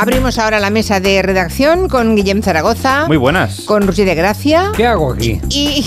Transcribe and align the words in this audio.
Abrimos 0.00 0.38
ahora 0.38 0.60
la 0.60 0.70
mesa 0.70 0.98
de 0.98 1.20
redacción 1.20 1.86
con 1.86 2.16
Guillem 2.16 2.40
Zaragoza. 2.42 3.04
Muy 3.06 3.18
buenas. 3.18 3.60
Con 3.66 3.86
Rusi 3.86 4.06
de 4.06 4.14
Gracia. 4.14 4.72
¿Qué 4.74 4.86
hago 4.86 5.12
aquí? 5.12 5.38
Y 5.50 5.84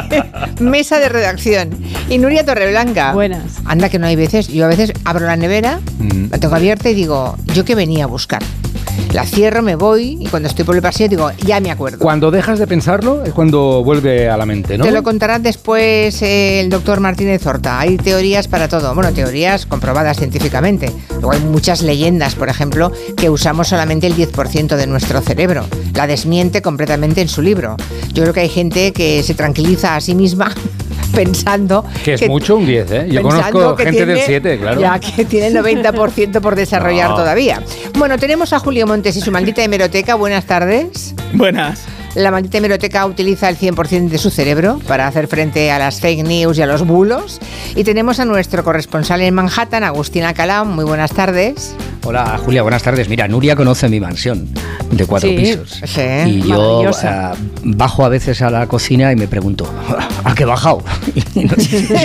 mesa 0.60 0.98
de 0.98 1.10
redacción. 1.10 1.68
Y 2.08 2.16
Nuria 2.16 2.46
Torreblanca. 2.46 3.12
Buenas. 3.12 3.42
Anda 3.66 3.90
que 3.90 3.98
no 3.98 4.06
hay 4.06 4.16
veces. 4.16 4.48
Yo 4.48 4.64
a 4.64 4.68
veces 4.68 4.94
abro 5.04 5.26
la 5.26 5.36
nevera, 5.36 5.80
Mm. 5.98 6.30
la 6.30 6.38
tengo 6.38 6.54
abierta 6.54 6.88
y 6.88 6.94
digo, 6.94 7.36
¿yo 7.52 7.66
qué 7.66 7.74
venía 7.74 8.04
a 8.04 8.06
buscar? 8.06 8.42
La 9.12 9.26
cierro, 9.26 9.62
me 9.62 9.76
voy 9.76 10.16
y 10.20 10.26
cuando 10.26 10.48
estoy 10.48 10.64
por 10.64 10.74
el 10.74 10.80
pasillo 10.80 11.08
digo, 11.08 11.30
ya 11.44 11.60
me 11.60 11.70
acuerdo. 11.70 11.98
Cuando 11.98 12.30
dejas 12.30 12.58
de 12.58 12.66
pensarlo 12.66 13.24
es 13.24 13.32
cuando 13.32 13.84
vuelve 13.84 14.30
a 14.30 14.36
la 14.36 14.46
mente, 14.46 14.78
¿no? 14.78 14.84
Te 14.84 14.90
lo 14.90 15.02
contará 15.02 15.38
después 15.38 16.22
el 16.22 16.70
doctor 16.70 17.00
Martínez 17.00 17.46
Horta. 17.46 17.78
Hay 17.78 17.98
teorías 17.98 18.48
para 18.48 18.68
todo. 18.68 18.94
Bueno, 18.94 19.12
teorías 19.12 19.66
comprobadas 19.66 20.16
científicamente. 20.16 20.90
Luego 21.10 21.32
hay 21.32 21.40
muchas 21.40 21.82
leyendas, 21.82 22.34
por 22.34 22.48
ejemplo, 22.48 22.90
que 23.16 23.28
usamos 23.28 23.68
solamente 23.68 24.06
el 24.06 24.16
10% 24.16 24.76
de 24.76 24.86
nuestro 24.86 25.20
cerebro. 25.20 25.66
La 25.94 26.06
desmiente 26.06 26.62
completamente 26.62 27.20
en 27.20 27.28
su 27.28 27.42
libro. 27.42 27.76
Yo 28.12 28.22
creo 28.22 28.34
que 28.34 28.40
hay 28.40 28.48
gente 28.48 28.92
que 28.92 29.22
se 29.22 29.34
tranquiliza 29.34 29.94
a 29.94 30.00
sí 30.00 30.14
misma 30.14 30.54
pensando 31.12 31.84
que 32.04 32.14
es 32.14 32.26
mucho 32.28 32.56
un 32.56 32.66
10, 32.66 32.90
¿eh? 32.90 33.06
Yo 33.10 33.22
conozco 33.22 33.76
gente 33.76 34.04
del 34.06 34.16
tiene- 34.16 34.26
7, 34.26 34.58
claro. 34.58 34.80
Ya 34.80 34.98
que 34.98 35.24
tiene 35.24 35.46
el 35.48 35.56
90% 35.56 36.40
por 36.40 36.56
desarrollar 36.56 37.10
No. 37.10 37.16
todavía. 37.16 37.62
Bueno, 37.98 38.18
tenemos 38.18 38.52
a 38.52 38.58
Julio 38.58 38.86
Montes 38.86 39.16
y 39.16 39.20
su 39.20 39.30
maldita 39.30 39.62
hemeroteca. 39.62 40.14
Buenas 40.14 40.44
tardes. 40.46 41.14
Buenas. 41.32 41.84
La 42.14 42.30
maldita 42.30 42.58
hemeroteca 42.58 43.06
utiliza 43.06 43.48
el 43.48 43.56
100% 43.56 44.08
de 44.10 44.18
su 44.18 44.28
cerebro 44.28 44.78
para 44.86 45.06
hacer 45.06 45.28
frente 45.28 45.70
a 45.70 45.78
las 45.78 45.98
fake 46.00 46.22
news 46.24 46.58
y 46.58 46.62
a 46.62 46.66
los 46.66 46.86
bulos. 46.86 47.40
Y 47.74 47.84
tenemos 47.84 48.20
a 48.20 48.26
nuestro 48.26 48.62
corresponsal 48.64 49.22
en 49.22 49.32
Manhattan, 49.32 49.82
Agustín 49.82 50.22
Alcalá. 50.24 50.64
Muy 50.64 50.84
buenas 50.84 51.12
tardes. 51.12 51.74
Hola 52.04 52.38
Julia, 52.44 52.60
buenas 52.62 52.82
tardes. 52.82 53.08
Mira, 53.08 53.28
Nuria 53.28 53.56
conoce 53.56 53.88
mi 53.88 53.98
mansión 53.98 54.46
de 54.90 55.06
cuatro 55.06 55.30
Sí. 55.30 55.36
pisos. 55.36 55.80
Sí, 55.86 56.00
y 56.26 56.42
yo 56.48 56.90
ah, 57.04 57.32
bajo 57.62 58.04
a 58.04 58.08
veces 58.10 58.42
a 58.42 58.50
la 58.50 58.66
cocina 58.66 59.10
y 59.12 59.16
me 59.16 59.26
pregunto, 59.28 59.64
¿a 60.24 60.34
qué 60.34 60.42
he 60.42 60.46
bajado? 60.46 60.82
Y 61.34 61.44
no- 61.46 61.54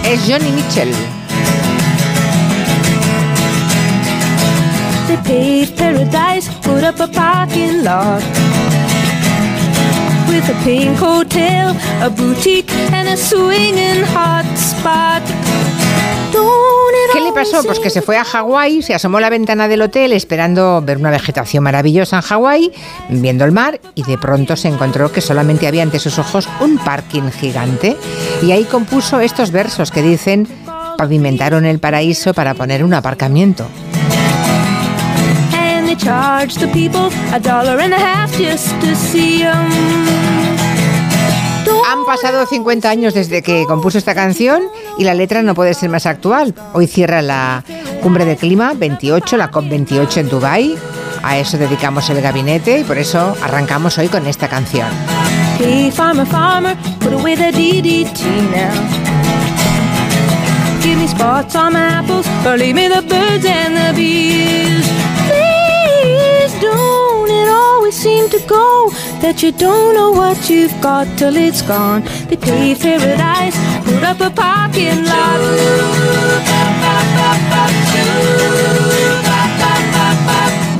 Es 0.04 0.20
Johnny 0.28 0.52
Mitchell. 0.52 0.94
They 5.06 5.66
paradise, 5.76 6.48
put 6.62 6.84
up 6.84 7.00
a 7.00 7.08
parking 7.08 7.82
lot. 7.82 8.22
With 10.34 10.50
a 10.50 10.64
pink 10.64 10.98
hotel, 10.98 11.76
a 12.02 12.08
boutique, 12.08 12.68
and 12.92 13.08
a 13.08 13.16
swinging 13.16 14.02
hot 14.02 14.44
spot. 14.56 15.22
¿Qué 17.12 17.20
le 17.20 17.32
pasó? 17.32 17.62
Pues 17.62 17.78
que 17.78 17.88
se 17.88 18.02
fue 18.02 18.18
a 18.18 18.24
Hawái, 18.24 18.82
se 18.82 18.94
asomó 18.94 19.18
a 19.18 19.20
la 19.20 19.30
ventana 19.30 19.68
del 19.68 19.82
hotel 19.82 20.12
esperando 20.12 20.82
ver 20.84 20.98
una 20.98 21.10
vegetación 21.10 21.62
maravillosa 21.62 22.16
en 22.16 22.22
Hawái, 22.22 22.72
viendo 23.10 23.44
el 23.44 23.52
mar 23.52 23.80
y 23.94 24.02
de 24.02 24.18
pronto 24.18 24.56
se 24.56 24.66
encontró 24.66 25.12
que 25.12 25.20
solamente 25.20 25.68
había 25.68 25.84
ante 25.84 26.00
sus 26.00 26.18
ojos 26.18 26.48
un 26.58 26.78
parking 26.78 27.30
gigante 27.30 27.96
y 28.42 28.50
ahí 28.50 28.64
compuso 28.64 29.20
estos 29.20 29.52
versos 29.52 29.92
que 29.92 30.02
dicen 30.02 30.48
pavimentaron 30.98 31.64
el 31.64 31.78
paraíso 31.78 32.34
para 32.34 32.54
poner 32.54 32.82
un 32.82 32.94
aparcamiento. 32.94 33.68
And 35.52 35.86
they 35.86 35.94
charge 35.94 36.56
the 36.56 36.66
people 36.72 37.10
a 37.32 37.38
dollar 37.38 37.78
and 37.78 37.94
a 37.94 37.98
half 37.98 38.36
just 38.36 38.70
to 38.80 38.96
see. 38.96 39.44
Han 41.94 42.04
pasado 42.04 42.44
50 42.44 42.90
años 42.90 43.14
desde 43.14 43.40
que 43.40 43.66
compuso 43.68 43.98
esta 43.98 44.16
canción 44.16 44.64
y 44.98 45.04
la 45.04 45.14
letra 45.14 45.42
no 45.42 45.54
puede 45.54 45.74
ser 45.74 45.90
más 45.90 46.06
actual. 46.06 46.52
Hoy 46.72 46.88
cierra 46.88 47.22
la 47.22 47.62
cumbre 48.02 48.24
del 48.24 48.36
clima 48.36 48.72
28, 48.74 49.36
la 49.36 49.48
COP28 49.52 50.16
en 50.16 50.28
Dubái. 50.28 50.76
A 51.22 51.38
eso 51.38 51.56
dedicamos 51.56 52.10
el 52.10 52.20
gabinete 52.20 52.80
y 52.80 52.82
por 52.82 52.98
eso 52.98 53.36
arrancamos 53.40 53.96
hoy 53.98 54.08
con 54.08 54.26
esta 54.26 54.48
canción. 54.48 54.88
Always 67.84 68.02
seem 68.02 68.30
to 68.30 68.40
go 68.46 68.88
that 69.20 69.42
you 69.42 69.52
don't 69.52 69.94
know 69.94 70.10
what 70.10 70.48
you've 70.48 70.72
got 70.80 71.06
till 71.18 71.36
it's 71.36 71.60
gone. 71.60 72.00
They 72.30 72.36
paved 72.38 72.80
paradise, 72.80 73.54
put 73.84 74.02
up 74.02 74.20
a 74.22 74.30
parking 74.30 75.04
lot. 75.04 75.38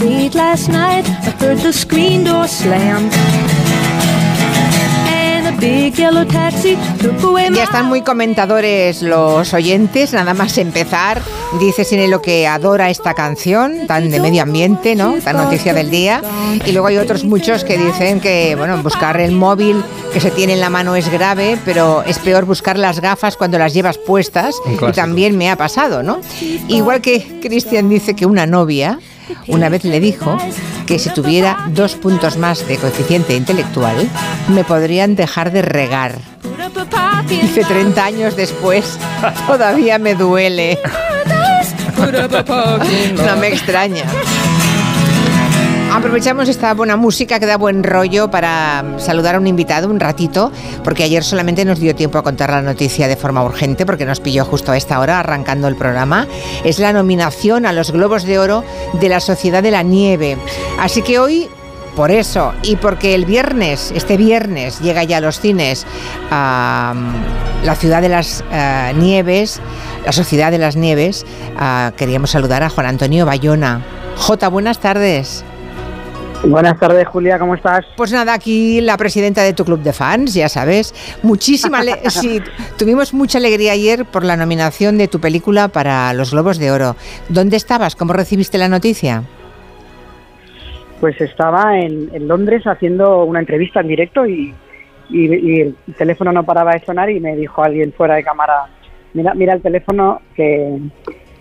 Late 0.00 0.34
last 0.34 0.70
night, 0.70 1.04
I 1.04 1.30
heard 1.38 1.58
the 1.58 1.74
screen 1.74 2.24
door 2.24 2.48
slam. 2.48 3.10
Ya 7.54 7.64
están 7.64 7.86
muy 7.86 8.02
comentadores 8.02 9.00
los 9.00 9.54
oyentes, 9.54 10.12
nada 10.12 10.34
más 10.34 10.58
empezar. 10.58 11.22
Dice 11.58 11.86
Cine 11.86 12.06
lo 12.08 12.20
que 12.20 12.46
adora 12.46 12.90
esta 12.90 13.14
canción, 13.14 13.86
tan 13.86 14.10
de 14.10 14.20
medio 14.20 14.42
ambiente, 14.42 14.94
¿no? 14.94 15.14
Tan 15.24 15.36
noticia 15.38 15.72
del 15.72 15.88
día. 15.88 16.20
Y 16.66 16.72
luego 16.72 16.88
hay 16.88 16.98
otros 16.98 17.24
muchos 17.24 17.64
que 17.64 17.78
dicen 17.78 18.20
que, 18.20 18.56
bueno, 18.56 18.82
buscar 18.82 19.18
el 19.18 19.32
móvil 19.32 19.82
que 20.12 20.20
se 20.20 20.30
tiene 20.30 20.52
en 20.52 20.60
la 20.60 20.68
mano 20.68 20.96
es 20.96 21.10
grave, 21.10 21.56
pero 21.64 22.02
es 22.02 22.18
peor 22.18 22.44
buscar 22.44 22.78
las 22.78 23.00
gafas 23.00 23.38
cuando 23.38 23.58
las 23.58 23.72
llevas 23.72 23.96
puestas. 23.96 24.54
Y 24.66 24.92
también 24.92 25.38
me 25.38 25.50
ha 25.50 25.56
pasado, 25.56 26.02
¿no? 26.02 26.20
Igual 26.68 27.00
que 27.00 27.40
Cristian 27.40 27.88
dice 27.88 28.14
que 28.14 28.26
una 28.26 28.44
novia 28.44 28.98
una 29.48 29.68
vez 29.68 29.84
le 29.84 30.00
dijo 30.00 30.36
que 30.86 30.98
si 30.98 31.10
tuviera 31.10 31.66
dos 31.68 31.94
puntos 31.94 32.36
más 32.36 32.66
de 32.66 32.76
coeficiente 32.76 33.34
intelectual, 33.34 34.08
me 34.48 34.64
podrían 34.64 35.16
dejar 35.16 35.52
de 35.52 35.62
regar. 35.62 36.18
Dice 37.28 37.64
30 37.64 38.04
años 38.04 38.36
después, 38.36 38.98
todavía 39.46 39.98
me 39.98 40.14
duele. 40.14 40.78
No 43.24 43.36
me 43.36 43.48
extraña. 43.48 44.04
Aprovechamos 45.94 46.48
esta 46.48 46.74
buena 46.74 46.96
música 46.96 47.38
que 47.38 47.46
da 47.46 47.56
buen 47.56 47.84
rollo 47.84 48.28
para 48.28 48.84
saludar 48.98 49.36
a 49.36 49.38
un 49.38 49.46
invitado 49.46 49.88
un 49.88 50.00
ratito, 50.00 50.50
porque 50.82 51.04
ayer 51.04 51.22
solamente 51.22 51.64
nos 51.64 51.78
dio 51.78 51.94
tiempo 51.94 52.18
a 52.18 52.24
contar 52.24 52.50
la 52.50 52.62
noticia 52.62 53.06
de 53.06 53.14
forma 53.14 53.44
urgente, 53.44 53.86
porque 53.86 54.04
nos 54.04 54.18
pilló 54.18 54.44
justo 54.44 54.72
a 54.72 54.76
esta 54.76 54.98
hora 54.98 55.20
arrancando 55.20 55.68
el 55.68 55.76
programa. 55.76 56.26
Es 56.64 56.80
la 56.80 56.92
nominación 56.92 57.64
a 57.64 57.72
los 57.72 57.92
Globos 57.92 58.24
de 58.24 58.40
Oro 58.40 58.64
de 58.94 59.08
la 59.08 59.20
Sociedad 59.20 59.62
de 59.62 59.70
la 59.70 59.84
Nieve. 59.84 60.36
Así 60.80 61.00
que 61.00 61.20
hoy 61.20 61.46
por 61.94 62.10
eso, 62.10 62.52
y 62.64 62.74
porque 62.74 63.14
el 63.14 63.24
viernes, 63.24 63.92
este 63.94 64.16
viernes, 64.16 64.80
llega 64.80 65.04
ya 65.04 65.18
a 65.18 65.20
los 65.20 65.38
cines 65.38 65.86
a 66.28 66.92
la 67.62 67.76
ciudad 67.76 68.02
de 68.02 68.08
las 68.08 68.42
eh, 68.50 68.92
nieves, 68.96 69.60
la 70.04 70.10
Sociedad 70.10 70.50
de 70.50 70.58
las 70.58 70.74
Nieves, 70.74 71.24
ah, 71.56 71.92
queríamos 71.96 72.32
saludar 72.32 72.64
a 72.64 72.68
Juan 72.68 72.86
Antonio 72.86 73.26
Bayona. 73.26 73.80
Jota, 74.16 74.48
buenas 74.48 74.80
tardes. 74.80 75.44
Buenas 76.46 76.78
tardes, 76.78 77.06
Julia, 77.08 77.38
¿cómo 77.38 77.54
estás? 77.54 77.86
Pues 77.96 78.12
nada, 78.12 78.34
aquí 78.34 78.80
la 78.82 78.96
presidenta 78.98 79.42
de 79.42 79.54
tu 79.54 79.64
club 79.64 79.80
de 79.80 79.92
fans, 79.92 80.34
ya 80.34 80.48
sabes. 80.48 80.92
Muchísima 81.22 81.80
sí, 82.08 82.40
tuvimos 82.78 83.14
mucha 83.14 83.38
alegría 83.38 83.72
ayer 83.72 84.04
por 84.04 84.24
la 84.24 84.36
nominación 84.36 84.98
de 84.98 85.08
tu 85.08 85.20
película 85.20 85.68
para 85.68 86.12
los 86.12 86.32
Globos 86.32 86.58
de 86.58 86.70
Oro. 86.70 86.96
¿Dónde 87.30 87.56
estabas? 87.56 87.96
¿Cómo 87.96 88.12
recibiste 88.12 88.58
la 88.58 88.68
noticia? 88.68 89.22
Pues 91.00 91.18
estaba 91.20 91.78
en, 91.78 92.10
en 92.12 92.28
Londres 92.28 92.66
haciendo 92.66 93.24
una 93.24 93.40
entrevista 93.40 93.80
en 93.80 93.88
directo 93.88 94.26
y, 94.26 94.54
y- 95.10 95.34
y 95.34 95.60
el 95.62 95.76
teléfono 95.96 96.30
no 96.32 96.44
paraba 96.44 96.72
de 96.72 96.84
sonar 96.84 97.08
y 97.10 97.20
me 97.20 97.36
dijo 97.36 97.62
alguien 97.62 97.92
fuera 97.92 98.16
de 98.16 98.22
cámara, 98.24 98.66
mira, 99.14 99.34
mira 99.34 99.54
el 99.54 99.62
teléfono 99.62 100.20
que, 100.36 100.78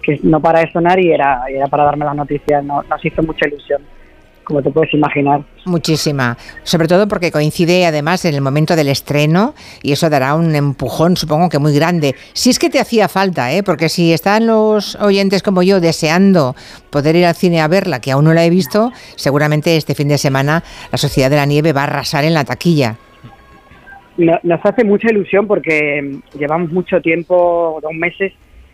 que 0.02 0.20
no 0.24 0.40
para 0.40 0.62
de 0.62 0.72
sonar 0.72 1.00
y 1.00 1.12
era, 1.12 1.44
y 1.52 1.56
era 1.56 1.68
para 1.68 1.84
darme 1.84 2.06
la 2.06 2.14
noticia, 2.14 2.62
no, 2.62 2.84
nos 2.84 3.04
hizo 3.06 3.22
mucha 3.22 3.48
ilusión. 3.48 3.82
Como 4.44 4.62
te 4.62 4.70
puedes 4.72 4.94
imaginar. 4.94 5.42
Muchísima, 5.66 6.38
sobre 6.64 6.88
todo 6.88 7.08
porque 7.08 7.32
coincide 7.32 7.86
además 7.86 8.26
en 8.26 8.36
el 8.36 8.42
momento 8.42 8.76
del 8.76 8.90
estreno 8.90 9.54
y 9.82 9.92
eso 9.94 10.10
dará 10.10 10.36
un 10.36 10.54
empujón, 10.56 11.16
supongo 11.18 11.50
que 11.50 11.60
muy 11.60 11.74
grande. 11.74 12.16
Si 12.34 12.50
es 12.50 12.60
que 12.60 12.70
te 12.70 12.80
hacía 12.80 13.08
falta, 13.08 13.52
¿eh? 13.54 13.64
porque 13.64 13.90
si 13.90 14.12
están 14.14 14.46
los 14.48 14.96
oyentes 14.96 15.42
como 15.44 15.64
yo 15.64 15.80
deseando 15.80 16.56
poder 16.90 17.16
ir 17.16 17.26
al 17.26 17.36
cine 17.36 17.62
a 17.62 17.68
verla, 17.68 18.02
que 18.02 18.12
aún 18.12 18.26
no 18.26 18.34
la 18.34 18.46
he 18.46 18.50
visto, 18.50 18.92
seguramente 19.16 19.78
este 19.78 19.96
fin 19.96 20.08
de 20.10 20.18
semana 20.18 20.64
la 20.92 20.98
Sociedad 20.98 21.30
de 21.30 21.38
la 21.38 21.46
Nieve 21.46 21.72
va 21.74 21.82
a 21.82 21.86
arrasar 21.86 22.24
en 22.26 22.34
la 22.34 22.44
taquilla. 22.44 22.96
No- 24.18 24.40
Nos 24.44 24.60
hace 24.64 24.84
mucha 24.84 25.10
ilusión 25.12 25.48
porque 25.48 26.02
mm, 26.02 26.38
llevamos 26.38 26.72
mucho 26.72 27.02
tiempo, 27.02 27.80
dos 27.82 27.94
meses, 27.94 28.34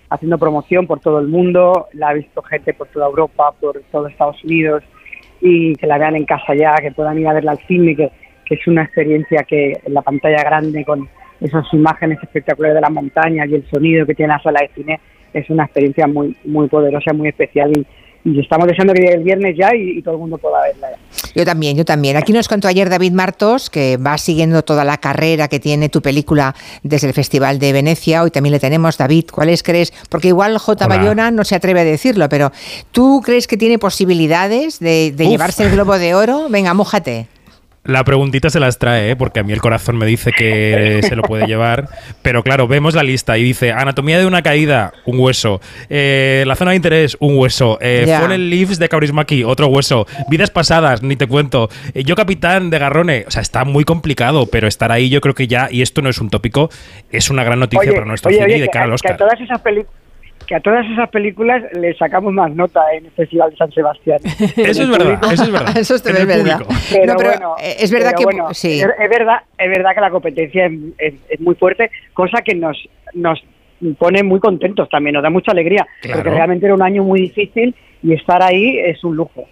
haciendo 0.10 0.38
promoción 0.38 0.86
por 0.88 1.00
todo 1.00 1.20
el 1.20 1.28
mundo. 1.28 1.88
La 1.94 2.10
ha 2.10 2.14
visto 2.14 2.42
gente 2.42 2.74
por 2.74 2.88
toda 2.88 3.06
Europa, 3.06 3.54
por 3.60 3.82
todo 3.92 4.08
Estados 4.08 4.44
Unidos 4.44 4.84
y 5.42 5.76
que 5.76 5.88
la 5.88 5.98
vean 5.98 6.16
en 6.16 6.26
casa 6.26 6.54
ya, 6.56 6.76
que 6.76 6.92
puedan 6.92 7.18
ir 7.20 7.28
a 7.28 7.34
verla 7.34 7.52
al 7.52 7.60
cine, 7.68 7.96
que, 7.96 8.10
que 8.46 8.56
es 8.56 8.68
una 8.68 8.84
experiencia 8.84 9.44
que 9.44 9.74
en 9.84 9.94
la 9.94 10.02
pantalla 10.02 10.44
grande 10.44 10.84
con 10.86 11.08
esas 11.40 11.66
imágenes 11.74 12.20
espectaculares 12.22 12.76
de 12.76 12.82
las 12.82 12.92
montañas 12.92 13.48
y 13.50 13.56
el 13.56 13.66
sonido 13.70 14.06
que 14.06 14.16
tiene 14.16 14.34
la 14.34 14.42
sala 14.42 14.62
de 14.62 14.70
cine 14.76 15.00
es 15.34 15.50
una 15.50 15.66
experiencia 15.66 16.08
muy 16.08 16.36
muy 16.44 16.68
poderosa, 16.68 17.14
muy 17.14 17.30
especial 17.30 17.72
y, 17.78 17.86
y 18.26 18.40
estamos 18.40 18.68
deseando 18.68 18.94
que 18.94 19.02
llegue 19.02 19.14
el 19.16 19.24
viernes 19.24 19.56
ya 19.58 19.74
y, 19.76 19.98
y 19.98 20.02
todo 20.02 20.16
el 20.16 20.20
mundo 20.20 20.38
pueda 20.38 20.62
verla 20.62 20.92
ya. 20.92 20.98
Yo 21.36 21.46
también, 21.46 21.78
yo 21.78 21.86
también. 21.86 22.18
Aquí 22.18 22.34
nos 22.34 22.48
contó 22.48 22.68
ayer 22.68 22.90
David 22.90 23.12
Martos, 23.12 23.70
que 23.70 23.98
va 23.98 24.18
siguiendo 24.18 24.64
toda 24.64 24.84
la 24.84 24.98
carrera 24.98 25.48
que 25.48 25.60
tiene 25.60 25.90
tu 25.90 26.02
película 26.02 26.56
desde 26.84 27.08
el 27.08 27.14
Festival 27.14 27.60
de 27.60 27.72
Venecia. 27.72 28.24
Hoy 28.24 28.32
también 28.32 28.54
le 28.54 28.60
tenemos. 28.60 28.98
David, 28.98 29.26
¿cuáles 29.32 29.64
crees? 29.64 29.94
Porque 30.10 30.30
igual 30.30 30.58
J. 30.58 30.86
Hola. 30.86 30.98
Bayona 30.98 31.32
no 31.32 31.44
se 31.44 31.56
atreve 31.56 31.82
a 31.82 31.86
decirlo, 31.86 32.28
pero 32.30 32.52
¿tú 32.92 33.22
crees 33.24 33.48
que 33.48 33.58
tiene 33.58 33.80
posibilidades 33.80 34.80
de, 34.80 35.14
de 35.16 35.28
llevarse 35.28 35.64
el 35.64 35.72
Globo 35.72 35.98
de 35.98 36.16
Oro? 36.16 36.48
Venga, 36.50 36.74
mójate. 36.74 37.28
La 37.90 38.04
preguntita 38.04 38.52
se 38.52 38.60
las 38.60 38.78
trae, 38.78 39.10
¿eh? 39.12 39.16
porque 39.16 39.40
a 39.40 39.44
mí 39.44 39.52
el 39.52 39.62
corazón 39.62 39.98
me 39.98 40.06
dice 40.06 40.32
que 40.32 41.00
se 41.02 41.16
lo 41.16 41.24
puede 41.24 41.48
llevar. 41.48 41.90
Pero 42.22 42.44
claro, 42.44 42.68
vemos 42.68 42.94
la 42.94 43.02
lista 43.02 43.36
y 43.36 43.44
dice 43.44 43.72
Anatomía 43.72 44.20
de 44.20 44.28
una 44.28 44.44
caída, 44.44 44.94
un 45.06 45.20
hueso. 45.20 45.60
Eh, 45.90 46.44
la 46.46 46.56
zona 46.56 46.70
de 46.72 46.76
interés, 46.78 47.18
un 47.20 47.36
hueso. 47.36 47.80
Eh, 47.82 48.04
Ya. 48.06 48.22
Fallen 48.22 48.48
Leaves 48.52 48.78
de 48.78 48.90
Kaurismäki, 48.90 49.44
otro 49.44 49.68
hueso. 49.68 50.06
Vidas 50.30 50.52
pasadas, 50.52 51.02
ni 51.02 51.16
te 51.16 51.26
cuento. 51.26 51.70
Eh, 51.96 52.04
yo 52.04 52.16
capitán 52.16 52.70
de 52.70 52.78
Garrone. 52.78 53.26
O 53.28 53.32
sea, 53.32 53.42
está 53.42 53.66
muy 53.66 53.86
complicado, 53.86 54.46
pero 54.46 54.68
estar 54.68 54.92
ahí 54.92 55.10
yo 55.10 55.20
creo 55.20 55.34
que 55.34 55.48
ya, 55.48 55.68
y 55.72 55.82
esto 55.82 56.04
no 56.04 56.10
es 56.10 56.20
un 56.20 56.30
tópico, 56.30 56.70
es 57.12 57.32
una 57.32 57.44
gran 57.44 57.60
noticia 57.60 57.92
para 57.92 58.06
nuestro 58.06 58.30
cine 58.30 58.56
y 58.56 58.60
de 58.60 58.68
que, 58.68 58.72
cara 58.72 58.86
al 58.86 58.90
que 58.90 58.92
a 58.92 58.96
Oscar. 58.96 59.18
todas 59.18 59.42
esas 59.42 59.60
películas 59.62 60.09
que 60.50 60.56
a 60.56 60.60
todas 60.62 60.84
esas 60.92 61.08
películas 61.12 61.62
le 61.74 61.94
sacamos 61.96 62.34
más 62.34 62.52
nota 62.56 62.82
en 62.94 63.06
el 63.06 63.12
Festival 63.12 63.52
de 63.52 63.58
San 63.58 63.72
Sebastián. 63.72 64.18
Eso 64.58 64.82
es 64.84 64.90
verdad, 64.90 65.20
eso 65.32 65.44
es 65.44 65.52
verdad. 65.52 65.78
Eso 65.78 65.94
es 65.96 66.06
En 66.08 66.16
el 66.18 66.26
verdad. 66.26 66.60
Pero, 66.92 67.06
No, 67.14 67.18
pero, 67.20 67.30
bueno, 67.30 67.56
eh, 67.62 67.76
es 67.80 67.92
verdad 67.92 68.14
pero 68.16 68.18
que 68.18 68.24
bueno, 68.36 68.54
sí. 68.56 68.80
es, 68.82 68.88
es 69.00 69.10
verdad, 69.10 69.38
es 69.60 69.70
verdad 69.70 69.92
que 69.94 70.02
la 70.02 70.10
competencia 70.10 70.66
es, 70.66 70.74
es- 70.98 71.14
es 71.30 71.40
muy 71.40 71.54
fuerte, 71.54 71.92
cosa 72.14 72.42
que 72.42 72.56
nos 72.56 72.78
nos 73.14 73.40
pone 74.00 74.24
muy 74.24 74.40
contentos 74.40 74.90
también, 74.90 75.14
nos 75.14 75.24
da 75.24 75.30
mucha 75.30 75.52
alegría, 75.52 75.86
Claro. 76.02 76.18
porque 76.24 76.36
realmente 76.36 76.66
era 76.66 76.74
un 76.76 76.82
año 76.82 77.04
muy 77.04 77.22
difícil 77.22 77.74
y 78.04 78.14
estar 78.14 78.42
ahí 78.44 78.78
es 78.80 79.04
un 79.04 79.16
lujo. 79.16 79.46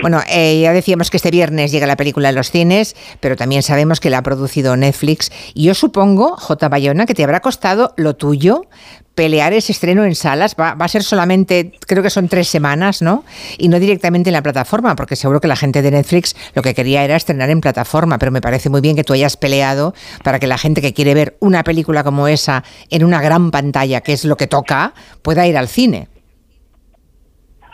Bueno, 0.00 0.20
eh, 0.28 0.60
ya 0.60 0.72
decíamos 0.72 1.10
que 1.10 1.16
este 1.16 1.32
viernes 1.32 1.72
llega 1.72 1.84
la 1.86 1.96
película 1.96 2.28
a 2.28 2.32
los 2.32 2.52
cines, 2.52 2.94
pero 3.18 3.34
también 3.34 3.64
sabemos 3.64 3.98
que 3.98 4.10
la 4.10 4.18
ha 4.18 4.22
producido 4.22 4.76
Netflix. 4.76 5.32
Y 5.54 5.64
yo 5.64 5.74
supongo, 5.74 6.36
J. 6.36 6.68
Bayona, 6.68 7.04
que 7.04 7.14
te 7.14 7.24
habrá 7.24 7.40
costado 7.40 7.94
lo 7.96 8.14
tuyo 8.14 8.62
pelear 9.16 9.52
ese 9.52 9.72
estreno 9.72 10.04
en 10.04 10.14
salas. 10.14 10.54
Va, 10.54 10.74
va 10.74 10.84
a 10.84 10.88
ser 10.88 11.02
solamente, 11.02 11.72
creo 11.88 12.04
que 12.04 12.10
son 12.10 12.28
tres 12.28 12.46
semanas, 12.46 13.02
¿no? 13.02 13.24
Y 13.58 13.66
no 13.66 13.80
directamente 13.80 14.30
en 14.30 14.34
la 14.34 14.42
plataforma, 14.44 14.94
porque 14.94 15.16
seguro 15.16 15.40
que 15.40 15.48
la 15.48 15.56
gente 15.56 15.82
de 15.82 15.90
Netflix 15.90 16.36
lo 16.54 16.62
que 16.62 16.74
quería 16.74 17.02
era 17.02 17.16
estrenar 17.16 17.50
en 17.50 17.60
plataforma. 17.60 18.18
Pero 18.18 18.30
me 18.30 18.40
parece 18.40 18.70
muy 18.70 18.80
bien 18.80 18.94
que 18.94 19.02
tú 19.02 19.14
hayas 19.14 19.36
peleado 19.36 19.94
para 20.22 20.38
que 20.38 20.46
la 20.46 20.58
gente 20.58 20.80
que 20.80 20.94
quiere 20.94 21.14
ver 21.14 21.36
una 21.40 21.64
película 21.64 22.04
como 22.04 22.28
esa 22.28 22.62
en 22.90 23.02
una 23.02 23.20
gran 23.20 23.50
pantalla, 23.50 24.00
que 24.00 24.12
es 24.12 24.24
lo 24.24 24.36
que 24.36 24.46
toca, 24.46 24.94
pueda 25.22 25.44
ir 25.48 25.56
al 25.56 25.66
cine. 25.66 26.06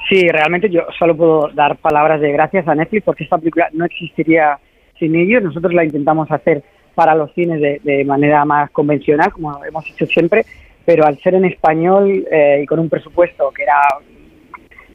Sí, 0.09 0.29
realmente 0.29 0.69
yo 0.69 0.83
solo 0.99 1.17
puedo 1.17 1.49
dar 1.49 1.77
palabras 1.77 2.21
de 2.21 2.33
gracias 2.33 2.69
a 2.69 2.75
Netflix 2.75 3.05
porque 3.05 3.25
esta 3.25 3.39
película 3.39 3.69
no 3.73 3.85
existiría 3.85 4.59
sin 4.99 5.15
ellos. 5.17 5.43
Nosotros 5.43 5.73
la 5.73 5.85
intentamos 5.85 6.31
hacer 6.31 6.63
para 6.95 7.15
los 7.15 7.33
cines 7.33 7.61
de, 7.61 7.81
de 7.83 8.05
manera 8.05 8.45
más 8.45 8.71
convencional, 8.71 9.33
como 9.33 9.65
hemos 9.65 9.89
hecho 9.91 10.07
siempre, 10.07 10.45
pero 10.85 11.05
al 11.05 11.19
ser 11.19 11.35
en 11.35 11.47
español 11.47 12.25
eh, 12.31 12.61
y 12.63 12.67
con 12.67 12.79
un 12.79 12.89
presupuesto 12.89 13.51
que 13.51 13.63
era 13.63 13.81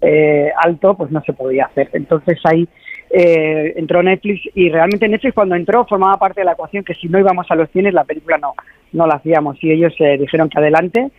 eh, 0.01 0.51
alto, 0.55 0.95
pues 0.95 1.11
no 1.11 1.21
se 1.23 1.33
podía 1.33 1.65
hacer. 1.65 1.89
Entonces 1.93 2.39
ahí 2.45 2.67
eh, 3.09 3.73
entró 3.75 4.03
Netflix 4.03 4.41
y 4.53 4.69
realmente 4.69 5.07
Netflix 5.07 5.33
cuando 5.33 5.55
entró 5.55 5.85
formaba 5.85 6.17
parte 6.17 6.41
de 6.41 6.45
la 6.45 6.53
ecuación 6.53 6.83
que 6.83 6.93
si 6.93 7.07
no 7.07 7.19
íbamos 7.19 7.49
a 7.49 7.55
los 7.55 7.69
cines 7.71 7.93
la 7.93 8.03
película 8.03 8.37
no, 8.37 8.53
no 8.93 9.07
la 9.07 9.15
hacíamos 9.15 9.57
y 9.63 9.71
ellos 9.71 9.93
eh, 9.99 10.17
dijeron 10.17 10.49
que 10.49 10.59
adelante. 10.59 11.09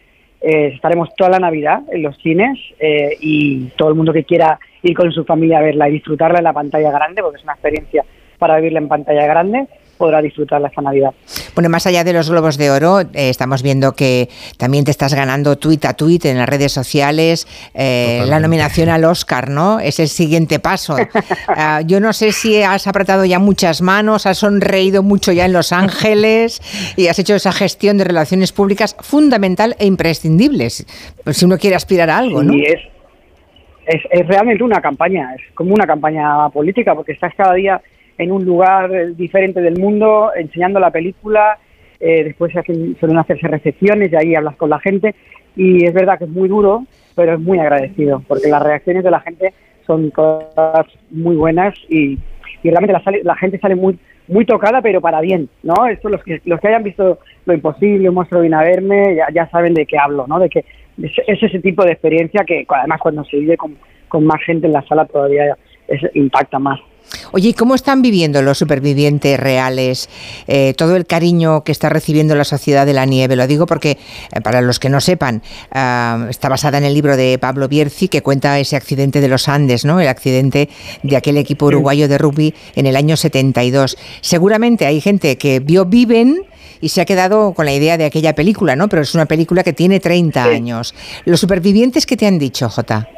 Eh, 0.41 0.73
estaremos 0.75 1.15
toda 1.15 1.31
la 1.31 1.39
Navidad 1.39 1.83
en 1.93 2.03
los 2.03 2.17
cines 2.19 2.59
eh, 2.79 3.17
y 3.21 3.67
todo 3.77 3.91
el 3.91 3.95
mundo 3.95 4.13
que 4.13 4.25
quiera 4.25 4.59
ir 4.83 4.97
con 4.97 5.13
su 5.13 5.25
familia 5.25 5.59
a 5.59 5.63
verla 5.63 5.89
y 5.89 5.93
disfrutarla 5.93 6.39
en 6.39 6.45
la 6.45 6.53
pantalla 6.53 6.91
grande, 6.91 7.23
porque 7.23 7.37
es 7.37 7.45
una 7.45 7.53
experiencia 7.53 8.05
para 8.39 8.57
vivirla 8.57 8.79
en 8.79 8.89
pantalla 8.89 9.27
grande, 9.27 9.67
podrá 10.01 10.23
disfrutarla 10.23 10.69
esta 10.69 10.81
Navidad. 10.81 11.11
Bueno, 11.55 11.69
más 11.69 11.87
allá 11.87 12.03
de 12.05 12.15
los 12.15 12.31
globos 12.31 12.57
de 12.57 12.71
oro, 12.71 13.01
eh, 13.01 13.29
estamos 13.29 13.63
viendo 13.63 13.93
que 13.93 14.31
también 14.57 14.85
te 14.85 14.91
estás 14.91 15.13
ganando 15.13 15.59
tweet 15.59 15.81
a 15.87 15.93
tweet 15.93 16.21
en 16.25 16.39
las 16.39 16.49
redes 16.49 16.73
sociales, 16.73 17.47
eh, 17.75 18.25
la 18.27 18.41
nominación 18.41 18.89
al 18.89 19.05
Oscar, 19.05 19.51
¿no? 19.51 19.79
Es 19.79 20.01
el 20.01 20.09
siguiente 20.09 20.59
paso. 20.59 20.97
Ah, 21.53 21.83
yo 21.85 22.01
no 22.01 22.13
sé 22.13 22.33
si 22.33 22.63
has 22.63 22.87
apretado 22.87 23.25
ya 23.25 23.39
muchas 23.39 23.83
manos, 23.83 24.25
has 24.25 24.39
sonreído 24.39 25.03
mucho 25.03 25.33
ya 25.33 25.45
en 25.45 25.53
Los 25.53 25.73
Ángeles 25.73 26.61
y 26.97 27.09
has 27.09 27.19
hecho 27.19 27.35
esa 27.35 27.53
gestión 27.53 27.99
de 27.99 28.05
relaciones 28.05 28.53
públicas 28.53 28.97
fundamental 29.01 29.75
e 29.79 29.87
imprescindible, 29.87 30.71
si 30.71 30.85
si 31.33 31.45
uno 31.45 31.59
quiere 31.59 31.77
aspirar 31.77 32.09
a 32.09 32.19
algo, 32.19 32.43
¿no? 32.43 32.55
Y 32.55 32.65
es, 32.65 32.81
es, 33.87 34.03
es 34.11 34.27
realmente 34.27 34.63
una 34.63 34.81
campaña, 34.81 35.35
es 35.35 35.43
como 35.55 35.75
una 35.75 35.87
campaña 35.87 36.49
política, 36.51 36.95
porque 36.95 37.13
estás 37.13 37.35
cada 37.35 37.55
día 37.55 37.83
en 38.23 38.31
un 38.33 38.45
lugar 38.45 38.85
eh, 38.95 39.13
diferente 39.25 39.61
del 39.61 39.77
mundo, 39.79 40.31
enseñando 40.37 40.79
la 40.79 40.91
película, 40.91 41.59
eh, 41.99 42.25
después 42.25 42.55
hacen, 42.57 42.97
suelen 43.01 43.19
hacerse 43.19 43.47
recepciones 43.49 44.13
y 44.13 44.17
ahí 44.17 44.35
hablas 44.35 44.57
con 44.57 44.71
la 44.71 44.79
gente, 44.79 45.15
y 45.57 45.85
es 45.85 45.93
verdad 45.95 46.19
que 46.19 46.25
es 46.25 46.31
muy 46.31 46.49
duro, 46.49 46.85
pero 47.17 47.35
es 47.35 47.41
muy 47.41 47.59
agradecido, 47.59 48.23
porque 48.29 48.49
las 48.49 48.63
reacciones 48.63 49.03
de 49.05 49.11
la 49.11 49.21
gente 49.21 49.53
son 49.87 50.11
todas 50.11 50.87
muy 51.11 51.37
buenas 51.37 51.75
y, 51.89 52.19
y 52.63 52.71
realmente 52.71 52.93
la, 52.93 53.03
sale- 53.03 53.23
la 53.25 53.37
gente 53.37 53.59
sale 53.59 53.75
muy 53.75 53.99
muy 54.29 54.45
tocada, 54.45 54.81
pero 54.81 55.01
para 55.01 55.21
bien, 55.21 55.49
¿no? 55.65 55.75
Esto 55.89 56.09
los 56.09 56.23
que 56.23 56.41
los 56.45 56.61
que 56.61 56.69
hayan 56.69 56.85
visto 56.85 57.19
lo 57.47 57.53
imposible, 57.53 58.11
muestro 58.11 58.41
bien 58.43 58.55
a 58.55 58.63
verme, 58.63 59.17
ya, 59.17 59.27
ya 59.35 59.49
saben 59.51 59.75
de 59.75 59.85
qué 59.87 59.99
hablo, 59.99 60.25
¿no? 60.29 60.39
De 60.39 60.49
que 60.49 60.61
es, 61.03 61.13
es 61.27 61.43
ese 61.43 61.59
tipo 61.59 61.85
de 61.85 61.93
experiencia 61.93 62.45
que 62.45 62.65
además 62.69 63.01
cuando 63.01 63.25
se 63.25 63.37
vive 63.39 63.57
con, 63.57 63.77
con 64.07 64.25
más 64.25 64.41
gente 64.45 64.69
en 64.69 64.73
la 64.75 64.83
sala 64.83 65.05
todavía 65.07 65.57
es, 65.89 66.01
impacta 66.15 66.61
más. 66.61 66.79
Oye, 67.33 67.49
¿y 67.51 67.55
cómo 67.55 67.75
están 67.75 68.03
viviendo 68.03 68.41
los 68.43 68.59
supervivientes 68.59 69.39
reales 69.39 70.09
eh, 70.47 70.75
todo 70.77 70.97
el 70.97 71.07
cariño 71.07 71.65
que 71.65 71.73
está 71.73 71.89
recibiendo 71.89 72.35
la 72.35 72.45
sociedad 72.45 72.87
de 72.87 72.93
la 72.93 73.05
nieve? 73.05 73.37
Lo 73.37 73.47
digo 73.47 73.67
porque, 73.67 73.99
eh, 74.33 74.41
para 74.43 74.61
los 74.61 74.79
que 74.79 74.89
no 74.89 75.01
sepan, 75.01 75.43
ah, 75.73 76.27
está 76.31 76.49
basada 76.49 76.79
en 76.79 76.85
el 76.85 76.95
libro 76.95 77.17
de 77.17 77.39
Pablo 77.39 77.69
Bierzi 77.69 78.09
que 78.09 78.23
cuenta 78.23 78.59
ese 78.59 78.77
accidente 78.77 79.21
de 79.21 79.29
los 79.29 79.49
Andes, 79.49 79.85
¿no? 79.85 80.01
El 80.01 80.09
accidente 80.09 80.69
de 81.03 81.17
aquel 81.17 81.37
equipo 81.37 81.67
uruguayo 81.67 82.09
de 82.09 82.19
rugby 82.19 82.55
en 82.77 82.87
el 82.87 82.97
año 82.97 83.17
72. 83.17 83.97
Seguramente 84.21 84.87
hay 84.87 85.01
gente 85.01 85.37
que 85.37 85.61
vio 85.61 85.85
Viven 85.87 86.45
y 86.81 86.91
se 86.91 87.01
ha 87.01 87.05
quedado 87.05 87.53
con 87.53 87.67
la 87.67 87.73
idea 87.75 87.99
de 87.99 88.05
aquella 88.05 88.35
película, 88.35 88.77
¿no? 88.77 88.89
Pero 88.89 89.03
es 89.03 89.15
una 89.15 89.27
película 89.27 89.63
que 89.65 89.73
tiene 89.73 90.01
30 90.01 90.45
Sí. 90.45 90.51
años. 90.55 90.95
¿Los 91.25 91.41
supervivientes 91.41 92.07
qué 92.07 92.17
te 92.17 92.27
han 92.27 92.39
dicho, 92.39 92.69
Jota? 92.71 93.09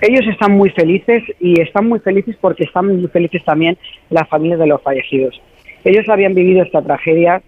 Ellos 0.00 0.26
están 0.28 0.52
muy 0.52 0.70
felices 0.70 1.22
y 1.40 1.60
están 1.60 1.88
muy 1.88 2.00
felices 2.00 2.36
porque 2.40 2.64
están 2.64 2.86
muy 2.86 3.08
felices 3.08 3.44
también 3.44 3.76
las 4.10 4.28
familias 4.28 4.58
de 4.58 4.66
los 4.66 4.82
fallecidos. 4.82 5.40
Ellos 5.84 6.08
habían 6.08 6.34
vivido 6.34 6.62
esta 6.62 6.82
tragedia 6.82 7.42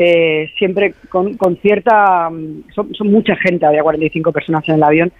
eh, 0.00 0.50
siempre 0.56 0.94
con, 1.08 1.36
con 1.36 1.56
cierta... 1.56 2.30
mm, 2.30 2.70
Son, 2.74 2.94
son 2.94 3.10
mucha 3.10 3.34
gente, 3.36 3.66
había 3.66 3.82
45 3.82 4.32
personas 4.32 4.68
en 4.68 4.76
el 4.76 4.82
avión. 4.82 5.12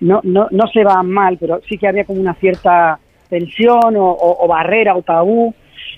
No, 0.00 0.20
no, 0.24 0.46
no 0.50 0.66
se 0.68 0.84
van 0.84 1.10
mal, 1.10 1.38
pero 1.40 1.60
sí 1.66 1.78
que 1.78 1.88
había 1.88 2.04
como 2.04 2.20
una 2.20 2.34
cierta 2.34 2.98
tensión 3.30 3.94
o, 3.96 4.46
barrera 4.46 4.94
o 4.94 5.02
tabú 5.02 5.54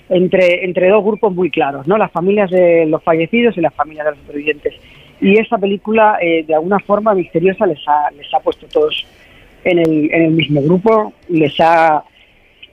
entre, 0.07 0.63
entre 0.63 0.87
dos 0.87 1.03
grupos 1.03 1.35
muy 1.35 1.51
claros, 1.51 1.85
¿no? 1.85 1.97
Las 1.97 2.11
familias 2.11 2.49
de 2.49 2.85
los 2.85 3.03
fallecidos 3.03 3.57
y 3.57 3.61
las 3.61 3.73
familias 3.73 4.05
de 4.05 4.11
los 4.11 4.19
supervivientes. 4.21 4.73
Y 5.19 5.37
esta 5.37 5.57
película, 5.57 6.17
eh, 6.21 6.45
de 6.47 6.55
alguna 6.55 6.79
forma 6.79 7.13
misteriosa, 7.13 7.65
les 7.67 7.85
ha, 7.87 8.09
les 8.11 8.33
ha 8.33 8.39
puesto 8.39 8.65
todos 8.67 9.05
en 9.63 9.79
el, 9.79 10.11
en 10.11 10.21
el 10.23 10.31
mismo 10.31 10.61
grupo, 10.61 11.13
les 11.29 11.53
ha, 11.59 12.03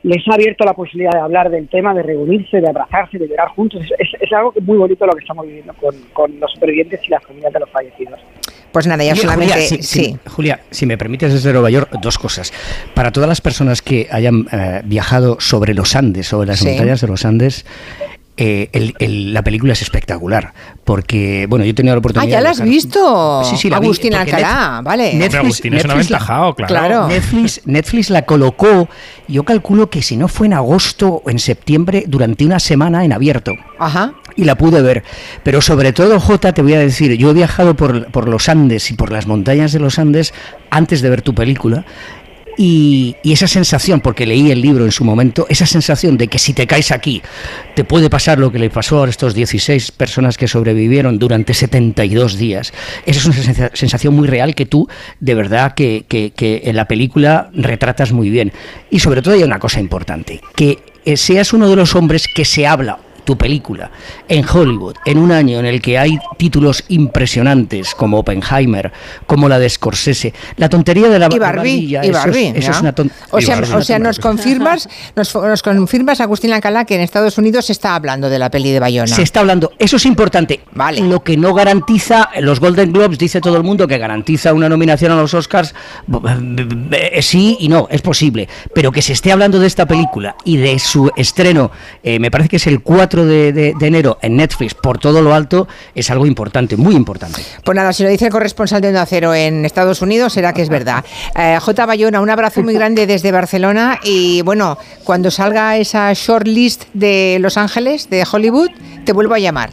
les 0.02 0.26
ha 0.28 0.34
abierto 0.34 0.64
la 0.64 0.74
posibilidad 0.74 1.12
de 1.12 1.20
hablar 1.20 1.50
del 1.50 1.68
tema, 1.68 1.92
de 1.94 2.02
reunirse, 2.02 2.60
de 2.60 2.68
abrazarse, 2.68 3.18
de 3.18 3.28
llorar 3.28 3.48
juntos. 3.48 3.82
Es, 3.84 3.90
es- 3.98 4.20
es 4.22 4.32
algo 4.32 4.52
que 4.52 4.60
es 4.60 4.64
muy 4.64 4.78
bonito 4.78 5.04
lo 5.06 5.12
que 5.12 5.20
estamos 5.20 5.46
viviendo 5.46 5.72
con, 5.74 5.94
con 6.12 6.38
los 6.40 6.52
supervivientes 6.52 7.00
y 7.06 7.10
las 7.10 7.22
familias 7.24 7.52
de 7.52 7.60
los 7.60 7.70
fallecidos. 7.70 8.20
Pues 8.72 8.86
nada, 8.86 9.02
ya 9.04 9.12
Julia, 9.12 9.22
solamente. 9.22 9.54
Julia, 9.54 9.68
si, 9.68 9.82
sí. 9.82 10.04
si- 10.04 10.16
Julia, 10.30 10.60
si 10.70 10.84
me 10.86 10.98
permites 10.98 11.32
desde 11.32 11.52
Nueva 11.52 11.70
York, 11.70 11.90
dos 12.02 12.18
cosas. 12.18 12.52
Para 12.94 13.10
todas 13.10 13.28
las 13.28 13.40
personas 13.40 13.80
que 13.80 14.06
hayan 14.10 14.46
eh, 14.52 14.82
viajado 14.84 15.38
sobre 15.40 15.72
los 15.72 15.96
Andes, 15.96 16.26
sobre 16.26 16.48
las 16.48 16.58
Sí. 16.58 16.68
montañas 16.68 17.00
de 17.00 17.06
los 17.08 17.24
Andes, 17.24 17.64
eh, 18.36 18.68
el- 18.72 18.94
el- 18.98 19.32
la 19.32 19.42
película 19.42 19.72
es 19.72 19.82
espectacular. 19.82 20.52
Porque, 20.84 21.46
bueno, 21.48 21.64
yo 21.64 21.72
he 21.72 21.74
tenido 21.74 21.94
la 21.94 21.98
Ah, 21.98 22.00
oportunidad 22.00 22.30
ya 22.30 22.36
de 22.38 22.44
la 22.44 22.50
has 22.50 22.60
visto. 22.62 23.42
Sí, 23.44 23.56
sí, 23.56 23.68
la 23.70 23.76
Agustín 23.78 24.14
Alcalá, 24.14 24.80
vale. 24.84 25.14
Net- 25.14 25.24
Hombre, 25.24 25.38
Agustín 25.38 25.74
es 25.74 25.84
Netflix 25.84 26.06
aventajado, 26.10 26.54
claro. 26.54 26.68
Claro. 26.68 27.08
Netflix, 27.08 27.60
Netflix 27.64 28.10
la 28.10 28.22
colocó, 28.22 28.88
yo 29.26 29.42
calculo 29.44 29.90
que 29.90 30.02
si 30.02 30.16
no 30.16 30.28
fue 30.28 30.46
en 30.46 30.52
agosto 30.52 31.22
o 31.24 31.30
en 31.30 31.38
septiembre, 31.38 32.04
durante 32.06 32.44
una 32.46 32.60
semana 32.60 33.04
en 33.04 33.12
abierto 33.12 33.52
Ajá. 33.78 34.14
y 34.36 34.44
la 34.44 34.54
pude 34.56 34.80
ver. 34.82 35.02
Pero 35.42 35.60
sobre 35.60 35.92
todo, 35.92 36.20
Jota, 36.20 36.52
te 36.52 36.62
voy 36.62 36.74
a 36.74 36.78
decir, 36.78 37.12
yo 37.16 37.30
he 37.30 37.34
viajado 37.34 37.74
por, 37.74 38.06
por 38.12 38.28
los 38.28 38.48
Andes 38.48 38.90
y 38.90 38.94
por 38.94 39.10
las 39.10 39.26
montañas 39.26 39.72
de 39.72 39.80
los 39.80 39.98
Andes 39.98 40.32
antes 40.70 41.00
de 41.02 41.10
ver 41.10 41.22
tu 41.22 41.34
película. 41.34 41.84
Y, 42.56 43.16
esa 43.24 43.46
sensación, 43.46 44.00
porque 44.00 44.24
leí 44.26 44.50
el 44.50 44.60
libro 44.62 44.84
en 44.84 44.92
su 44.92 45.04
momento, 45.04 45.46
esa 45.50 45.66
sensación 45.66 46.16
de 46.16 46.28
que 46.28 46.38
si 46.38 46.54
te 46.54 46.66
caes 46.66 46.90
aquí, 46.90 47.20
te 47.74 47.84
puede 47.84 48.08
pasar 48.08 48.38
lo 48.38 48.50
que 48.50 48.58
le 48.58 48.70
pasó 48.70 49.04
a 49.04 49.08
estos 49.08 49.34
16 49.34 49.90
personas 49.92 50.38
que 50.38 50.48
sobrevivieron 50.48 51.18
durante 51.18 51.52
72 51.52 52.38
días. 52.38 52.72
Esa 53.04 53.20
es 53.20 53.26
una 53.26 53.34
sensa- 53.36 53.70
sensación 53.74 54.14
muy 54.14 54.26
real 54.26 54.54
que 54.54 54.64
tú, 54.66 54.88
de 55.20 55.34
verdad, 55.34 55.74
que, 55.74 56.06
que- 56.08 56.32
que 56.34 56.62
en 56.64 56.76
la 56.76 56.86
película 56.88 57.50
retratas 57.52 58.12
muy 58.12 58.30
bien. 58.30 58.52
Y 58.90 59.00
sobre 59.00 59.20
todo 59.22 59.34
hay 59.34 59.42
una 59.42 59.58
cosa 59.58 59.80
importante, 59.80 60.40
que 60.54 60.78
eh, 61.04 61.16
seas 61.16 61.52
uno 61.52 61.68
de 61.68 61.76
los 61.76 61.94
hombres 61.94 62.26
que 62.26 62.44
se 62.44 62.66
habla 62.66 62.98
tu 63.26 63.36
película 63.36 63.90
en 64.28 64.48
Hollywood 64.48 64.94
en 65.04 65.18
un 65.18 65.32
año 65.32 65.58
en 65.58 65.66
el 65.66 65.82
que 65.82 65.98
hay 65.98 66.18
títulos 66.38 66.84
impresionantes 66.88 67.94
como 67.94 68.18
Oppenheimer, 68.20 68.92
como 69.26 69.48
la 69.48 69.58
de 69.58 69.68
Scorsese, 69.68 70.32
la 70.56 70.68
tontería 70.68 71.08
de 71.08 71.18
la 71.18 71.26
Y 71.26 71.34
de 71.34 71.38
Barbie, 71.38 71.88
ya, 71.88 72.04
y 72.04 72.08
eso 72.08 72.18
es- 72.18 72.24
Barbie. 72.24 72.52
eso 72.56 72.70
es 72.70 72.80
una 72.80 72.94
o 73.30 73.40
sea, 73.40 73.60
o 73.74 73.82
sea 73.82 73.98
nos 73.98 74.18
confirmas, 74.18 74.88
nos, 75.14 75.34
nos 75.34 75.62
confirmas, 75.62 76.20
Agustín 76.20 76.52
Alcalá, 76.52 76.84
que 76.84 76.94
en 76.94 77.00
Estados 77.02 77.36
Unidos 77.36 77.66
se 77.66 77.72
está 77.72 77.94
hablando 77.94 78.30
de 78.30 78.38
la 78.38 78.50
peli 78.50 78.70
de 78.70 78.80
Bayona. 78.80 79.14
Se 79.14 79.22
está 79.22 79.40
hablando, 79.40 79.72
eso 79.78 79.96
es 79.96 80.06
importante. 80.06 80.60
Vale. 80.72 81.00
Lo 81.00 81.22
que 81.22 81.36
no 81.36 81.52
garantiza, 81.52 82.30
los 82.40 82.60
Golden 82.60 82.92
Globes, 82.92 83.18
dice 83.18 83.40
todo 83.40 83.56
el 83.56 83.64
mundo 83.64 83.88
que 83.88 83.98
garantiza 83.98 84.52
una 84.52 84.68
nominación 84.68 85.10
a 85.12 85.16
los 85.16 85.34
Oscars, 85.34 85.74
eh, 86.92 87.22
sí 87.22 87.56
y 87.60 87.68
no, 87.68 87.88
es 87.90 88.02
posible. 88.02 88.48
Pero 88.74 88.92
que 88.92 89.02
se 89.02 89.12
esté 89.12 89.32
hablando 89.32 89.58
de 89.58 89.66
esta 89.66 89.86
película 89.86 90.36
y 90.44 90.56
de 90.58 90.78
su 90.78 91.10
estreno, 91.16 91.70
eh, 92.02 92.18
me 92.18 92.30
parece 92.30 92.48
que 92.48 92.56
es 92.56 92.66
el 92.66 92.80
4 92.82 93.15
de, 93.24 93.52
de- 93.52 93.74
de 93.78 93.86
enero 93.86 94.18
en 94.22 94.36
Netflix, 94.36 94.74
por 94.74 94.98
todo 94.98 95.22
lo 95.22 95.32
alto, 95.34 95.66
es 95.94 96.10
algo 96.10 96.26
importante, 96.26 96.76
muy 96.76 96.94
importante. 96.94 97.40
Pues 97.64 97.76
nada, 97.76 97.92
si 97.92 98.02
lo 98.02 98.08
dice 98.08 98.26
el 98.26 98.30
corresponsal 98.32 98.80
de 98.80 98.88
Onda 98.88 99.06
Cero 99.06 99.34
en 99.34 99.64
Estados 99.64 100.02
Unidos, 100.02 100.32
será 100.32 100.52
que 100.52 100.62
es 100.62 100.68
verdad. 100.68 101.04
Eh, 101.38 101.58
J. 101.60 101.86
Bayona, 101.86 102.20
un 102.20 102.30
abrazo 102.30 102.62
muy 102.62 102.74
grande 102.74 103.06
desde 103.06 103.32
Barcelona 103.32 103.98
y 104.02 104.42
bueno, 104.42 104.76
cuando 105.04 105.30
salga 105.30 105.76
esa 105.76 106.12
shortlist 106.12 106.84
de 106.92 107.38
Los 107.40 107.56
Ángeles, 107.56 108.10
de 108.10 108.24
Hollywood, 108.30 108.70
te 109.04 109.12
vuelvo 109.12 109.34
a 109.34 109.38
llamar. 109.38 109.70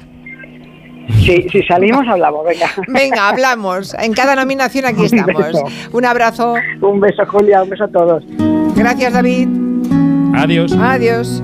Si, 1.19 1.49
si 1.49 1.61
salimos, 1.63 2.07
hablamos, 2.07 2.45
venga. 2.45 2.69
Venga, 2.87 3.27
hablamos. 3.29 3.93
En 3.95 4.13
cada 4.13 4.35
nominación 4.35 4.85
aquí 4.85 4.99
Un 5.01 5.05
estamos. 5.05 5.35
beso. 5.47 5.63
Un 5.91 6.05
abrazo. 6.05 6.53
Un 6.81 6.99
beso, 7.01 7.23
Julia, 7.25 7.61
un 7.63 7.69
beso 7.69 7.83
a 7.83 7.87
todos. 7.89 8.23
Gracias, 8.75 9.11
David. 9.11 9.49
Adiós. 10.35 10.71
Adiós. 10.79 11.43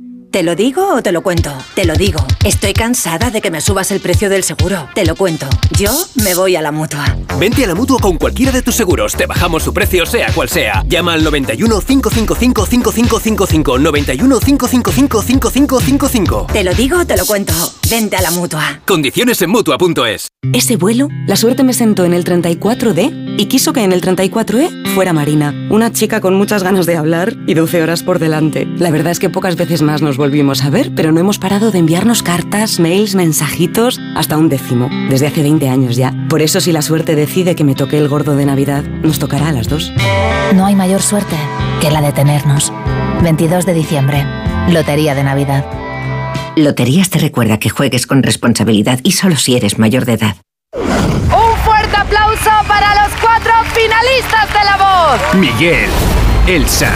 ¿Te 0.31 0.43
lo 0.43 0.55
digo 0.55 0.95
o 0.95 1.03
te 1.03 1.11
lo 1.11 1.23
cuento? 1.23 1.51
Te 1.75 1.83
lo 1.83 1.93
digo. 1.93 2.25
Estoy 2.45 2.71
cansada 2.71 3.31
de 3.31 3.41
que 3.41 3.51
me 3.51 3.59
subas 3.59 3.91
el 3.91 3.99
precio 3.99 4.29
del 4.29 4.45
seguro. 4.45 4.87
Te 4.95 5.05
lo 5.05 5.17
cuento. 5.17 5.45
Yo 5.77 5.91
me 6.23 6.33
voy 6.35 6.55
a 6.55 6.61
la 6.61 6.71
mutua. 6.71 7.17
Vente 7.37 7.65
a 7.65 7.67
la 7.67 7.75
mutua 7.75 7.99
con 7.99 8.17
cualquiera 8.17 8.53
de 8.53 8.61
tus 8.61 8.75
seguros. 8.75 9.13
Te 9.13 9.25
bajamos 9.25 9.61
su 9.63 9.73
precio, 9.73 10.05
sea 10.05 10.31
cual 10.31 10.47
sea. 10.47 10.85
Llama 10.87 11.13
al 11.15 11.25
91 11.25 11.81
555 11.81 12.65
5555. 12.65 13.77
91 13.77 14.39
555 14.39 15.21
5555. 15.21 16.47
Te 16.53 16.63
lo 16.63 16.73
digo 16.75 16.99
o 16.99 17.05
te 17.05 17.17
lo 17.17 17.25
cuento. 17.25 17.53
Vente 17.89 18.15
a 18.15 18.21
la 18.21 18.31
mutua. 18.31 18.79
Condiciones 18.87 19.41
en 19.41 19.49
mutua.es. 19.49 20.29
Ese 20.53 20.77
vuelo, 20.77 21.09
la 21.27 21.35
suerte 21.35 21.63
me 21.63 21.73
sentó 21.73 22.05
en 22.05 22.13
el 22.13 22.23
34D 22.23 23.35
y 23.37 23.45
quiso 23.47 23.73
que 23.73 23.83
en 23.83 23.91
el 23.91 24.01
34E 24.01 24.93
fuera 24.95 25.13
Marina, 25.13 25.53
una 25.69 25.91
chica 25.91 26.21
con 26.21 26.35
muchas 26.35 26.63
ganas 26.63 26.85
de 26.85 26.95
hablar 26.95 27.35
y 27.47 27.53
12 27.53 27.83
horas 27.83 28.01
por 28.01 28.17
delante. 28.17 28.65
La 28.65 28.91
verdad 28.91 29.11
es 29.11 29.19
que 29.19 29.29
pocas 29.29 29.55
veces 29.55 29.81
más 29.81 30.01
nos 30.01 30.17
volvimos 30.21 30.63
a 30.63 30.69
ver, 30.69 30.91
pero 30.93 31.11
no 31.11 31.19
hemos 31.19 31.39
parado 31.39 31.71
de 31.71 31.79
enviarnos 31.79 32.21
cartas, 32.21 32.79
mails, 32.79 33.15
mensajitos, 33.15 33.99
hasta 34.15 34.37
un 34.37 34.49
décimo, 34.49 34.87
desde 35.09 35.25
hace 35.25 35.41
20 35.41 35.67
años 35.67 35.95
ya. 35.95 36.13
Por 36.29 36.43
eso 36.43 36.61
si 36.61 36.71
la 36.71 36.83
suerte 36.83 37.15
decide 37.15 37.55
que 37.55 37.63
me 37.63 37.73
toque 37.73 37.97
el 37.97 38.07
gordo 38.07 38.35
de 38.35 38.45
Navidad, 38.45 38.83
nos 38.83 39.17
tocará 39.17 39.47
a 39.47 39.51
las 39.51 39.67
dos. 39.67 39.91
No 40.53 40.67
hay 40.67 40.75
mayor 40.75 41.01
suerte 41.01 41.35
que 41.81 41.89
la 41.89 42.01
de 42.01 42.11
tenernos. 42.11 42.71
22 43.23 43.65
de 43.65 43.73
diciembre, 43.73 44.23
Lotería 44.69 45.15
de 45.15 45.23
Navidad. 45.23 45.65
Loterías 46.55 47.09
te 47.09 47.17
recuerda 47.17 47.57
que 47.57 47.71
juegues 47.71 48.05
con 48.05 48.21
responsabilidad 48.21 48.99
y 49.01 49.13
solo 49.13 49.37
si 49.37 49.55
eres 49.55 49.79
mayor 49.79 50.05
de 50.05 50.13
edad. 50.13 50.35
Un 50.75 51.57
fuerte 51.65 51.97
aplauso 51.97 52.51
para 52.67 52.93
los 53.03 53.19
cuatro 53.19 53.53
finalistas 53.73 54.47
de 54.53 54.65
La 54.65 54.77
Voz. 54.77 55.33
Miguel, 55.33 55.89
Elsa, 56.45 56.91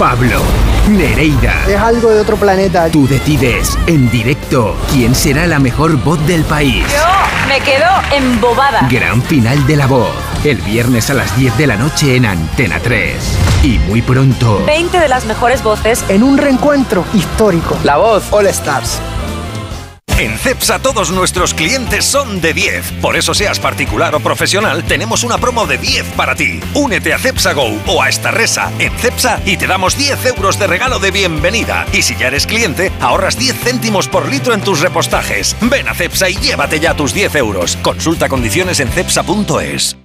Pablo, 0.00 0.40
Nereida. 0.88 1.52
Es 1.68 1.76
algo 1.76 2.08
de 2.08 2.20
otro 2.20 2.38
planeta. 2.38 2.88
Tú 2.88 3.06
decides 3.06 3.76
en 3.86 4.10
directo 4.10 4.74
quién 4.90 5.14
será 5.14 5.46
la 5.46 5.58
mejor 5.58 6.02
voz 6.02 6.26
del 6.26 6.42
país. 6.44 6.86
Yo 6.88 7.46
me 7.46 7.60
quedo 7.60 7.84
embobada. 8.10 8.88
Gran 8.90 9.20
final 9.20 9.66
de 9.66 9.76
la 9.76 9.86
voz. 9.86 10.08
El 10.42 10.56
viernes 10.62 11.10
a 11.10 11.14
las 11.14 11.36
10 11.36 11.58
de 11.58 11.66
la 11.66 11.76
noche 11.76 12.16
en 12.16 12.24
Antena 12.24 12.78
3. 12.80 13.14
Y 13.62 13.78
muy 13.80 14.00
pronto. 14.00 14.64
20 14.64 14.98
de 14.98 15.08
las 15.08 15.26
mejores 15.26 15.62
voces 15.62 16.02
En 16.08 16.22
un 16.22 16.38
reencuentro 16.38 17.04
histórico. 17.12 17.76
La 17.84 17.98
voz 17.98 18.24
All 18.30 18.46
Stars. 18.46 19.02
En 20.20 20.36
CEPSA 20.36 20.80
todos 20.80 21.10
nuestros 21.10 21.54
clientes 21.54 22.04
son 22.04 22.42
de 22.42 22.52
10. 22.52 22.92
Por 23.00 23.16
eso 23.16 23.32
seas 23.32 23.58
particular 23.58 24.14
o 24.14 24.20
profesional, 24.20 24.84
tenemos 24.84 25.24
una 25.24 25.38
promo 25.38 25.66
de 25.66 25.78
10 25.78 26.12
para 26.14 26.34
ti. 26.34 26.60
Únete 26.74 27.14
a 27.14 27.18
CEPSA 27.18 27.54
Go 27.54 27.80
o 27.86 28.02
a 28.02 28.10
esta 28.10 28.30
resa 28.30 28.70
en 28.78 28.92
CEPSA 28.98 29.40
y 29.46 29.56
te 29.56 29.66
damos 29.66 29.96
10 29.96 30.26
euros 30.26 30.58
de 30.58 30.66
regalo 30.66 30.98
de 30.98 31.10
bienvenida. 31.10 31.86
Y 31.94 32.02
si 32.02 32.16
ya 32.16 32.26
eres 32.26 32.46
cliente, 32.46 32.92
ahorras 33.00 33.38
10 33.38 33.60
céntimos 33.60 34.08
por 34.08 34.28
litro 34.28 34.52
en 34.52 34.60
tus 34.60 34.80
repostajes. 34.80 35.56
Ven 35.62 35.88
a 35.88 35.94
CEPSA 35.94 36.28
y 36.28 36.34
llévate 36.34 36.80
ya 36.80 36.94
tus 36.94 37.14
10 37.14 37.36
euros. 37.36 37.78
Consulta 37.80 38.28
condiciones 38.28 38.80
en 38.80 38.90
CEPSA.es. 38.90 39.96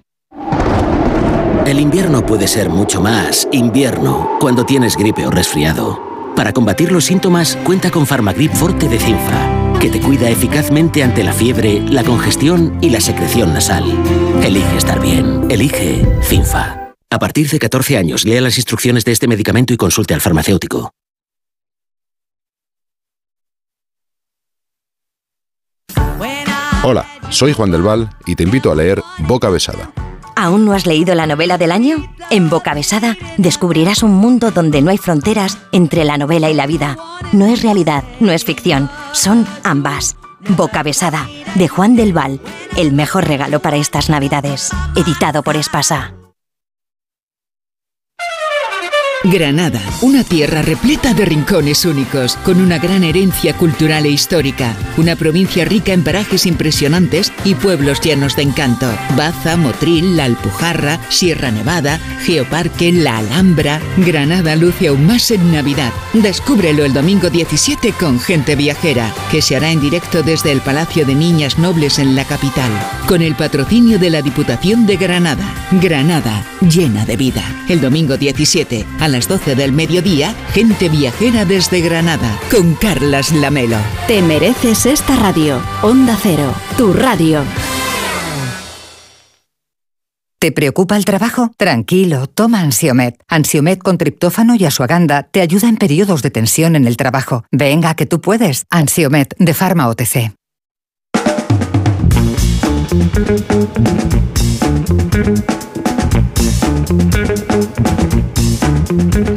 El 1.65 1.77
invierno 1.77 2.25
puede 2.25 2.47
ser 2.47 2.69
mucho 2.69 3.01
más 3.01 3.49
invierno 3.51 4.37
cuando 4.39 4.65
tienes 4.65 4.95
gripe 4.95 5.27
o 5.27 5.29
resfriado. 5.29 6.15
Para 6.35 6.51
combatir 6.51 6.91
los 6.91 7.05
síntomas, 7.05 7.57
cuenta 7.63 7.91
con 7.91 8.05
Farmagrip 8.05 8.53
Forte 8.53 8.89
de 8.89 8.99
Cinfa, 8.99 9.64
que 9.79 9.89
te 9.89 9.99
cuida 9.99 10.29
eficazmente 10.29 11.03
ante 11.03 11.23
la 11.23 11.33
fiebre, 11.33 11.81
la 11.81 12.03
congestión 12.03 12.77
y 12.81 12.89
la 12.89 13.01
secreción 13.01 13.53
nasal. 13.53 13.83
Elige 14.43 14.77
estar 14.77 15.01
bien. 15.01 15.49
Elige 15.49 16.05
Cinfa. 16.21 16.93
A 17.09 17.19
partir 17.19 17.49
de 17.49 17.59
14 17.59 17.97
años, 17.97 18.25
lea 18.25 18.41
las 18.41 18.57
instrucciones 18.57 19.05
de 19.05 19.11
este 19.11 19.27
medicamento 19.27 19.73
y 19.73 19.77
consulte 19.77 20.13
al 20.13 20.21
farmacéutico. 20.21 20.91
Hola, 26.83 27.05
soy 27.29 27.53
Juan 27.53 27.71
del 27.71 27.81
Val 27.81 28.09
y 28.27 28.35
te 28.35 28.43
invito 28.43 28.71
a 28.71 28.75
leer 28.75 29.01
Boca 29.19 29.49
Besada. 29.49 29.91
¿Aún 30.35 30.65
no 30.65 30.73
has 30.73 30.85
leído 30.85 31.15
la 31.15 31.27
novela 31.27 31.57
del 31.57 31.71
año? 31.71 32.13
En 32.29 32.49
Boca 32.49 32.73
Besada 32.73 33.15
descubrirás 33.37 34.03
un 34.03 34.13
mundo 34.15 34.51
donde 34.51 34.81
no 34.81 34.91
hay 34.91 34.97
fronteras 34.97 35.57
entre 35.71 36.03
la 36.03 36.17
novela 36.17 36.49
y 36.49 36.53
la 36.53 36.67
vida. 36.67 36.97
No 37.31 37.45
es 37.45 37.63
realidad, 37.63 38.03
no 38.19 38.31
es 38.31 38.43
ficción, 38.43 38.89
son 39.13 39.47
ambas. 39.63 40.17
Boca 40.49 40.83
Besada, 40.83 41.27
de 41.55 41.67
Juan 41.67 41.95
del 41.95 42.13
Val, 42.13 42.39
el 42.75 42.91
mejor 42.91 43.27
regalo 43.27 43.61
para 43.61 43.77
estas 43.77 44.09
Navidades. 44.09 44.71
Editado 44.95 45.41
por 45.41 45.55
Espasa. 45.55 46.13
Granada, 49.25 49.81
una 50.01 50.23
tierra 50.23 50.61
repleta 50.61 51.15
de 51.15 51.25
rincones 51.25 51.83
únicos, 51.85 52.35
con 52.43 52.61
una 52.61 52.77
gran 52.77 53.03
herencia 53.03 53.57
cultural 53.57 54.05
e 54.05 54.09
histórica, 54.09 54.75
una 54.97 55.15
provincia 55.15 55.65
rica 55.65 55.93
en 55.93 56.03
parajes 56.03 56.45
impresionantes 56.45 57.33
y 57.43 57.55
pueblos 57.55 57.99
llenos 58.01 58.35
de 58.35 58.43
encanto. 58.43 58.87
Baza, 59.17 59.57
Motril, 59.57 60.15
La 60.15 60.25
Alpujarra, 60.25 60.99
Sierra 61.09 61.49
Nevada, 61.49 61.99
Geoparque, 62.23 62.91
La 62.91 63.17
Alhambra. 63.17 63.81
Granada 63.97 64.55
luce 64.55 64.89
aún 64.89 65.07
más 65.07 65.31
en 65.31 65.51
Navidad. 65.51 65.91
Descúbrelo 66.13 66.85
el 66.85 66.93
domingo 66.93 67.31
17 67.31 67.93
con 67.93 68.19
Gente 68.19 68.55
Viajera, 68.55 69.11
que 69.31 69.41
se 69.41 69.55
hará 69.55 69.71
en 69.71 69.81
directo 69.81 70.21
desde 70.21 70.51
el 70.51 70.61
Palacio 70.61 71.03
de 71.03 71.15
Niñas 71.15 71.57
Nobles 71.57 71.97
en 71.97 72.15
la 72.15 72.25
capital, 72.25 72.71
con 73.07 73.23
el 73.23 73.33
patrocinio 73.33 73.97
de 73.97 74.11
la 74.11 74.21
Diputación 74.21 74.85
de 74.85 74.97
Granada. 74.97 75.51
Granada, 75.71 76.45
llena 76.61 77.05
de 77.05 77.17
vida. 77.17 77.43
El 77.67 77.81
domingo 77.81 78.17
17 78.17 78.85
a 78.99 79.14
las 79.15 79.29
12 79.29 79.55
del 79.55 79.71
mediodía, 79.71 80.35
Gente 80.53 80.89
Viajera 80.89 81.45
desde 81.45 81.79
Granada, 81.79 82.37
con 82.51 82.75
Carlas 82.75 83.31
Lamelo. 83.31 83.77
Te 84.07 84.21
mereces 84.21 84.85
esta 84.85 85.15
radio. 85.15 85.61
Onda 85.83 86.17
Cero, 86.21 86.53
tu 86.77 86.91
radio. 86.91 87.41
¿Te 90.37 90.51
preocupa 90.51 90.97
el 90.97 91.05
trabajo? 91.05 91.49
Tranquilo, 91.55 92.27
toma 92.27 92.59
Ansiomet. 92.59 93.15
Ansiomet 93.29 93.81
con 93.81 93.97
triptófano 93.97 94.55
y 94.55 94.65
asuaganda 94.65 95.23
te 95.23 95.39
ayuda 95.39 95.69
en 95.69 95.77
periodos 95.77 96.21
de 96.21 96.31
tensión 96.31 96.75
en 96.75 96.85
el 96.85 96.97
trabajo. 96.97 97.45
Venga, 97.53 97.95
que 97.95 98.05
tú 98.05 98.19
puedes. 98.19 98.65
Ansiomet 98.69 99.33
de 99.39 99.53
Pharma 99.53 99.87
OTC. 99.87 100.33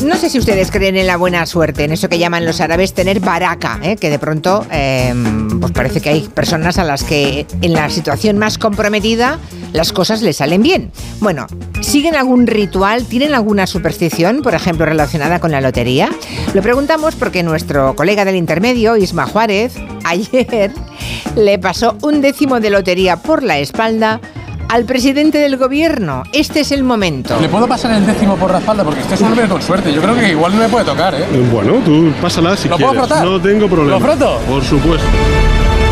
No 0.04 0.16
sé 0.16 0.30
si 0.30 0.38
ustedes 0.38 0.70
creen 0.70 0.96
en 0.96 1.06
la 1.06 1.16
buena 1.16 1.44
suerte, 1.46 1.84
en 1.84 1.92
eso 1.92 2.08
que 2.08 2.18
llaman 2.18 2.44
los 2.44 2.60
árabes 2.60 2.94
tener 2.94 3.20
baraca, 3.20 3.78
¿eh? 3.82 3.96
que 3.96 4.10
de 4.10 4.18
pronto 4.18 4.66
eh, 4.70 5.14
pues 5.60 5.72
parece 5.72 6.00
que 6.00 6.08
hay 6.10 6.20
personas 6.28 6.78
a 6.78 6.84
las 6.84 7.04
que 7.04 7.46
en 7.60 7.72
la 7.72 7.90
situación 7.90 8.38
más 8.38 8.58
comprometida 8.58 9.38
las 9.72 9.92
cosas 9.92 10.22
les 10.22 10.36
salen 10.36 10.62
bien. 10.62 10.90
Bueno, 11.20 11.46
¿siguen 11.80 12.14
algún 12.16 12.46
ritual? 12.46 13.04
¿Tienen 13.04 13.34
alguna 13.34 13.66
superstición, 13.66 14.42
por 14.42 14.54
ejemplo, 14.54 14.86
relacionada 14.86 15.40
con 15.40 15.50
la 15.50 15.60
lotería? 15.60 16.10
Lo 16.54 16.62
preguntamos 16.62 17.14
porque 17.14 17.42
nuestro 17.42 17.94
colega 17.96 18.24
del 18.24 18.36
intermedio, 18.36 18.96
Isma 18.96 19.26
Juárez, 19.26 19.74
ayer 20.04 20.72
le 21.36 21.58
pasó 21.58 21.96
un 22.02 22.20
décimo 22.20 22.60
de 22.60 22.70
lotería 22.70 23.16
por 23.16 23.42
la 23.42 23.58
espalda 23.58 24.20
al 24.68 24.84
presidente 24.84 25.38
del 25.38 25.56
gobierno. 25.56 26.22
Este 26.32 26.60
es 26.60 26.72
el 26.72 26.84
momento. 26.84 27.38
¿Le 27.40 27.48
puedo 27.48 27.66
pasar 27.66 27.92
el 27.92 28.06
décimo 28.06 28.36
por 28.36 28.50
la 28.50 28.58
espalda? 28.58 28.84
Porque 28.84 29.00
este 29.00 29.14
es 29.14 29.20
un 29.20 29.28
hombre 29.28 29.48
con 29.48 29.62
suerte. 29.62 29.92
Yo 29.92 30.00
creo 30.02 30.14
que 30.14 30.30
igual 30.30 30.54
no 30.54 30.62
me 30.62 30.68
puede 30.68 30.84
tocar, 30.84 31.14
¿eh? 31.14 31.24
Bueno, 31.50 31.74
tú 31.84 32.12
pásala 32.20 32.56
si 32.56 32.68
¿Lo 32.68 32.76
quieres. 32.76 32.94
puedo 32.94 33.06
frotar? 33.08 33.24
No 33.26 33.40
tengo 33.40 33.68
problema. 33.68 33.98
¿Lo 33.98 34.04
froto? 34.04 34.38
Por 34.48 34.62
supuesto. 34.62 35.06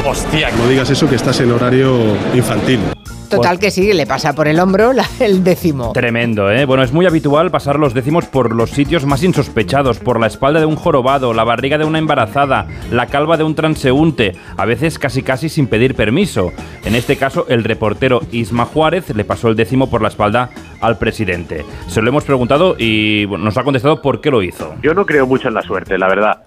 Hostia. 0.04 0.50
No 0.50 0.68
digas 0.68 0.88
eso 0.90 1.08
que 1.08 1.16
estás 1.16 1.40
en 1.40 1.50
horario 1.52 2.16
infantil. 2.34 2.80
Total 3.28 3.58
que 3.58 3.70
sí, 3.70 3.92
le 3.92 4.06
pasa 4.06 4.34
por 4.34 4.48
el 4.48 4.58
hombro 4.60 4.92
la- 4.92 5.06
el 5.20 5.42
décimo. 5.44 5.92
Tremendo, 5.92 6.50
¿eh? 6.50 6.64
Bueno, 6.64 6.82
es 6.82 6.92
muy 6.92 7.06
habitual 7.06 7.50
pasar 7.50 7.78
los 7.78 7.94
décimos 7.94 8.26
por 8.26 8.54
los 8.54 8.70
sitios 8.70 9.04
más 9.06 9.22
insospechados, 9.22 9.98
por 9.98 10.20
la 10.20 10.26
espalda 10.26 10.60
de 10.60 10.66
un 10.66 10.76
jorobado, 10.76 11.34
la 11.34 11.44
barriga 11.44 11.78
de 11.78 11.84
una 11.84 11.98
embarazada, 11.98 12.66
la 12.90 13.06
calva 13.06 13.36
de 13.36 13.44
un 13.44 13.54
transeúnte, 13.54 14.34
a 14.56 14.64
veces 14.64 14.98
casi 14.98 15.22
casi 15.22 15.48
sin 15.48 15.66
pedir 15.66 15.94
permiso. 15.94 16.52
En 16.84 16.94
este 16.94 17.16
caso, 17.16 17.46
el 17.48 17.64
reportero 17.64 18.20
Isma 18.32 18.64
Juárez 18.64 19.14
le 19.14 19.24
pasó 19.24 19.48
el 19.48 19.56
décimo 19.56 19.90
por 19.90 20.02
la 20.02 20.08
espalda 20.08 20.50
al 20.80 20.98
presidente. 20.98 21.64
Se 21.88 22.02
lo 22.02 22.08
hemos 22.10 22.24
preguntado 22.24 22.76
y 22.78 23.24
bueno, 23.24 23.44
nos 23.44 23.56
ha 23.56 23.64
contestado 23.64 24.00
por 24.02 24.20
qué 24.20 24.30
lo 24.30 24.42
hizo. 24.42 24.74
Yo 24.82 24.94
no 24.94 25.04
creo 25.06 25.26
mucho 25.26 25.48
en 25.48 25.54
la 25.54 25.62
suerte, 25.62 25.98
la 25.98 26.08
verdad, 26.08 26.42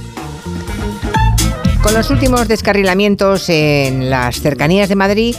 Con 1.82 1.94
los 1.94 2.10
últimos 2.10 2.46
descarrilamientos 2.48 3.48
en 3.48 4.10
las 4.10 4.40
cercanías 4.40 4.88
de 4.88 4.96
Madrid, 4.96 5.34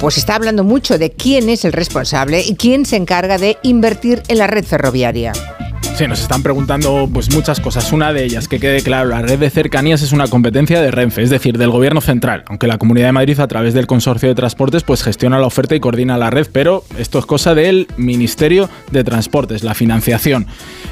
pues 0.00 0.16
está 0.18 0.36
hablando 0.36 0.62
mucho 0.64 0.98
de 0.98 1.10
quién 1.10 1.48
es 1.48 1.64
el 1.64 1.72
responsable 1.72 2.42
y 2.42 2.54
quién 2.56 2.86
se 2.86 2.96
encarga 2.96 3.38
de 3.38 3.58
invertir 3.62 4.22
en 4.28 4.38
la 4.38 4.46
red 4.46 4.64
ferroviaria. 4.64 5.32
Sí, 5.94 6.08
nos 6.08 6.22
están 6.22 6.42
preguntando 6.42 7.08
pues 7.12 7.34
muchas 7.34 7.60
cosas. 7.60 7.92
Una 7.92 8.14
de 8.14 8.24
ellas, 8.24 8.48
que 8.48 8.58
quede 8.58 8.82
claro, 8.82 9.10
la 9.10 9.20
red 9.20 9.38
de 9.38 9.50
cercanías 9.50 10.00
es 10.00 10.12
una 10.12 10.26
competencia 10.26 10.80
de 10.80 10.90
Renfe, 10.90 11.22
es 11.22 11.28
decir, 11.28 11.58
del 11.58 11.70
gobierno 11.70 12.00
central, 12.00 12.44
aunque 12.48 12.66
la 12.66 12.78
Comunidad 12.78 13.08
de 13.08 13.12
Madrid 13.12 13.38
a 13.38 13.46
través 13.46 13.74
del 13.74 13.86
consorcio 13.86 14.30
de 14.30 14.34
transportes 14.34 14.84
pues 14.84 15.02
gestiona 15.02 15.38
la 15.38 15.46
oferta 15.46 15.74
y 15.74 15.80
coordina 15.80 16.16
la 16.16 16.30
red, 16.30 16.46
pero 16.50 16.82
esto 16.98 17.18
es 17.18 17.26
cosa 17.26 17.54
del 17.54 17.88
Ministerio 17.98 18.70
de 18.90 19.04
Transportes, 19.04 19.64
la 19.64 19.74
financiación. 19.74 20.46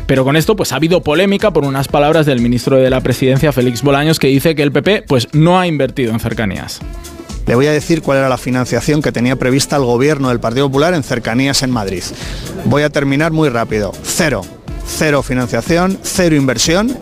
Pero 0.06 0.22
con 0.22 0.36
esto 0.36 0.54
pues 0.54 0.72
ha 0.72 0.76
habido 0.76 1.02
polémica 1.02 1.50
por 1.50 1.64
unas 1.64 1.88
palabras 1.88 2.26
del 2.26 2.40
ministro 2.40 2.76
de 2.76 2.90
la 2.90 3.00
Presidencia, 3.00 3.52
Félix 3.52 3.82
Bolaños, 3.82 4.18
que 4.18 4.28
dice 4.28 4.54
que 4.54 4.62
el 4.62 4.70
PP 4.70 5.04
pues 5.08 5.28
no 5.32 5.58
ha 5.58 5.66
invertido 5.66 6.12
en 6.12 6.20
cercanías. 6.20 6.80
Le 7.46 7.54
voy 7.54 7.66
a 7.66 7.72
decir 7.72 8.02
cuál 8.02 8.18
era 8.18 8.28
la 8.28 8.38
financiación 8.38 9.00
que 9.00 9.12
tenía 9.12 9.36
prevista 9.36 9.76
el 9.76 9.84
gobierno 9.84 10.28
del 10.28 10.40
Partido 10.40 10.68
Popular 10.68 10.92
en 10.92 11.02
cercanías 11.02 11.62
en 11.62 11.70
Madrid. 11.70 12.02
Voy 12.66 12.82
a 12.82 12.90
terminar 12.90 13.32
muy 13.32 13.48
rápido. 13.48 13.92
Cero. 14.04 14.42
Cero 14.90 15.22
financiación, 15.22 15.98
cero 16.02 16.36
inversión. 16.36 16.98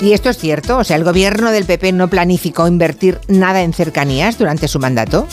¿Y 0.00 0.12
esto 0.12 0.30
es 0.30 0.38
cierto? 0.38 0.78
O 0.78 0.84
sea, 0.84 0.96
¿el 0.96 1.04
gobierno 1.04 1.50
del 1.50 1.64
PP 1.64 1.92
no 1.92 2.08
planificó 2.08 2.66
invertir 2.66 3.18
nada 3.28 3.62
en 3.62 3.72
cercanías 3.72 4.38
durante 4.38 4.68
su 4.68 4.78
mandato? 4.78 5.26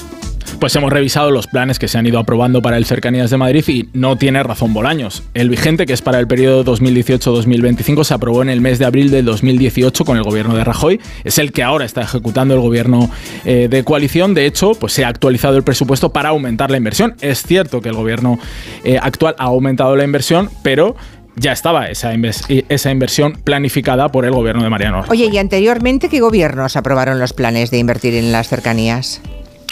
Pues 0.60 0.76
hemos 0.76 0.92
revisado 0.92 1.32
los 1.32 1.48
planes 1.48 1.80
que 1.80 1.88
se 1.88 1.98
han 1.98 2.06
ido 2.06 2.20
aprobando 2.20 2.62
para 2.62 2.76
el 2.76 2.86
Cercanías 2.86 3.30
de 3.30 3.38
Madrid 3.38 3.64
y 3.68 3.88
no 3.94 4.18
tiene 4.18 4.44
razón 4.44 4.74
Bolaños. 4.74 5.24
El 5.34 5.50
vigente, 5.50 5.86
que 5.86 5.94
es 5.94 6.02
para 6.02 6.20
el 6.20 6.28
periodo 6.28 6.66
2018-2025, 6.66 8.04
se 8.04 8.14
aprobó 8.14 8.42
en 8.42 8.50
el 8.50 8.60
mes 8.60 8.78
de 8.78 8.86
abril 8.86 9.10
del 9.10 9.24
2018 9.24 10.04
con 10.04 10.18
el 10.18 10.24
gobierno 10.24 10.56
de 10.56 10.66
Rajoy. 10.66 11.00
Es 11.24 11.38
el 11.38 11.54
que 11.54 11.64
ahora 11.64 11.86
está 11.86 12.02
ejecutando 12.02 12.56
el 12.56 12.60
gobierno 12.60 13.10
eh, 13.46 13.68
de 13.70 13.84
coalición. 13.86 14.34
De 14.34 14.48
hecho, 14.48 14.72
pues 14.72 14.92
se 14.92 15.06
ha 15.06 15.08
actualizado 15.08 15.56
el 15.56 15.64
presupuesto 15.64 16.12
para 16.12 16.30
aumentar 16.30 16.72
la 16.72 16.78
inversión. 16.78 17.16
Es 17.22 17.44
cierto 17.44 17.80
que 17.80 17.90
el 17.90 17.96
gobierno 17.96 18.38
eh, 18.84 19.00
actual 19.02 19.36
ha 19.38 19.46
aumentado 19.46 19.96
la 19.96 20.04
inversión, 20.04 20.50
pero 20.62 20.98
ya 21.36 21.52
estaba 21.52 21.88
esa, 21.90 22.14
inves- 22.14 22.66
esa 22.70 22.92
inversión 22.92 23.34
planificada 23.44 24.10
por 24.12 24.26
el 24.26 24.32
gobierno 24.32 24.64
de 24.64 24.70
Mariano. 24.70 25.06
Oye, 25.10 25.30
¿y 25.32 25.38
anteriormente 25.38 26.10
qué 26.10 26.20
gobiernos 26.20 26.76
aprobaron 26.76 27.20
los 27.20 27.34
planes 27.34 27.72
de 27.72 27.78
invertir 27.80 28.14
en 28.16 28.32
las 28.32 28.48
cercanías? 28.50 29.22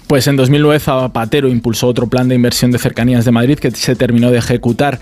Pues 0.07 0.25
en 0.27 0.37
2009 0.37 0.79
Zapatero 0.79 1.49
impulsó 1.49 1.87
otro 1.87 2.07
plan 2.07 2.29
de 2.29 2.35
inversión 2.35 2.71
de 2.71 2.79
cercanías 2.79 3.25
de 3.25 3.31
Madrid 3.31 3.59
que 3.59 3.71
se 3.71 3.93
terminó 3.97 4.31
de 4.31 4.37
ejecutar 4.37 4.99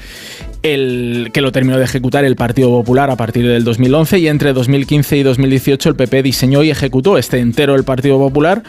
el 0.63 1.29
que 1.31 1.41
lo 1.41 1.51
terminó 1.51 1.77
de 1.77 1.83
ejecutar 1.85 2.25
el 2.25 2.35
Partido 2.35 2.69
Popular 2.69 3.11
a 3.11 3.15
partir 3.15 3.47
del 3.47 3.63
2011 3.63 4.17
y 4.17 4.27
entre 4.29 4.53
2015 4.53 5.17
y 5.17 5.21
2018 5.21 5.89
el 5.89 5.95
PP 5.95 6.23
diseñó 6.23 6.63
y 6.63 6.71
ejecutó 6.71 7.19
este 7.19 7.37
entero 7.37 7.75
el 7.75 7.83
Partido 7.83 8.17
Popular 8.17 8.63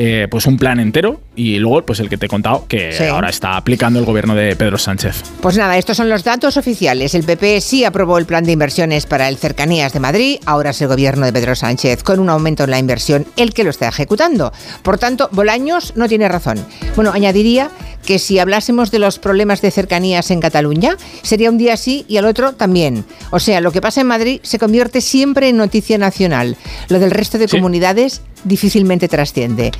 eh, 0.00 0.28
pues 0.30 0.46
un 0.46 0.56
plan 0.56 0.78
entero 0.78 1.20
y 1.34 1.58
luego 1.58 1.84
pues 1.84 1.98
el 1.98 2.08
que 2.08 2.16
te 2.16 2.26
he 2.26 2.28
contado 2.28 2.64
que 2.68 2.92
Sí. 2.92 3.04
ahora 3.04 3.28
está 3.30 3.56
aplicando 3.56 3.98
el 3.98 4.04
gobierno 4.04 4.34
de 4.36 4.54
Pedro 4.54 4.78
Sánchez. 4.78 5.22
Pues 5.42 5.56
nada, 5.56 5.76
estos 5.76 5.96
son 5.96 6.08
los 6.08 6.22
datos 6.22 6.56
oficiales. 6.56 7.16
El 7.16 7.24
PP 7.24 7.60
sí 7.60 7.84
aprobó 7.84 8.16
el 8.18 8.24
plan 8.24 8.44
de 8.44 8.52
inversiones 8.52 9.06
para 9.06 9.28
el 9.28 9.36
Cercanías 9.36 9.92
de 9.92 9.98
Madrid, 10.00 10.38
ahora 10.46 10.70
es 10.70 10.80
el 10.80 10.88
gobierno 10.88 11.26
de 11.26 11.32
Pedro 11.32 11.56
Sánchez, 11.56 12.04
con 12.04 12.20
un 12.20 12.30
aumento 12.30 12.62
en 12.64 12.70
la 12.70 12.78
inversión, 12.78 13.26
el 13.36 13.52
que 13.52 13.64
lo 13.64 13.70
está 13.70 13.88
ejecutando. 13.88 14.52
Por 14.82 14.98
tanto, 14.98 15.28
Bolaños 15.32 15.92
no 15.96 16.08
tiene 16.08 16.28
razón. 16.28 16.64
Bueno, 16.94 17.10
añadiría 17.12 17.68
que 18.08 18.18
si 18.18 18.38
hablásemos 18.38 18.90
de 18.90 18.98
los 18.98 19.18
problemas 19.18 19.60
de 19.60 19.70
cercanías 19.70 20.30
en 20.30 20.40
Cataluña, 20.40 20.96
sería 21.20 21.50
un 21.50 21.58
día 21.58 21.76
sí 21.76 22.06
y 22.08 22.16
al 22.16 22.24
otro 22.24 22.54
también. 22.54 23.04
O 23.30 23.38
sea, 23.38 23.60
lo 23.60 23.70
que 23.70 23.82
pasa 23.82 24.00
en 24.00 24.06
Madrid 24.06 24.40
se 24.42 24.58
convierte 24.58 25.02
siempre 25.02 25.50
en 25.50 25.58
noticia 25.58 25.98
nacional. 25.98 26.56
Lo 26.88 27.00
del 27.00 27.10
resto 27.10 27.36
de 27.36 27.48
comunidades 27.48 28.22
difícilmente 28.44 29.08
trasciende. 29.08 29.72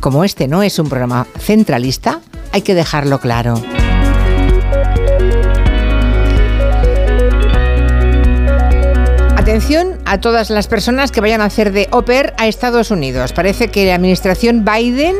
Como 0.00 0.24
este 0.24 0.48
no 0.48 0.64
es 0.64 0.80
un 0.80 0.88
programa 0.88 1.28
centralista, 1.38 2.22
hay 2.50 2.62
que 2.62 2.74
dejarlo 2.74 3.20
claro. 3.20 3.62
Atención 9.36 10.00
a 10.06 10.18
todas 10.20 10.50
las 10.50 10.66
personas 10.66 11.12
que 11.12 11.20
vayan 11.20 11.40
a 11.40 11.44
hacer 11.44 11.70
de 11.70 11.86
au 11.92 12.04
pair 12.04 12.34
a 12.36 12.48
Estados 12.48 12.90
Unidos. 12.90 13.32
Parece 13.32 13.68
que 13.68 13.86
la 13.86 13.94
administración 13.94 14.64
Biden 14.64 15.14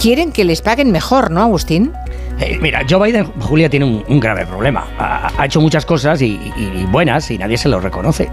quieren 0.00 0.32
que 0.32 0.44
les 0.44 0.60
paguen 0.62 0.90
mejor, 0.92 1.30
¿no, 1.30 1.40
Agustín? 1.42 1.92
Eh, 2.40 2.58
mira, 2.60 2.82
Joe 2.88 3.06
Biden, 3.06 3.26
Julia, 3.40 3.70
tiene 3.70 3.86
un, 3.86 4.04
un 4.08 4.20
grave 4.20 4.44
problema. 4.44 4.86
Ha, 4.98 5.30
ha 5.38 5.46
hecho 5.46 5.60
muchas 5.60 5.86
cosas 5.86 6.20
y, 6.20 6.26
y- 6.56 6.80
y 6.80 6.84
buenas 6.90 7.30
y 7.30 7.38
nadie 7.38 7.56
se 7.56 7.68
lo 7.68 7.80
reconoce. 7.80 8.28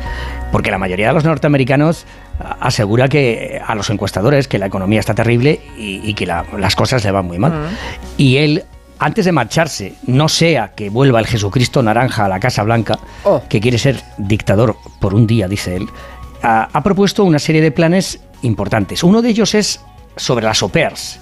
Porque 0.51 0.71
la 0.71 0.77
mayoría 0.79 1.07
de 1.09 1.13
los 1.13 1.23
norteamericanos 1.23 2.05
ah, 2.39 2.57
asegura 2.61 3.07
que 3.07 3.61
a 3.65 3.75
los 3.75 3.89
encuestadores 3.91 4.47
que 4.47 4.57
la 4.57 4.65
economía 4.65 4.99
está 4.99 5.13
terrible 5.13 5.61
y, 5.77 6.01
y 6.03 6.13
que 6.15 6.25
la- 6.25 6.45
las 6.57 6.75
cosas 6.75 7.03
le 7.05 7.11
van 7.11 7.25
muy 7.27 7.37
mal. 7.37 7.53
Y 8.17 8.37
él, 8.37 8.63
antes 8.97 9.25
de 9.25 9.31
marcharse, 9.31 9.93
no 10.07 10.27
sea 10.29 10.71
que 10.75 10.89
vuelva 10.89 11.19
el 11.19 11.27
Jesucristo 11.27 11.83
naranja 11.83 12.25
a 12.25 12.29
la 12.29 12.39
Casa 12.39 12.63
Blanca, 12.63 12.97
que 13.49 13.61
quiere 13.61 13.77
ser 13.77 14.01
dictador 14.17 14.75
por 14.99 15.13
un 15.13 15.27
día, 15.27 15.47
dice 15.47 15.75
él, 15.75 15.85
ha, 16.41 16.69
ha 16.73 16.81
propuesto 16.83 17.23
una 17.23 17.37
serie 17.39 17.61
de 17.61 17.71
planes 17.71 18.19
importantes. 18.41 19.03
Uno 19.03 19.21
de 19.21 19.29
ellos 19.29 19.53
es 19.53 19.79
sobre 20.17 20.43
las 20.43 20.61
au 20.61 20.69
pairs, 20.69 21.20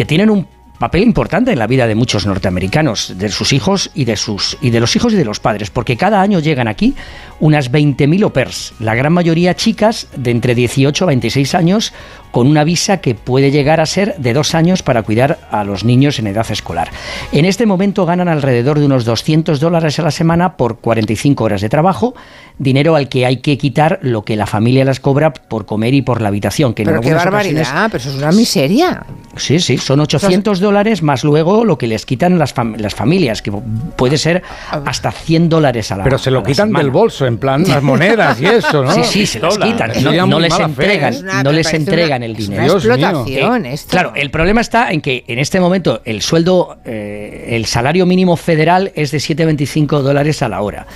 que 0.00 0.06
tienen 0.06 0.30
un 0.30 0.46
papel 0.78 1.02
importante 1.02 1.52
en 1.52 1.58
la 1.58 1.66
vida 1.66 1.86
de 1.86 1.94
muchos 1.94 2.24
norteamericanos, 2.24 3.18
de 3.18 3.28
sus 3.28 3.52
hijos 3.52 3.90
y 3.94 4.06
de 4.06 4.16
sus 4.16 4.56
y 4.62 4.70
de 4.70 4.80
los 4.80 4.96
hijos 4.96 5.12
y 5.12 5.16
de 5.16 5.26
los 5.26 5.40
padres, 5.40 5.68
porque 5.68 5.98
cada 5.98 6.22
año 6.22 6.38
llegan 6.38 6.68
aquí 6.68 6.94
unas 7.38 7.70
20.000 7.70 8.22
au 8.22 8.32
pairs, 8.32 8.72
la 8.80 8.94
gran 8.94 9.12
mayoría 9.12 9.54
chicas 9.54 10.08
de 10.16 10.30
entre 10.30 10.54
18 10.54 11.04
a 11.04 11.08
26 11.08 11.54
años 11.54 11.92
con 12.30 12.46
una 12.46 12.64
visa 12.64 12.98
que 12.98 13.14
puede 13.14 13.50
llegar 13.50 13.80
a 13.80 13.86
ser 13.86 14.14
de 14.18 14.32
dos 14.32 14.54
años 14.54 14.82
para 14.82 15.02
cuidar 15.02 15.38
a 15.50 15.64
los 15.64 15.84
niños 15.84 16.18
en 16.18 16.26
edad 16.28 16.46
escolar. 16.50 16.88
En 17.32 17.44
este 17.44 17.66
momento 17.66 18.06
ganan 18.06 18.28
alrededor 18.28 18.78
de 18.78 18.86
unos 18.86 19.04
200 19.04 19.60
dólares 19.60 19.98
a 19.98 20.02
la 20.02 20.10
semana 20.10 20.56
por 20.56 20.78
45 20.78 21.44
horas 21.44 21.60
de 21.60 21.68
trabajo, 21.68 22.14
dinero 22.58 22.94
al 22.94 23.08
que 23.08 23.24
hay 23.26 23.38
que 23.38 23.56
quitar 23.58 23.98
lo 24.02 24.22
que 24.22 24.36
la 24.36 24.46
familia 24.46 24.84
les 24.84 25.00
cobra 25.00 25.32
por 25.32 25.64
comer 25.66 25.94
y 25.94 26.02
por 26.02 26.20
la 26.20 26.28
habitación, 26.28 26.74
que 26.74 26.82
en 26.82 26.88
Pero 26.88 27.00
qué 27.00 27.14
barbaridad, 27.14 27.62
ocasiones- 27.62 27.90
pero 27.90 27.98
eso 28.02 28.10
es 28.10 28.16
una 28.16 28.32
miseria. 28.32 29.02
Sí, 29.36 29.58
sí, 29.60 29.78
son 29.78 30.00
800 30.00 30.60
dólares 30.60 31.02
más 31.02 31.24
luego 31.24 31.64
lo 31.64 31.78
que 31.78 31.86
les 31.86 32.04
quitan 32.04 32.38
las, 32.38 32.54
fam- 32.54 32.76
las 32.76 32.94
familias, 32.94 33.40
que 33.42 33.50
puede 33.96 34.18
ser 34.18 34.42
hasta 34.84 35.10
100 35.10 35.48
dólares 35.48 35.90
a 35.90 35.96
la 35.96 36.04
Pero 36.04 36.18
se 36.18 36.30
lo 36.30 36.42
quitan 36.42 36.68
semana. 36.68 36.78
del 36.84 36.90
bolso, 36.90 37.26
en 37.26 37.38
plan 37.38 37.64
las 37.66 37.82
monedas 37.82 38.40
y 38.40 38.46
eso, 38.46 38.82
¿no? 38.84 38.92
Sí, 38.92 39.04
sí, 39.04 39.26
se 39.26 39.40
las 39.40 39.56
quitan. 39.56 39.92
No, 40.28 40.38
les 40.38 40.54
fe, 40.54 40.62
entregan, 40.62 41.14
¿eh? 41.14 41.20
No 41.42 41.52
les 41.52 41.72
entregan 41.72 42.19
una- 42.22 42.26
el 42.26 42.36
es 42.36 42.48
una 42.48 42.96
dinero. 42.96 43.20
explotación 43.24 43.66
Eh, 43.66 43.72
esto. 43.74 43.90
Claro, 43.90 44.12
el 44.14 44.30
problema 44.30 44.60
está 44.60 44.90
en 44.92 45.00
que 45.00 45.24
en 45.26 45.38
este 45.38 45.60
momento 45.60 46.02
el 46.04 46.22
sueldo, 46.22 46.78
eh, 46.84 47.48
el 47.50 47.66
salario 47.66 48.06
mínimo 48.06 48.36
federal 48.36 48.92
es 48.94 49.10
de 49.10 49.18
7,25 49.20 50.00
dólares 50.02 50.42
a 50.42 50.48
la 50.48 50.60
hora. 50.62 50.86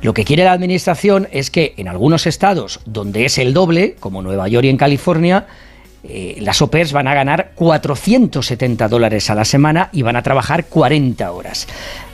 Lo 0.00 0.14
que 0.14 0.24
quiere 0.24 0.44
la 0.44 0.52
administración 0.52 1.26
es 1.32 1.50
que 1.50 1.74
en 1.76 1.88
algunos 1.88 2.26
estados 2.26 2.80
donde 2.86 3.24
es 3.24 3.36
el 3.38 3.52
doble, 3.52 3.96
como 3.98 4.22
Nueva 4.22 4.46
York 4.48 4.64
y 4.64 4.68
en 4.68 4.76
California, 4.76 5.46
eh, 6.04 6.36
las 6.40 6.62
pairs 6.70 6.92
van 6.92 7.08
a 7.08 7.14
ganar 7.14 7.50
470 7.56 8.86
dólares 8.88 9.30
a 9.30 9.34
la 9.34 9.44
semana 9.44 9.90
y 9.92 10.02
van 10.02 10.14
a 10.14 10.22
trabajar 10.22 10.66
40 10.66 11.32
horas. 11.32 11.66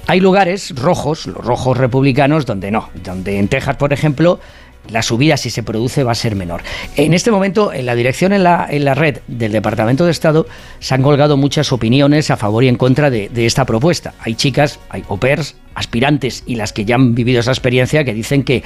Hay 0.07 0.21
lugares 0.21 0.75
rojos, 0.75 1.27
los 1.27 1.45
rojos 1.45 1.77
republicanos, 1.77 2.47
donde 2.47 2.71
no, 2.71 2.89
donde 3.03 3.39
en 3.39 3.49
Texas, 3.49 3.77
por 3.77 3.93
ejemplo, 3.93 4.41
la 4.91 5.03
subida, 5.03 5.37
si 5.37 5.51
se 5.51 5.63
produce, 5.63 6.05
va 6.05 6.13
a 6.13 6.15
ser 6.15 6.37
menor. 6.37 6.63
En 6.97 7.15
este 7.15 7.31
momento, 7.31 7.73
en 7.73 7.87
la 7.87 7.95
dirección 7.95 8.33
en 8.33 8.45
la, 8.45 8.67
en 8.71 8.85
la 8.85 8.95
red 8.95 9.19
del 9.29 9.53
Departamento 9.53 10.05
de 10.05 10.11
Estado, 10.11 10.47
se 10.79 10.95
han 10.95 11.03
colgado 11.03 11.37
muchas 11.37 11.73
opiniones 11.73 12.31
a 12.31 12.37
favor 12.37 12.65
y 12.65 12.69
en 12.69 12.77
contra 12.77 13.11
de, 13.11 13.29
de 13.29 13.47
esta 13.47 13.65
propuesta. 13.65 14.15
Hay 14.21 14.35
chicas, 14.35 14.79
hay 14.91 15.03
au 15.09 15.19
pairs, 15.19 15.57
aspirantes 15.75 16.45
y 16.47 16.57
las 16.57 16.73
que 16.73 16.85
ya 16.85 16.95
han 16.97 17.15
vivido 17.15 17.41
esa 17.41 17.51
experiencia 17.53 18.05
que 18.05 18.13
dicen 18.15 18.43
que, 18.45 18.63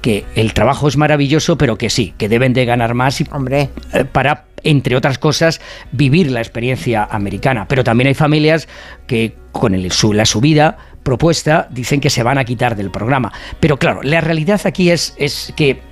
que 0.00 0.24
el 0.34 0.54
trabajo 0.54 0.88
es 0.88 0.96
maravilloso, 0.96 1.58
pero 1.58 1.76
que 1.76 1.90
sí, 1.90 2.14
que 2.16 2.28
deben 2.28 2.52
de 2.54 2.64
ganar 2.64 2.94
más 2.94 3.20
y, 3.20 3.26
eh, 3.50 3.68
para, 4.10 4.46
entre 4.62 4.96
otras 4.96 5.18
cosas, 5.18 5.60
vivir 5.92 6.30
la 6.30 6.40
experiencia 6.40 7.04
americana. 7.04 7.66
Pero 7.68 7.84
también 7.84 8.08
hay 8.08 8.14
familias 8.14 8.66
que 9.06 9.34
con 9.52 9.74
el- 9.74 9.92
su- 9.92 10.12
la 10.14 10.24
subida 10.24 10.78
propuesta 11.02 11.68
dicen 11.70 12.00
que 12.00 12.10
se 12.10 12.22
van 12.22 12.38
a 12.38 12.44
quitar 12.44 12.76
del 12.76 12.90
programa. 12.90 13.32
Pero 13.58 13.78
claro, 13.78 14.02
la 14.02 14.20
realidad 14.20 14.60
aquí 14.64 14.90
es, 14.90 15.14
es 15.16 15.52
que 15.56 15.82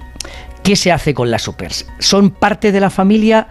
¿qué 0.62 0.76
se 0.76 0.92
hace 0.92 1.14
con 1.14 1.30
las 1.30 1.42
supers? 1.42 1.86
¿Son 1.98 2.30
parte 2.30 2.72
de 2.72 2.80
la 2.80 2.90
familia? 2.90 3.48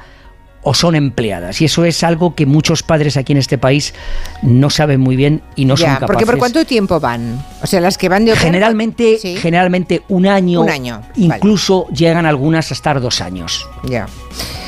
o 0.69 0.73
son 0.73 0.95
empleadas. 0.95 1.61
Y 1.61 1.65
eso 1.65 1.85
es 1.85 2.03
algo 2.03 2.35
que 2.35 2.45
muchos 2.45 2.83
padres 2.83 3.15
aquí 3.15 3.31
en 3.31 3.37
este 3.37 3.57
país 3.57 3.93
no 4.41 4.69
saben 4.69 4.99
muy 4.99 5.15
bien 5.15 5.41
y 5.55 5.63
no 5.63 5.77
son 5.77 5.87
capaces. 5.87 6.07
porque 6.07 6.25
¿por 6.25 6.37
cuánto 6.37 6.65
tiempo 6.65 6.99
van? 6.99 7.41
O 7.61 7.67
sea, 7.67 7.79
las 7.79 7.97
que 7.97 8.09
van 8.09 8.25
de 8.25 8.35
Generalmente, 8.35 9.17
generalmente 9.39 10.01
un 10.09 10.27
año. 10.27 10.59
Un 10.59 10.69
año, 10.69 11.01
Incluso 11.15 11.87
llegan 11.87 12.25
algunas 12.25 12.69
a 12.71 12.73
estar 12.73 12.99
dos 12.99 13.21
años. 13.21 13.65
Ya. 13.85 14.07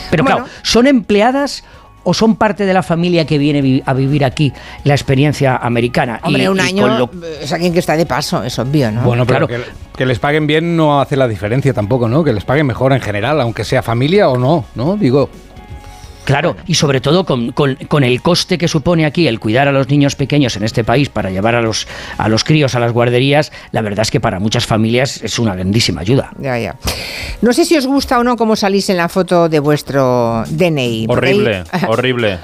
Pero 0.10 0.24
Bueno. 0.24 0.38
claro, 0.38 0.52
¿son 0.64 0.88
empleadas 0.88 1.66
o 2.10 2.14
son 2.14 2.36
parte 2.36 2.66
de 2.66 2.74
la 2.74 2.82
familia 2.82 3.26
que 3.26 3.38
viene 3.38 3.62
vi- 3.62 3.84
a 3.86 3.94
vivir 3.94 4.26
aquí 4.26 4.52
la 4.84 4.96
experiencia 4.96 5.58
americana? 5.58 6.20
Hombre, 6.24 6.44
Y- 6.44 6.48
un 6.48 6.58
y 6.58 6.62
año 6.62 6.88
lo- 6.98 7.12
es 7.42 7.54
alguien 7.54 7.72
que 7.72 7.80
está 7.80 7.96
de 7.96 8.06
paso, 8.08 8.44
es 8.44 8.58
obvio, 8.58 8.92
¿no? 8.92 9.02
Bueno, 9.04 9.26
pero 9.28 9.48
que, 9.48 9.60
que 9.96 10.06
les 10.08 10.18
paguen 10.18 10.48
bien 10.48 10.76
no 10.76 11.00
hace 11.02 11.16
la 11.16 11.28
diferencia 11.28 11.72
tampoco, 11.74 12.08
¿no? 12.08 12.24
Que 12.24 12.34
les 12.34 12.44
paguen 12.46 12.66
mejor 12.66 12.94
en 12.94 13.02
general, 13.02 13.40
aunque 13.42 13.64
sea 13.64 13.84
familia 13.84 14.28
o 14.30 14.38
no, 14.38 14.66
¿no? 14.76 14.96
Digo. 14.98 15.30
Claro, 16.30 16.56
y 16.68 16.76
sobre 16.76 17.02
todo 17.02 17.26
con, 17.26 17.52
con- 17.54 17.76
con 17.88 18.04
el 18.04 18.22
coste 18.22 18.58
que 18.60 18.68
supone 18.68 19.06
aquí 19.06 19.28
el 19.28 19.40
cuidar 19.40 19.68
a 19.68 19.72
los 19.72 19.90
niños 19.90 20.16
pequeños 20.16 20.56
en 20.58 20.64
este 20.64 20.84
país 20.84 21.10
para 21.10 21.32
llevar 21.32 21.56
a 21.56 21.62
los, 21.62 21.88
a 22.20 22.30
los 22.30 22.44
críos 22.44 22.76
a 22.76 22.80
las 22.80 22.92
guarderías, 22.92 23.52
la 23.72 23.82
verdad 23.82 24.04
es 24.04 24.12
que 24.12 24.20
para 24.20 24.40
muchas 24.40 24.68
familias 24.68 25.24
es 25.24 25.40
una 25.40 25.56
grandísima 25.56 26.02
ayuda. 26.02 26.30
Ya, 26.40 26.58
ya. 26.60 26.76
No 27.42 27.52
sé 27.52 27.66
si 27.66 27.76
os 27.78 27.88
gusta 27.88 28.20
o 28.20 28.24
no 28.24 28.38
cómo 28.38 28.56
salís 28.56 28.90
en 28.92 28.98
la 28.98 29.10
foto 29.10 29.50
de 29.50 29.60
vuestro 29.60 30.44
DNI. 30.50 31.06
Horrible, 31.10 31.64
hay- 31.72 31.82
horrible. 31.88 32.38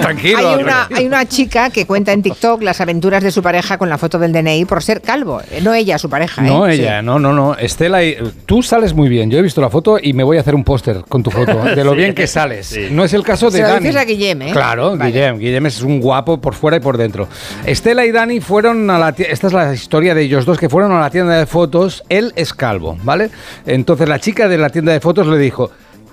Tranquilo. 0.00 0.38
Hay 0.50 0.62
una, 0.62 0.88
hay 0.94 1.06
una 1.06 1.26
chica 1.26 1.70
que 1.70 1.86
cuenta 1.86 2.12
en 2.12 2.22
TikTok 2.22 2.62
las 2.62 2.80
aventuras 2.80 3.22
de 3.22 3.30
su 3.30 3.42
pareja 3.42 3.78
con 3.78 3.88
la 3.88 3.98
foto 3.98 4.18
del 4.18 4.32
DNI 4.32 4.64
por 4.64 4.82
ser 4.82 5.00
calvo. 5.00 5.40
Eh, 5.50 5.60
No 5.62 5.74
ella, 5.74 5.98
su 5.98 6.10
pareja. 6.10 6.42
No, 6.42 6.66
¿eh? 6.66 6.74
ella, 6.74 7.02
no, 7.02 7.18
no, 7.18 7.32
no. 7.32 7.54
Estela, 7.56 8.04
y- 8.04 8.16
tú 8.46 8.62
sales 8.62 8.94
muy 8.94 9.08
bien. 9.08 9.30
Yo 9.30 9.38
he 9.38 9.42
visto 9.42 9.60
la 9.60 9.70
foto 9.70 9.98
y 10.02 10.12
me 10.12 10.24
voy 10.24 10.38
a 10.38 10.40
hacer 10.40 10.54
un 10.54 10.64
póster 10.64 11.02
con 11.08 11.22
tu 11.22 11.30
foto, 11.30 11.62
de 11.64 11.84
lo 11.84 11.92
Sí, 11.92 11.96
bien 11.98 12.14
que 12.14 12.26
sales. 12.26 12.76
No 12.90 13.04
es 13.04 13.11
el 13.14 13.22
caso 13.22 13.46
de 13.50 13.58
Se 13.58 13.62
lo 13.62 13.68
Dani. 13.68 13.86
dices 13.86 14.00
a 14.00 14.04
Guillem, 14.04 14.42
¿eh? 14.42 14.50
Claro, 14.52 14.96
Guillem. 14.96 15.38
Guillem 15.38 15.66
es 15.66 15.82
un 15.82 16.00
guapo 16.00 16.40
por 16.40 16.54
fuera 16.54 16.76
y 16.76 16.80
por 16.80 16.96
dentro. 16.96 17.28
Estela 17.66 18.04
y 18.04 18.12
Dani 18.12 18.40
fueron 18.40 18.88
a 18.90 18.98
la 18.98 19.12
tienda. 19.12 19.32
Esta 19.32 19.46
es 19.48 19.52
la 19.52 19.72
historia 19.74 20.14
de 20.14 20.22
ellos 20.22 20.44
dos 20.44 20.58
que 20.58 20.68
fueron 20.68 20.92
a 20.92 21.00
la 21.00 21.10
tienda 21.10 21.34
de 21.38 21.46
fotos. 21.46 22.04
Él 22.08 22.32
es 22.36 22.52
calvo, 22.54 22.96
¿vale? 23.02 23.30
Entonces 23.66 24.08
la 24.08 24.18
chica 24.18 24.48
de 24.48 24.58
la 24.58 24.70
tienda 24.70 24.92
de 24.92 25.00
fotos 25.00 25.26
le 25.26 25.38
dijo. 25.38 25.70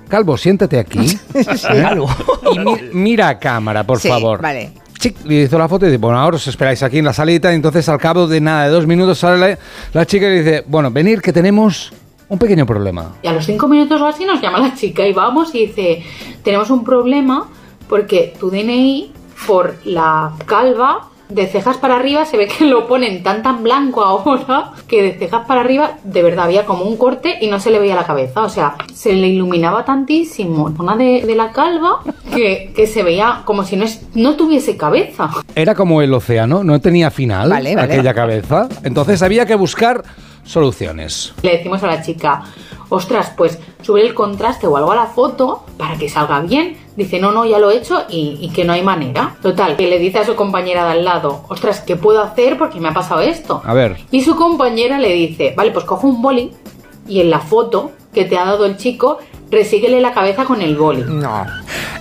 Calvo, 0.08 0.38
siéntate 0.38 0.80
aquí. 0.80 1.00
¿eh? 1.36 1.46
Calvo. 1.62 2.10
Y 2.52 2.58
mi- 2.60 2.82
mira 2.94 3.28
a 3.30 3.38
cámara, 3.38 3.84
por 3.84 4.00
Sí, 4.00 4.08
favor. 4.08 4.42
Vale. 4.42 4.72
Chic, 4.98 5.16
le 5.24 5.44
hizo 5.44 5.58
la 5.58 5.70
foto 5.70 5.86
y 5.86 5.90
dice, 5.90 6.00
bueno, 6.02 6.20
ahora 6.20 6.36
os 6.38 6.48
esperáis 6.48 6.82
aquí 6.82 6.98
en 6.98 7.06
la 7.06 7.14
salita. 7.14 7.52
Y 7.52 7.56
entonces 7.56 7.88
al 7.88 8.00
cabo 8.00 8.28
de 8.28 8.42
nada, 8.42 8.64
de 8.66 8.70
dos 8.72 8.88
minutos, 8.88 9.20
sale 9.20 9.38
la, 9.38 9.58
la 9.94 10.06
chica 10.08 10.26
y 10.28 10.40
dice, 10.40 10.64
bueno, 10.68 10.90
venir 10.92 11.22
que 11.22 11.32
tenemos 11.32 11.94
un 12.30 12.38
pequeño 12.40 12.66
problema. 12.66 13.14
Y 13.24 13.28
a 13.28 13.34
los 13.34 13.46
cinco 13.46 13.68
minutos 13.68 14.00
o 14.02 14.06
así 14.06 14.24
nos 14.26 14.42
llama 14.42 14.60
la 14.60 14.74
chica 14.76 15.06
y 15.06 15.14
vamos 15.14 15.54
y 15.56 15.66
dice, 15.68 16.04
tenemos 16.44 16.70
un 16.70 16.84
problema 16.84 17.48
porque 17.88 18.34
tu 18.40 18.50
DNI 18.52 19.12
por 19.48 19.76
la 19.86 20.32
calva 20.46 21.06
de 21.28 21.46
cejas 21.46 21.78
para 21.78 21.96
arriba 21.96 22.26
se 22.26 22.38
ve 22.38 22.48
que 22.48 22.66
lo 22.66 22.88
ponen 22.88 23.22
tan 23.22 23.44
tan 23.44 23.62
blanco 23.62 24.04
ahora 24.04 24.72
que 24.88 25.04
de 25.04 25.12
cejas 25.14 25.46
para 25.46 25.62
arriba 25.62 25.92
de 26.04 26.24
verdad 26.24 26.46
había 26.46 26.66
como 26.66 26.86
un 26.86 26.98
corte 26.98 27.36
y 27.40 27.46
no 27.48 27.60
se 27.60 27.70
le 27.70 27.78
veía 27.78 27.96
la 27.96 28.04
cabeza. 28.06 28.42
O 28.42 28.50
sea, 28.50 28.76
se 28.94 29.14
le 29.14 29.28
iluminaba 29.28 29.86
tantísimo 29.86 30.70
la 30.70 30.76
zona 30.76 30.98
de, 30.98 31.22
de 31.26 31.36
la 31.36 31.52
calva 31.52 32.00
que, 32.34 32.72
que 32.76 32.88
se 32.88 33.04
veía 33.04 33.42
como 33.46 33.64
si 33.64 33.76
no, 33.76 33.86
es- 33.86 34.02
no 34.16 34.36
tuviese 34.36 34.76
cabeza. 34.76 35.30
Era 35.54 35.76
como 35.76 36.02
el 36.02 36.12
océano, 36.16 36.64
no 36.64 36.82
tenía 36.82 37.12
final 37.12 37.50
Vale, 37.50 37.76
vale. 37.76 37.94
aquella 37.94 38.14
cabeza. 38.16 38.68
Entonces 38.84 39.22
había 39.22 39.46
que 39.46 39.54
buscar 39.54 40.04
soluciones. 40.50 41.34
Le 41.44 41.58
decimos 41.58 41.84
a 41.84 41.88
la 41.88 42.02
chica, 42.02 42.42
ostras, 42.90 43.32
pues 43.38 43.60
sube 43.82 44.02
el 44.02 44.14
contraste 44.14 44.68
o 44.68 44.76
algo 44.78 44.92
a 44.92 44.96
la 44.96 45.06
foto 45.06 45.64
para 45.78 45.96
que 45.98 46.10
salga 46.10 46.40
bien. 46.42 46.76
Dice, 46.96 47.20
no, 47.20 47.32
no, 47.32 47.46
ya 47.46 47.60
lo 47.60 47.70
he 47.72 47.78
hecho 47.78 48.04
y, 48.10 48.38
y 48.42 48.50
que 48.50 48.66
no 48.66 48.74
hay 48.74 48.82
manera. 48.82 49.36
Total, 49.42 49.78
que 49.78 49.88
le 49.88 50.00
dice 50.00 50.20
a 50.20 50.26
su 50.26 50.36
compañera 50.36 50.86
de 50.86 50.92
al 50.92 51.06
lado, 51.06 51.46
ostras, 51.50 51.82
¿qué 51.82 51.96
puedo 51.96 52.22
hacer 52.22 52.58
porque 52.58 52.80
me 52.80 52.90
ha 52.90 52.94
pasado 52.94 53.22
esto? 53.22 53.62
A 53.64 53.74
ver. 53.74 53.98
Y 54.12 54.22
su 54.22 54.36
compañera 54.36 54.98
le 54.98 55.14
dice, 55.14 55.54
vale, 55.56 55.72
pues 55.72 55.86
cojo 55.86 56.08
un 56.08 56.22
boli 56.22 56.52
y 57.08 57.22
en 57.22 57.30
la 57.30 57.40
foto 57.40 57.92
que 58.14 58.26
te 58.26 58.38
ha 58.38 58.44
dado 58.44 58.66
el 58.66 58.76
chico, 58.76 59.20
resíguele 59.52 60.02
la 60.02 60.12
cabeza 60.14 60.46
con 60.46 60.62
el 60.62 60.76
boli. 60.76 61.04
No. 61.08 61.46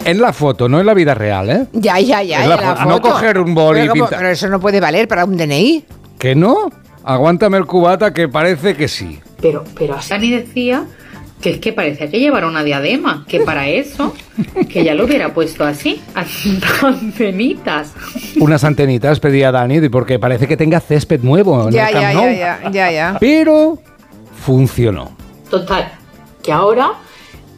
En 0.04 0.20
la 0.20 0.32
foto, 0.32 0.68
no 0.68 0.80
en 0.80 0.86
la 0.86 0.94
vida 0.94 1.14
real, 1.14 1.50
¿eh? 1.50 1.66
Ya, 1.72 2.00
ya, 2.00 2.22
ya. 2.22 2.42
En 2.44 2.48
la 2.48 2.54
en 2.56 2.60
la 2.62 2.76
foto. 2.76 2.88
No 2.88 3.00
coger 3.02 3.38
un 3.38 3.54
boli 3.54 3.80
y 3.80 3.82
pero, 3.82 3.92
pintar. 3.92 4.18
pero 4.18 4.30
eso 4.30 4.48
no 4.48 4.58
puede 4.58 4.80
valer 4.80 5.06
para 5.06 5.24
un 5.26 5.36
DNI. 5.36 5.84
¿Que 6.18 6.34
no? 6.34 6.70
Aguántame 7.08 7.56
el 7.56 7.64
cubata 7.64 8.12
que 8.12 8.28
parece 8.28 8.76
que 8.76 8.86
sí. 8.86 9.18
Pero, 9.40 9.64
pero 9.78 9.96
Dani 10.06 10.30
decía 10.30 10.84
que 11.40 11.52
es 11.52 11.58
que 11.58 11.72
parecía 11.72 12.10
que 12.10 12.20
llevara 12.20 12.46
una 12.46 12.62
diadema, 12.62 13.24
que 13.26 13.40
para 13.40 13.66
eso, 13.66 14.14
que 14.68 14.84
ya 14.84 14.94
lo 14.94 15.06
hubiera 15.06 15.32
puesto 15.32 15.64
así, 15.64 16.02
antenitas. 16.82 17.94
Unas 18.38 18.62
antenitas 18.62 19.20
pedía 19.20 19.50
Dani 19.50 19.88
porque 19.88 20.18
parece 20.18 20.46
que 20.46 20.58
tenga 20.58 20.80
césped 20.80 21.20
nuevo 21.22 21.68
en 21.68 21.74
Ya, 21.74 21.86
el 21.88 21.92
Camp 21.94 22.02
ya, 22.02 22.12
Nou. 22.12 22.24
ya, 22.24 22.60
ya, 22.64 22.70
ya, 22.70 22.90
ya. 22.92 23.16
Pero 23.18 23.78
funcionó. 24.44 25.12
Total, 25.48 25.90
que 26.42 26.52
ahora 26.52 26.90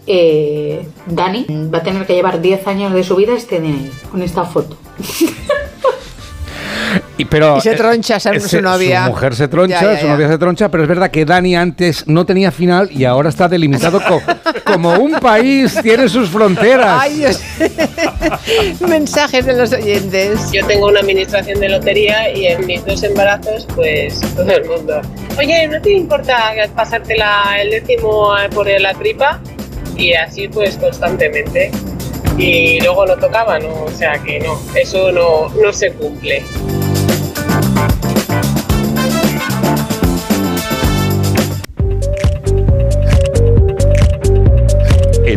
eh, 0.06 0.86
Dani 1.06 1.46
va 1.74 1.78
a 1.78 1.82
tener 1.82 2.06
que 2.06 2.14
llevar 2.14 2.40
10 2.40 2.68
años 2.68 2.92
de 2.94 3.02
su 3.02 3.16
vida 3.16 3.34
este 3.34 3.58
DNI, 3.58 3.90
con 4.12 4.22
esta 4.22 4.44
foto. 4.44 4.76
Y, 7.20 7.24
pero, 7.26 7.58
Y 7.58 7.60
se 7.60 7.72
eh, 7.72 7.76
troncha 7.76 8.18
su- 8.20 8.30
ese- 8.30 8.48
su 8.48 8.60
novia. 8.62 9.04
Su 9.04 9.10
mujer 9.10 9.34
se 9.34 9.48
troncha, 9.48 9.80
Ya, 9.82 9.92
ya, 9.94 10.00
su 10.00 10.08
novia 10.08 10.28
se 10.28 10.38
troncha, 10.38 10.68
pero 10.70 10.82
es 10.84 10.88
verdad 10.88 11.10
que 11.10 11.24
Dani 11.24 11.54
antes 11.56 12.06
no 12.06 12.24
tenía 12.24 12.50
final 12.50 12.88
y 12.92 13.04
ahora 13.04 13.28
está 13.28 13.48
delimitado 13.48 14.00
co- 14.02 14.22
como 14.64 14.94
un 14.94 15.12
país, 15.20 15.76
tiene 15.82 16.08
sus 16.08 16.28
fronteras. 16.30 16.98
Ay, 17.02 17.14
Dios. 17.16 17.40
Mensajes 18.88 19.44
de 19.46 19.54
los 19.54 19.72
oyentes. 19.72 20.50
Yo 20.52 20.66
tengo 20.66 20.86
una 20.88 21.00
administración 21.00 21.60
de 21.60 21.68
lotería 21.68 22.34
y 22.34 22.46
en 22.46 22.66
mis 22.66 22.84
dos 22.84 23.02
embarazos, 23.02 23.66
pues 23.74 24.20
todo 24.34 24.50
el 24.50 24.64
mundo. 24.66 25.00
Oye, 25.38 25.68
¿no 25.68 25.80
te 25.80 25.92
importa 25.92 26.52
pasarte 26.74 27.16
la- 27.16 27.58
el 27.60 27.70
décimo 27.70 28.36
eh, 28.38 28.48
por 28.48 28.68
la 28.80 28.94
tripa? 28.94 29.40
Y 29.96 30.14
así 30.14 30.48
pues 30.48 30.76
constantemente. 30.76 31.70
Y 32.38 32.80
luego 32.80 33.04
lo 33.04 33.16
tocaban, 33.18 33.62
¿no? 33.62 33.82
o 33.84 33.90
sea 33.90 34.12
que 34.22 34.38
no, 34.40 34.58
eso 34.74 35.12
no, 35.12 35.48
no 35.62 35.72
se 35.72 35.92
cumple. 35.92 36.42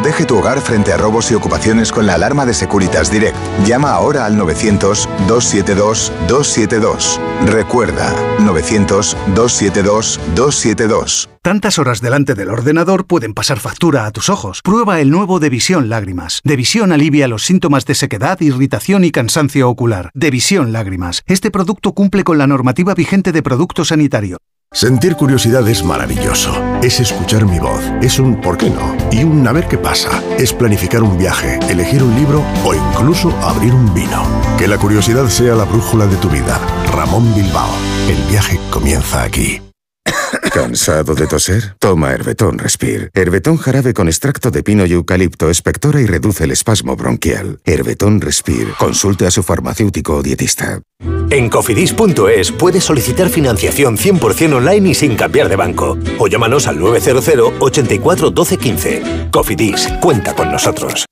Protege 0.00 0.24
tu 0.24 0.38
hogar 0.38 0.62
frente 0.62 0.94
a 0.94 0.96
robos 0.96 1.30
y 1.30 1.34
ocupaciones 1.34 1.92
con 1.92 2.06
la 2.06 2.14
alarma 2.14 2.46
de 2.46 2.54
Securitas 2.54 3.12
Direct. 3.12 3.36
Llama 3.66 3.90
ahora 3.90 4.24
al 4.24 4.34
900-272-272. 4.38 7.20
Recuerda, 7.44 8.16
900-272-272. 8.38 11.28
Tantas 11.42 11.78
horas 11.78 12.00
delante 12.00 12.34
del 12.34 12.48
ordenador 12.48 13.06
pueden 13.06 13.34
pasar 13.34 13.60
factura 13.60 14.06
a 14.06 14.10
tus 14.10 14.30
ojos. 14.30 14.62
Prueba 14.64 15.02
el 15.02 15.10
nuevo 15.10 15.38
Devisión 15.38 15.90
Lágrimas. 15.90 16.40
Devisión 16.44 16.92
alivia 16.92 17.28
los 17.28 17.44
síntomas 17.44 17.84
de 17.84 17.94
sequedad, 17.94 18.40
irritación 18.40 19.04
y 19.04 19.10
cansancio 19.10 19.68
ocular. 19.68 20.10
Devisión 20.14 20.72
Lágrimas. 20.72 21.20
Este 21.26 21.50
producto 21.50 21.92
cumple 21.92 22.24
con 22.24 22.38
la 22.38 22.46
normativa 22.46 22.94
vigente 22.94 23.32
de 23.32 23.42
producto 23.42 23.84
sanitario. 23.84 24.38
Sentir 24.72 25.16
curiosidad 25.16 25.68
es 25.68 25.82
maravilloso. 25.82 26.54
Es 26.80 27.00
escuchar 27.00 27.44
mi 27.44 27.58
voz. 27.58 27.82
Es 28.02 28.20
un 28.20 28.40
¿por 28.40 28.56
qué 28.56 28.70
no? 28.70 28.96
Y 29.10 29.24
un 29.24 29.46
a 29.48 29.52
ver 29.52 29.66
qué 29.66 29.76
pasa. 29.76 30.22
Es 30.38 30.52
planificar 30.52 31.02
un 31.02 31.18
viaje, 31.18 31.58
elegir 31.68 32.04
un 32.04 32.14
libro 32.14 32.44
o 32.64 32.72
incluso 32.72 33.30
abrir 33.42 33.74
un 33.74 33.92
vino. 33.92 34.22
Que 34.58 34.68
la 34.68 34.78
curiosidad 34.78 35.26
sea 35.26 35.56
la 35.56 35.64
brújula 35.64 36.06
de 36.06 36.14
tu 36.18 36.28
vida. 36.28 36.60
Ramón 36.92 37.34
Bilbao. 37.34 37.68
El 38.08 38.22
viaje 38.30 38.60
comienza 38.70 39.24
aquí. 39.24 39.60
¿Cansado 40.60 41.14
de 41.14 41.26
toser? 41.26 41.74
Toma 41.78 42.12
Herbetón 42.12 42.58
Respire. 42.58 43.08
Herbetón 43.14 43.56
jarabe 43.56 43.94
con 43.94 44.08
extracto 44.08 44.50
de 44.50 44.62
pino 44.62 44.84
y 44.84 44.92
eucalipto 44.92 45.48
espectora 45.48 46.02
y 46.02 46.06
reduce 46.06 46.44
el 46.44 46.50
espasmo 46.50 46.96
bronquial. 46.96 47.60
Herbetón 47.64 48.20
Respire. 48.20 48.74
Consulte 48.78 49.26
a 49.26 49.30
su 49.30 49.42
farmacéutico 49.42 50.16
o 50.16 50.22
dietista. 50.22 50.82
En 51.30 51.48
cofidis.es 51.48 52.52
puedes 52.52 52.84
solicitar 52.84 53.30
financiación 53.30 53.96
100% 53.96 54.52
online 54.52 54.90
y 54.90 54.94
sin 54.94 55.16
cambiar 55.16 55.48
de 55.48 55.56
banco. 55.56 55.96
O 56.18 56.28
llámanos 56.28 56.66
al 56.66 56.78
900 56.78 57.54
84 57.58 58.30
12 58.30 58.56
15. 58.58 59.02
Cofidis, 59.32 59.88
cuenta 60.02 60.34
con 60.34 60.52
nosotros. 60.52 61.06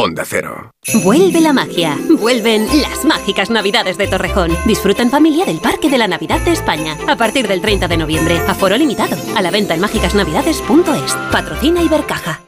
Onda 0.00 0.22
Cero. 0.24 0.70
Vuelve 1.02 1.40
la 1.40 1.52
magia. 1.52 1.98
Vuelven 2.20 2.68
las 2.80 3.04
mágicas 3.04 3.50
Navidades 3.50 3.98
de 3.98 4.06
Torrejón. 4.06 4.56
Disfruta 4.64 5.02
en 5.02 5.10
familia 5.10 5.44
del 5.44 5.58
Parque 5.58 5.90
de 5.90 5.98
la 5.98 6.06
Navidad 6.06 6.40
de 6.42 6.52
España. 6.52 6.96
A 7.08 7.16
partir 7.16 7.48
del 7.48 7.60
30 7.60 7.88
de 7.88 7.96
noviembre. 7.96 8.38
Aforo 8.46 8.76
limitado. 8.76 9.16
A 9.34 9.42
la 9.42 9.50
venta 9.50 9.74
en 9.74 9.80
mágicasnavidades.es. 9.80 11.16
Patrocina 11.32 11.82
Ibercaja. 11.82 12.47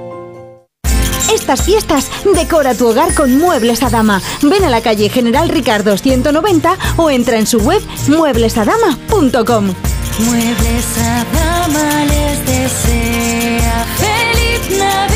Estas 1.51 1.65
fiestas 1.65 2.09
decora 2.33 2.73
tu 2.73 2.87
hogar 2.87 3.13
con 3.13 3.37
Muebles 3.37 3.83
Adama. 3.83 4.21
Ven 4.41 4.63
a 4.63 4.69
la 4.69 4.79
calle 4.79 5.09
General 5.09 5.49
Ricardo 5.49 5.97
190 5.97 6.77
o 6.95 7.09
entra 7.09 7.39
en 7.39 7.45
su 7.45 7.57
web 7.57 7.81
mueblesadama.com. 8.07 9.73
Muebles 10.19 10.97
a 10.97 11.25
dama 11.33 12.05
les 12.05 12.45
desea 12.45 13.85
feliz 13.97 14.79
Navidad. 14.79 15.11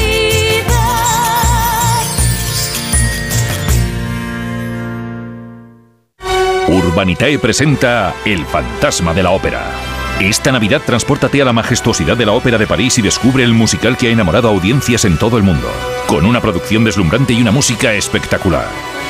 Urbanitae 6.68 7.40
presenta 7.40 8.14
El 8.26 8.46
fantasma 8.46 9.14
de 9.14 9.24
la 9.24 9.32
ópera. 9.32 9.95
Esta 10.20 10.54
Navidad 10.54 10.82
transpórtate 10.86 11.42
a 11.42 11.46
la 11.46 11.52
majestuosidad 11.52 12.16
de 12.16 12.26
la 12.26 12.32
Ópera 12.32 12.58
de 12.58 12.66
París 12.66 12.98
y 12.98 13.02
descubre 13.02 13.44
el 13.44 13.54
musical 13.54 13.98
que 13.98 14.08
ha 14.08 14.12
enamorado 14.12 14.48
a 14.48 14.52
audiencias 14.52 15.04
en 15.04 15.18
todo 15.18 15.38
el 15.38 15.44
mundo, 15.44 15.68
con 16.08 16.26
una 16.26 16.40
producción 16.40 16.86
deslumbrante 16.86 17.34
y 17.34 17.42
una 17.42 17.52
música 17.52 17.94
espectacular. 17.94 18.66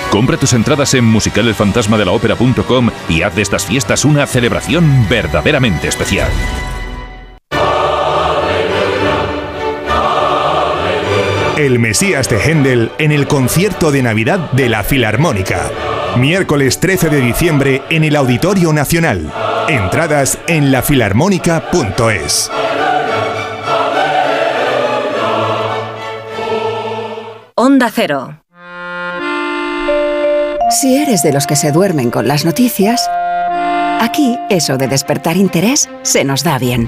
Compra 0.10 0.38
tus 0.38 0.54
entradas 0.54 0.96
en 0.96 1.06
musicalelfantasmadelaopera.com 1.06 2.90
y 3.08 3.22
haz 3.22 3.36
de 3.36 3.44
estas 3.44 3.68
fiestas 3.68 4.04
una 4.04 4.26
celebración 4.26 5.08
verdaderamente 5.08 5.88
especial. 5.88 6.30
El 11.56 11.78
Mesías 11.78 12.28
de 12.30 12.40
Händel 12.40 12.92
en 12.98 13.12
el 13.12 13.28
concierto 13.28 13.92
de 13.92 14.02
Navidad 14.02 14.52
de 14.54 14.70
la 14.70 14.84
Filarmónica. 14.84 15.70
Miércoles 16.18 16.80
13 16.80 17.10
de 17.10 17.22
diciembre 17.22 17.84
en 17.92 18.04
el 18.04 18.16
Auditorio 18.16 18.74
Nacional. 18.74 19.32
Entradas 19.68 20.38
en 20.48 20.72
lafilarmónica.es. 20.72 22.52
Onda 27.56 27.90
Cero. 27.92 28.42
Si 30.70 30.98
eres 30.98 31.24
de 31.24 31.34
los 31.34 31.48
que 31.48 31.56
se 31.56 31.72
duermen 31.72 32.12
con 32.12 32.28
las 32.28 32.46
noticias, 32.46 33.10
aquí 34.02 34.38
eso 34.50 34.78
de 34.78 34.88
despertar 34.88 35.36
interés 35.36 35.90
se 36.04 36.24
nos 36.24 36.44
da 36.44 36.60
bien. 36.60 36.88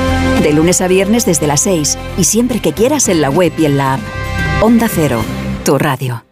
De 0.43 0.53
lunes 0.53 0.81
a 0.81 0.87
viernes 0.87 1.25
desde 1.25 1.45
las 1.45 1.61
6 1.61 1.97
y 2.17 2.23
siempre 2.23 2.59
que 2.59 2.73
quieras 2.73 3.09
en 3.09 3.21
la 3.21 3.29
web 3.29 3.53
y 3.59 3.65
en 3.65 3.77
la 3.77 3.95
app. 3.95 4.01
Onda 4.61 4.87
Cero, 4.89 5.23
tu 5.63 5.77
radio. 5.77 6.25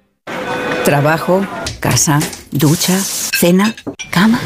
Trabajo, 0.83 1.45
casa, 1.79 2.19
ducha, 2.51 2.99
cena, 2.99 3.75
cama. 4.09 4.39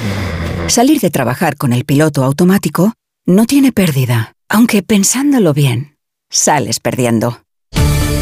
Salir 0.67 0.99
de 0.99 1.09
trabajar 1.09 1.55
con 1.55 1.71
el 1.71 1.85
piloto 1.85 2.25
automático 2.25 2.93
no 3.25 3.45
tiene 3.45 3.71
pérdida, 3.71 4.33
aunque 4.49 4.83
pensándolo 4.83 5.53
bien, 5.53 5.97
sales 6.29 6.81
perdiendo. 6.81 7.43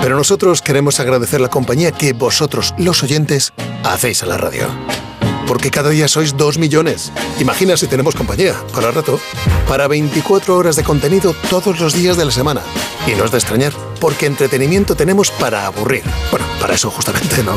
pero 0.00 0.16
nosotros 0.16 0.62
queremos 0.62 1.00
agradecer 1.00 1.40
la 1.40 1.48
compañía 1.48 1.92
que 1.92 2.12
vosotros, 2.12 2.74
los 2.78 3.02
oyentes, 3.02 3.52
hacéis 3.84 4.22
a 4.22 4.26
la 4.26 4.36
radio. 4.36 4.66
Porque 5.46 5.70
cada 5.70 5.90
día 5.90 6.08
sois 6.08 6.36
dos 6.36 6.58
millones. 6.58 7.12
Imagina 7.38 7.76
si 7.76 7.86
tenemos 7.86 8.16
compañía, 8.16 8.54
para 8.74 8.90
rato, 8.90 9.20
para 9.68 9.86
24 9.86 10.56
horas 10.56 10.74
de 10.76 10.82
contenido 10.82 11.34
todos 11.48 11.78
los 11.78 11.94
días 11.94 12.16
de 12.16 12.24
la 12.24 12.32
semana. 12.32 12.62
Y 13.06 13.12
no 13.12 13.24
es 13.24 13.30
de 13.30 13.38
extrañar, 13.38 13.72
porque 14.00 14.26
entretenimiento 14.26 14.96
tenemos 14.96 15.30
para 15.30 15.66
aburrir. 15.66 16.02
Bueno, 16.30 16.46
para 16.60 16.74
eso 16.74 16.90
justamente, 16.90 17.42
¿no? 17.44 17.56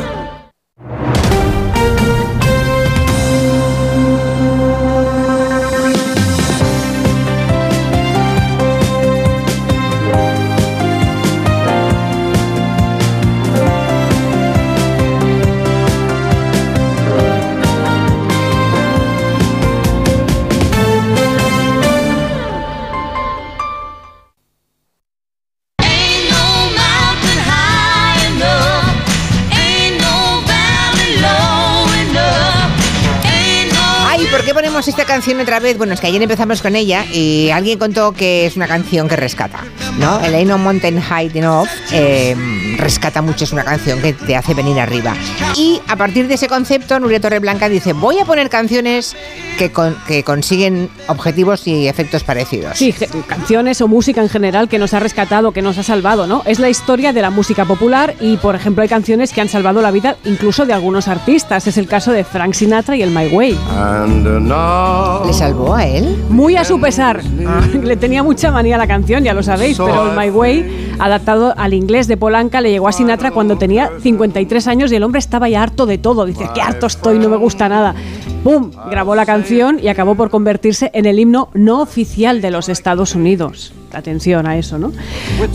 Canción 35.11 35.39
otra 35.41 35.59
vez? 35.59 35.77
Bueno, 35.77 35.93
es 35.93 35.99
que 35.99 36.07
ayer 36.07 36.21
empezamos 36.21 36.61
con 36.61 36.75
ella 36.75 37.05
y 37.13 37.49
alguien 37.49 37.77
contó 37.77 38.13
que 38.13 38.45
es 38.45 38.55
una 38.55 38.67
canción 38.67 39.07
que 39.09 39.15
rescata, 39.15 39.59
¿no? 39.99 40.19
El 40.21 40.33
Ain't 40.35 40.49
No 40.49 40.57
Mountain 40.57 41.01
High 41.01 41.31
Enough 41.35 41.67
eh, 41.91 42.35
rescata 42.77 43.21
mucho, 43.21 43.43
es 43.43 43.51
una 43.51 43.63
canción 43.63 44.01
que 44.01 44.13
te 44.13 44.35
hace 44.35 44.53
venir 44.53 44.79
arriba. 44.79 45.13
Y 45.57 45.81
a 45.87 45.95
partir 45.97 46.27
de 46.27 46.35
ese 46.35 46.47
concepto, 46.47 46.99
Nuria 46.99 47.19
Torreblanca 47.19 47.67
dice, 47.69 47.93
voy 47.93 48.19
a 48.19 48.25
poner 48.25 48.49
canciones 48.49 49.15
que, 49.57 49.71
con- 49.71 49.95
que 50.07 50.23
consiguen 50.23 50.89
objetivos 51.07 51.67
y 51.67 51.87
efectos 51.87 52.23
parecidos. 52.23 52.77
Sí, 52.77 52.93
canciones 53.27 53.81
o 53.81 53.87
música 53.87 54.21
en 54.21 54.29
general 54.29 54.69
que 54.69 54.79
nos 54.79 54.93
ha 54.93 54.99
rescatado, 54.99 55.51
que 55.51 55.61
nos 55.61 55.77
ha 55.77 55.83
salvado, 55.83 56.25
¿no? 56.25 56.41
Es 56.45 56.59
la 56.59 56.69
historia 56.69 57.11
de 57.13 57.21
la 57.21 57.29
música 57.29 57.65
popular 57.65 58.15
y, 58.21 58.37
por 58.37 58.55
ejemplo, 58.55 58.81
hay 58.81 58.89
canciones 58.89 59.33
que 59.33 59.41
han 59.41 59.49
salvado 59.49 59.81
la 59.81 59.91
vida 59.91 60.15
incluso 60.25 60.65
de 60.65 60.73
algunos 60.73 61.07
artistas. 61.07 61.67
Es 61.67 61.77
el 61.77 61.87
caso 61.87 62.11
de 62.11 62.23
Frank 62.23 62.53
Sinatra 62.53 62.95
y 62.95 63.01
el 63.01 63.11
My 63.11 63.27
Way. 63.27 63.57
¿Le 65.25 65.33
salvó 65.33 65.75
a 65.75 65.85
él? 65.85 66.23
Muy 66.29 66.55
a 66.55 66.63
su 66.63 66.79
pesar. 66.79 67.23
Le 67.83 67.97
tenía 67.97 68.23
mucha 68.23 68.51
manía 68.51 68.75
a 68.75 68.77
la 68.77 68.87
canción, 68.87 69.23
ya 69.23 69.33
lo 69.33 69.43
sabéis, 69.43 69.77
pero 69.77 70.09
el 70.09 70.17
My 70.17 70.29
Way, 70.29 70.95
adaptado 70.99 71.53
al 71.57 71.73
inglés 71.73 72.07
de 72.07 72.17
Polanca, 72.17 72.61
le 72.61 72.71
llegó 72.71 72.87
a 72.87 72.91
Sinatra 72.91 73.31
cuando 73.31 73.57
tenía 73.57 73.91
53 74.01 74.67
años 74.67 74.91
y 74.91 74.95
el 74.95 75.03
hombre 75.03 75.19
estaba 75.19 75.49
ya 75.49 75.63
harto 75.63 75.85
de 75.85 75.97
todo. 75.97 76.25
Dice, 76.25 76.49
qué 76.53 76.61
harto 76.61 76.87
estoy, 76.87 77.19
no 77.19 77.29
me 77.29 77.37
gusta 77.37 77.69
nada. 77.69 77.95
¡Pum! 78.43 78.71
Grabó 78.89 79.15
la 79.15 79.25
canción 79.25 79.79
y 79.81 79.87
acabó 79.87 80.15
por 80.15 80.29
convertirse 80.29 80.91
en 80.93 81.05
el 81.05 81.19
himno 81.19 81.49
no 81.53 81.81
oficial 81.81 82.41
de 82.41 82.51
los 82.51 82.69
Estados 82.69 83.15
Unidos. 83.15 83.73
Atención 83.93 84.47
a 84.47 84.57
eso, 84.57 84.77
¿no? 84.77 84.91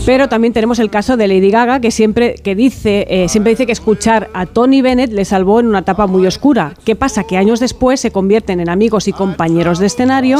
Pero 0.05 0.29
también 0.29 0.53
tenemos 0.53 0.79
el 0.79 0.89
caso 0.89 1.17
de 1.17 1.27
Lady 1.27 1.49
Gaga, 1.49 1.79
que 1.79 1.91
siempre, 1.91 2.35
que 2.35 2.55
dice, 2.55 3.05
eh, 3.09 3.29
siempre 3.29 3.51
dice 3.51 3.65
que 3.65 3.71
escuchar 3.71 4.29
a 4.33 4.45
Tony 4.45 4.81
Bennett 4.81 5.11
le 5.11 5.25
salvó 5.25 5.59
en 5.59 5.67
una 5.67 5.79
etapa 5.79 6.07
muy 6.07 6.25
oscura. 6.27 6.73
¿Qué 6.85 6.95
pasa? 6.95 7.23
Que 7.23 7.37
años 7.37 7.59
después 7.59 7.99
se 7.99 8.11
convierten 8.11 8.59
en 8.59 8.69
amigos 8.69 9.07
y 9.07 9.13
compañeros 9.13 9.79
de 9.79 9.87
escenario 9.87 10.39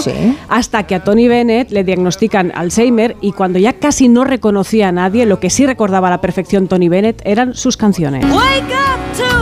hasta 0.50 0.84
que 0.84 0.96
a 0.96 1.04
Tony 1.04 1.28
Bennett 1.28 1.72
le 1.72 1.84
diagnostican 1.84 2.52
Alzheimer 2.56 3.16
y 3.22 3.32
cuando 3.32 3.60
ya 3.60 3.74
casi 3.74 4.08
no 4.08 4.24
reconocía 4.24 4.90
a 4.90 4.92
nadie, 4.92 5.26
lo 5.26 5.40
que 5.40 5.50
sí 5.50 5.66
recordaba 5.66 6.08
a 6.08 6.12
la 6.12 6.22
perfección 6.22 6.68
Tony 6.68 6.90
Bennett 6.90 7.22
eran 7.26 7.54
sus 7.54 7.78
canciones. 7.78 8.26
Wake 8.26 8.64
up 8.74 9.18
to. 9.18 9.37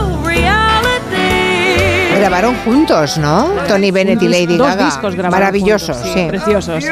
Grabaron 2.26 2.56
juntos, 2.64 3.18
¿no? 3.18 3.50
Tony 3.68 3.92
Bennett 3.92 4.20
y 4.20 4.26
Lady 4.26 4.56
Dos 4.56 4.66
Gaga. 4.66 4.86
discos 4.86 5.14
grabaron 5.14 5.38
Maravillosos, 5.38 5.96
juntos, 5.96 6.12
sí. 6.12 6.26
Preciosos. 6.26 6.84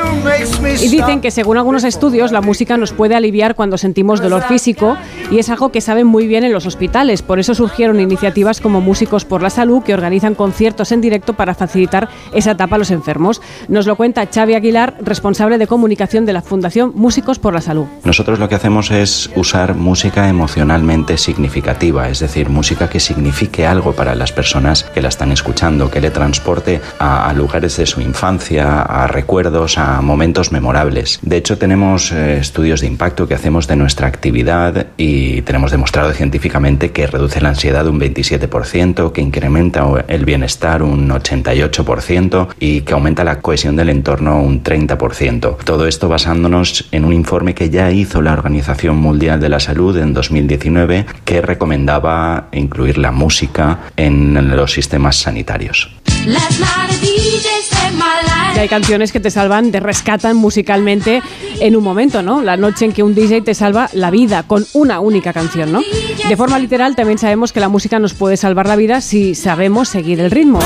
Y 0.80 0.88
dicen 0.90 1.20
que 1.20 1.32
según 1.32 1.56
algunos 1.56 1.82
estudios 1.82 2.30
la 2.30 2.40
música 2.40 2.76
nos 2.76 2.92
puede 2.92 3.16
aliviar 3.16 3.56
cuando 3.56 3.76
sentimos 3.76 4.20
dolor 4.22 4.44
físico 4.44 4.96
y 5.32 5.40
es 5.40 5.48
algo 5.50 5.72
que 5.72 5.80
saben 5.80 6.06
muy 6.06 6.28
bien 6.28 6.44
en 6.44 6.52
los 6.52 6.66
hospitales. 6.66 7.22
Por 7.22 7.40
eso 7.40 7.52
surgieron 7.56 7.98
iniciativas 7.98 8.60
como 8.60 8.80
Músicos 8.80 9.24
por 9.24 9.42
la 9.42 9.50
Salud 9.50 9.82
que 9.82 9.92
organizan 9.92 10.36
conciertos 10.36 10.92
en 10.92 11.00
directo 11.00 11.32
para 11.32 11.56
facilitar 11.56 12.08
esa 12.32 12.52
etapa 12.52 12.76
a 12.76 12.78
los 12.78 12.92
enfermos. 12.92 13.42
Nos 13.66 13.88
lo 13.88 13.96
cuenta 13.96 14.28
Xavi 14.32 14.54
Aguilar, 14.54 14.94
responsable 15.00 15.58
de 15.58 15.66
comunicación 15.66 16.26
de 16.26 16.32
la 16.32 16.42
Fundación 16.42 16.92
Músicos 16.94 17.40
por 17.40 17.54
la 17.54 17.60
Salud. 17.60 17.86
Nosotros 18.04 18.38
lo 18.38 18.48
que 18.48 18.54
hacemos 18.54 18.92
es 18.92 19.28
usar 19.34 19.74
música 19.74 20.28
emocionalmente 20.28 21.18
significativa, 21.18 22.08
es 22.08 22.20
decir, 22.20 22.50
música 22.50 22.88
que 22.88 23.00
signifique 23.00 23.66
algo 23.66 23.94
para 23.94 24.14
las 24.14 24.30
personas 24.30 24.84
que 24.84 25.02
la 25.02 25.08
están 25.08 25.23
están 25.24 25.32
escuchando, 25.32 25.90
que 25.90 26.02
le 26.02 26.10
transporte 26.10 26.82
a, 26.98 27.30
a 27.30 27.32
lugares 27.32 27.78
de 27.78 27.86
su 27.86 28.02
infancia, 28.02 28.82
a 28.82 29.06
recuerdos, 29.06 29.78
a 29.78 30.02
momentos 30.02 30.52
memorables. 30.52 31.18
De 31.22 31.38
hecho, 31.38 31.56
tenemos 31.56 32.12
eh, 32.12 32.36
estudios 32.36 32.82
de 32.82 32.88
impacto 32.88 33.26
que 33.26 33.32
hacemos 33.32 33.66
de 33.66 33.76
nuestra 33.76 34.06
actividad 34.06 34.88
y 34.98 35.40
tenemos 35.40 35.70
demostrado 35.70 36.12
científicamente 36.12 36.90
que 36.90 37.06
reduce 37.06 37.40
la 37.40 37.50
ansiedad 37.50 37.86
un 37.86 37.98
27%, 37.98 39.12
que 39.12 39.22
incrementa 39.22 39.86
el 40.08 40.26
bienestar 40.26 40.82
un 40.82 41.08
88% 41.08 42.48
y 42.60 42.82
que 42.82 42.92
aumenta 42.92 43.24
la 43.24 43.40
cohesión 43.40 43.76
del 43.76 43.88
entorno 43.88 44.42
un 44.42 44.62
30%. 44.62 45.56
Todo 45.64 45.86
esto 45.86 46.10
basándonos 46.10 46.86
en 46.92 47.06
un 47.06 47.14
informe 47.14 47.54
que 47.54 47.70
ya 47.70 47.90
hizo 47.90 48.20
la 48.20 48.34
Organización 48.34 48.96
Mundial 48.96 49.40
de 49.40 49.48
la 49.48 49.60
Salud 49.60 49.96
en 49.96 50.12
2019 50.12 51.06
que 51.24 51.40
recomendaba 51.40 52.48
incluir 52.52 52.98
la 52.98 53.10
música 53.10 53.78
en 53.96 54.54
los 54.54 54.72
sistemas 54.72 55.13
sanitarios. 55.18 55.90
Y 58.54 58.58
hay 58.58 58.68
canciones 58.68 59.12
que 59.12 59.20
te 59.20 59.30
salvan, 59.30 59.72
te 59.72 59.80
rescatan 59.80 60.36
musicalmente 60.36 61.22
en 61.60 61.76
un 61.76 61.84
momento, 61.84 62.22
¿no? 62.22 62.42
La 62.42 62.56
noche 62.56 62.84
en 62.86 62.92
que 62.92 63.02
un 63.02 63.14
DJ 63.14 63.42
te 63.42 63.54
salva 63.54 63.90
la 63.92 64.10
vida 64.10 64.44
con 64.44 64.64
una 64.72 65.00
única 65.00 65.32
canción, 65.32 65.72
¿no? 65.72 65.82
De 66.28 66.36
forma 66.36 66.58
literal, 66.58 66.96
también 66.96 67.18
sabemos 67.18 67.52
que 67.52 67.60
la 67.60 67.68
música 67.68 67.98
nos 67.98 68.14
puede 68.14 68.36
salvar 68.36 68.66
la 68.66 68.76
vida 68.76 69.00
si 69.00 69.34
sabemos 69.34 69.88
seguir 69.88 70.20
el 70.20 70.30
ritmo. 70.30 70.60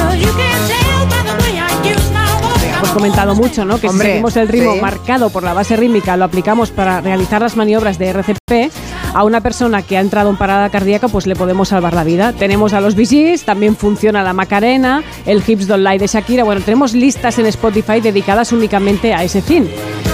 Hemos 2.78 2.90
comentado 2.90 3.34
mucho, 3.34 3.64
¿no? 3.64 3.80
Que 3.80 3.88
Hombre, 3.88 4.06
si 4.06 4.12
seguimos 4.12 4.36
el 4.36 4.48
ritmo 4.48 4.74
sí. 4.74 4.80
marcado 4.80 5.30
por 5.30 5.42
la 5.42 5.52
base 5.52 5.76
rítmica, 5.76 6.16
lo 6.16 6.24
aplicamos 6.24 6.70
para 6.70 7.00
realizar 7.00 7.42
las 7.42 7.56
maniobras 7.56 7.98
de 7.98 8.08
RCP, 8.08 8.72
a 9.14 9.24
una 9.24 9.40
persona 9.40 9.82
que 9.82 9.96
ha 9.96 10.00
entrado 10.00 10.30
en 10.30 10.36
parada 10.36 10.68
cardíaca, 10.70 11.08
pues 11.08 11.26
le 11.26 11.34
podemos 11.34 11.68
salvar 11.68 11.94
la 11.94 12.04
vida. 12.04 12.32
Tenemos 12.32 12.72
a 12.74 12.80
los 12.80 12.94
Gees, 12.94 13.44
también 13.44 13.74
funciona 13.74 14.22
la 14.22 14.32
Macarena, 14.32 15.02
el 15.26 15.42
Hips 15.44 15.66
Don't 15.66 15.84
Lie 15.84 15.98
de 15.98 16.06
Shakira. 16.06 16.44
Bueno, 16.44 16.60
tenemos 16.60 16.94
listas 16.94 17.38
en 17.38 17.46
Spotify 17.46 18.00
dedicadas 18.00 18.52
únicamente 18.52 19.12
a 19.12 19.24
ese 19.24 19.42
fin. 19.42 19.68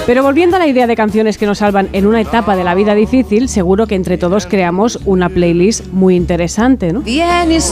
Pero 0.05 0.23
volviendo 0.23 0.55
a 0.55 0.59
la 0.59 0.67
idea 0.67 0.87
de 0.87 0.95
canciones 0.95 1.37
que 1.37 1.45
nos 1.45 1.59
salvan 1.59 1.89
en 1.93 2.05
una 2.05 2.21
etapa 2.21 2.55
de 2.55 2.63
la 2.63 2.75
vida 2.75 2.95
difícil, 2.95 3.49
seguro 3.49 3.85
que 3.87 3.95
entre 3.95 4.17
todos 4.17 4.45
creamos 4.45 4.99
una 5.05 5.29
playlist 5.29 5.87
muy 5.87 6.15
interesante, 6.15 6.93
¿no? 6.93 7.03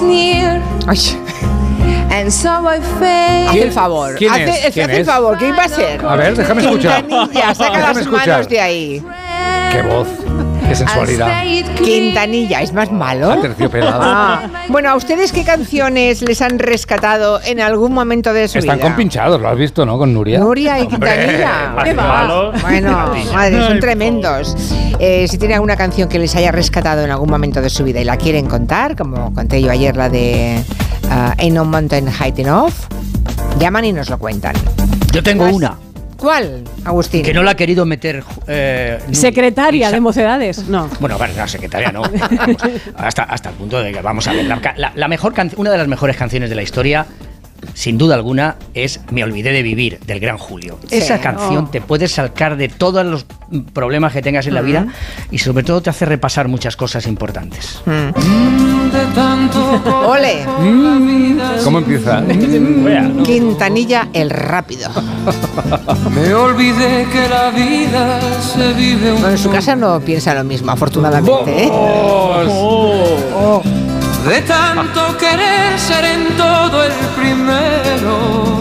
Near. 0.01 0.61
And 2.13 2.29
so 2.31 2.49
I. 2.69 3.47
Haz 3.49 3.55
el 3.55 3.71
favor. 3.71 4.15
quién 4.15 4.31
es? 4.35 4.49
hace 4.65 4.71
¿Quién 4.71 4.89
el 4.91 5.01
es? 5.01 5.07
favor. 5.07 5.35
¿Quién 5.37 5.55
va 5.57 5.63
a 5.63 5.69
ser? 5.69 6.05
A 6.05 6.15
ver, 6.15 6.35
déjame 6.35 6.61
escuchar. 6.61 7.01
Quintanilla, 7.07 7.55
saca 7.55 7.71
Déjame 7.77 7.87
las 7.93 7.97
escuchar. 7.97 8.27
manos 8.27 8.49
de 8.49 8.61
ahí. 8.61 9.03
Qué 9.71 9.81
voz, 9.81 10.07
qué 10.67 10.75
sensualidad. 10.75 11.41
Quintanilla, 11.83 12.61
¿es 12.61 12.71
más 12.71 12.91
malo? 12.91 13.35
Terciopelado. 13.41 13.99
Ah, 14.03 14.41
bueno, 14.69 14.89
¿a 14.91 14.95
ustedes 14.95 15.31
qué 15.31 15.43
canciones 15.43 16.21
les 16.21 16.41
han 16.43 16.59
rescatado 16.59 17.41
en 17.43 17.59
algún 17.59 17.91
momento 17.93 18.31
de 18.31 18.47
su 18.47 18.59
Están 18.59 18.75
vida? 18.77 18.85
compinchados, 18.87 19.41
¿lo 19.41 19.49
has 19.49 19.57
visto, 19.57 19.83
no? 19.83 19.97
Con 19.97 20.13
Nuria. 20.13 20.37
Nuria 20.39 20.79
y 20.79 20.87
Quintanilla. 20.87 21.75
¿Qué 21.83 21.93
va? 21.95 22.07
malos. 22.07 22.61
Bueno, 22.61 23.11
madre, 23.33 23.57
son 23.67 23.79
tremendos. 23.79 24.55
Eh, 24.99 25.27
si 25.27 25.39
tienen 25.39 25.55
alguna 25.55 25.75
canción 25.75 26.07
que 26.07 26.19
les 26.19 26.35
haya 26.35 26.51
rescatado 26.51 27.03
en 27.03 27.09
algún 27.09 27.31
momento 27.31 27.59
de 27.61 27.71
su 27.71 27.83
vida 27.83 27.99
y 27.99 28.03
la 28.03 28.17
quieren 28.17 28.45
contar, 28.45 28.95
como 28.95 29.33
conté 29.33 29.59
yo 29.61 29.71
ayer 29.71 29.97
la 29.97 30.09
de 30.09 30.63
ah, 31.09 31.35
Ain't 31.37 31.53
No 31.55 31.65
Mountain 31.65 32.09
High 32.09 32.33
Enough, 32.37 32.73
llaman 33.59 33.85
y 33.85 33.93
nos 33.93 34.09
lo 34.09 34.17
cuentan. 34.17 34.55
Yo 35.11 35.21
tengo 35.23 35.45
una. 35.45 35.77
¿Cuál, 36.17 36.63
Agustín? 36.85 37.21
Que 37.23 37.33
no 37.33 37.43
la 37.43 37.51
ha 37.51 37.55
querido 37.55 37.85
meter. 37.85 38.23
eh. 38.47 38.97
Secretaria 39.11 39.91
de 39.91 39.99
mocedades, 39.99 40.69
no. 40.69 40.89
Bueno, 41.01 41.17
vale, 41.17 41.33
no, 41.35 41.45
secretaria 41.47 41.91
no. 41.91 42.03
Vamos, 42.03 42.57
hasta, 42.95 43.23
hasta 43.23 43.49
el 43.49 43.55
punto 43.55 43.81
de 43.83 43.91
que, 43.91 44.01
vamos 44.01 44.25
a 44.27 44.33
ver, 44.33 44.45
la, 44.45 44.61
la- 44.95 45.07
mejor 45.09 45.33
una 45.57 45.71
de 45.71 45.77
las 45.77 45.87
mejores 45.87 46.15
canciones 46.15 46.49
de 46.49 46.55
la 46.55 46.61
historia, 46.61 47.05
sin 47.73 47.97
duda 47.97 48.15
alguna, 48.15 48.55
es 48.73 48.99
Me 49.11 49.23
olvidé 49.23 49.51
de 49.51 49.63
vivir, 49.63 49.99
del 50.05 50.19
gran 50.19 50.37
Julio. 50.37 50.77
Sí. 50.89 50.97
Esa 50.97 51.19
canción 51.19 51.65
Oh. 51.65 51.69
te 51.69 51.81
puede 51.81 52.07
sacar 52.07 52.57
de 52.57 52.67
todos 52.69 53.05
los 53.05 53.25
mm, 53.49 53.59
problemas 53.73 54.13
que 54.13 54.21
tengas 54.21 54.47
en 54.47 54.53
la 54.55 54.61
vida 54.61 54.87
y 55.31 55.37
sobre 55.39 55.63
todo 55.63 55.81
te 55.81 55.89
hace 55.89 56.05
repasar 56.05 56.47
muchas 56.47 56.75
cosas 56.75 57.05
importantes. 57.07 57.81
¡Ole! 60.05 60.45
¿Cómo 61.63 61.77
empieza? 61.79 62.23
Quintanilla 63.23 64.09
el 64.13 64.29
rápido. 64.29 64.89
Me 66.13 66.33
olvidé 66.33 67.05
que 67.11 67.29
la 67.29 67.49
vida 67.51 68.19
se 68.41 68.73
vive 68.73 69.11
un 69.11 69.21
Bueno, 69.21 69.31
en 69.35 69.37
su 69.37 69.49
casa 69.49 69.75
no 69.75 69.99
piensa 69.99 70.33
lo 70.33 70.43
mismo, 70.43 70.71
afortunadamente. 70.71 71.63
¿eh? 71.65 71.69
Oh. 71.71 73.61
De 74.27 74.41
tanto 74.41 75.17
querer 75.17 75.77
ser 75.77 76.05
en 76.05 76.37
todo 76.37 76.83
el 76.83 76.91
primero, 77.15 78.57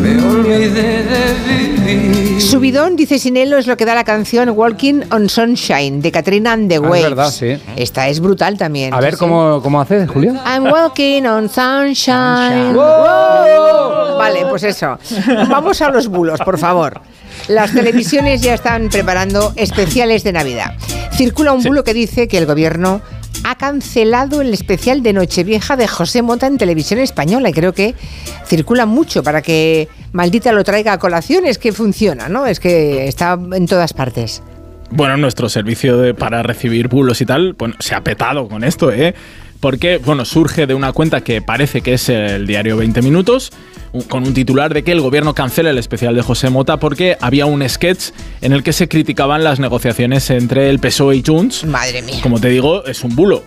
me 0.00 0.22
olvidé 0.24 1.02
de 1.02 1.34
vivir. 1.46 2.40
Subidón, 2.40 2.96
dice 2.96 3.18
Sinelo, 3.18 3.58
es 3.58 3.66
lo 3.66 3.76
que 3.76 3.84
da 3.84 3.94
la 3.94 4.04
canción 4.04 4.48
Walking 4.50 5.02
on 5.10 5.28
Sunshine 5.28 6.00
de 6.00 6.10
Katrina 6.10 6.52
and 6.52 6.68
the 6.70 6.76
Ah, 6.76 6.78
es 6.78 6.82
Waves. 6.90 7.02
verdad, 7.02 7.30
sí. 7.30 7.58
Esta 7.76 8.08
es 8.08 8.20
brutal 8.20 8.56
también. 8.56 8.94
A 8.94 9.00
ver, 9.00 9.14
sí. 9.14 9.18
¿cómo, 9.18 9.60
cómo 9.62 9.80
hace, 9.82 10.06
Julio? 10.06 10.34
I'm 10.46 10.64
walking 10.64 11.24
on 11.26 11.48
sunshine. 11.50 12.72
Wow. 12.74 14.16
Vale, 14.18 14.46
pues 14.48 14.62
eso. 14.62 14.98
Vamos 15.50 15.82
a 15.82 15.90
los 15.90 16.08
bulos, 16.08 16.40
por 16.40 16.58
favor. 16.58 17.00
Las 17.48 17.72
televisiones 17.72 18.40
ya 18.40 18.54
están 18.54 18.88
preparando 18.88 19.52
especiales 19.56 20.24
de 20.24 20.32
Navidad. 20.32 20.74
Circula 21.12 21.52
un 21.52 21.62
bulo 21.62 21.84
que 21.84 21.92
dice 21.92 22.28
que 22.28 22.38
el 22.38 22.46
gobierno 22.46 23.02
ha 23.44 23.56
cancelado 23.56 24.40
el 24.40 24.52
especial 24.52 25.02
de 25.02 25.12
Nochevieja 25.12 25.76
de 25.76 25.86
José 25.86 26.22
Mota 26.22 26.46
en 26.46 26.58
televisión 26.58 26.98
española 26.98 27.50
y 27.50 27.52
creo 27.52 27.72
que 27.74 27.94
circula 28.46 28.86
mucho 28.86 29.22
para 29.22 29.42
que 29.42 29.88
maldita 30.12 30.50
lo 30.52 30.64
traiga 30.64 30.94
a 30.94 30.98
colación. 30.98 31.46
Es 31.46 31.58
que 31.58 31.72
funciona, 31.72 32.28
¿no? 32.28 32.46
Es 32.46 32.58
que 32.58 33.06
está 33.06 33.38
en 33.52 33.66
todas 33.66 33.92
partes. 33.92 34.42
Bueno, 34.90 35.16
nuestro 35.18 35.48
servicio 35.48 36.14
para 36.16 36.42
recibir 36.42 36.88
bulos 36.88 37.20
y 37.20 37.26
tal, 37.26 37.52
bueno, 37.52 37.74
se 37.80 37.94
ha 37.94 38.02
petado 38.02 38.48
con 38.48 38.64
esto, 38.64 38.90
¿eh? 38.90 39.14
Porque, 39.60 39.98
bueno, 39.98 40.24
surge 40.24 40.66
de 40.66 40.74
una 40.74 40.92
cuenta 40.92 41.22
que 41.22 41.42
parece 41.42 41.80
que 41.80 41.94
es 41.94 42.08
el 42.08 42.46
diario 42.46 42.76
20 42.76 43.02
Minutos, 43.02 43.50
con 44.08 44.26
un 44.26 44.34
titular 44.34 44.72
de 44.74 44.82
que 44.84 44.92
el 44.92 45.00
gobierno 45.00 45.34
cancela 45.34 45.70
el 45.70 45.78
especial 45.78 46.14
de 46.14 46.22
José 46.22 46.50
Mota 46.50 46.78
porque 46.78 47.16
había 47.20 47.46
un 47.46 47.66
sketch 47.68 48.10
en 48.40 48.52
el 48.52 48.62
que 48.62 48.72
se 48.72 48.88
criticaban 48.88 49.44
las 49.44 49.60
negociaciones 49.60 50.28
entre 50.30 50.70
el 50.70 50.78
PSOE 50.80 51.16
y 51.16 51.22
Junts. 51.26 51.64
Madre 51.64 52.02
mía. 52.02 52.18
Como 52.22 52.40
te 52.40 52.48
digo, 52.48 52.84
es 52.86 53.04
un 53.04 53.14
bulo. 53.14 53.42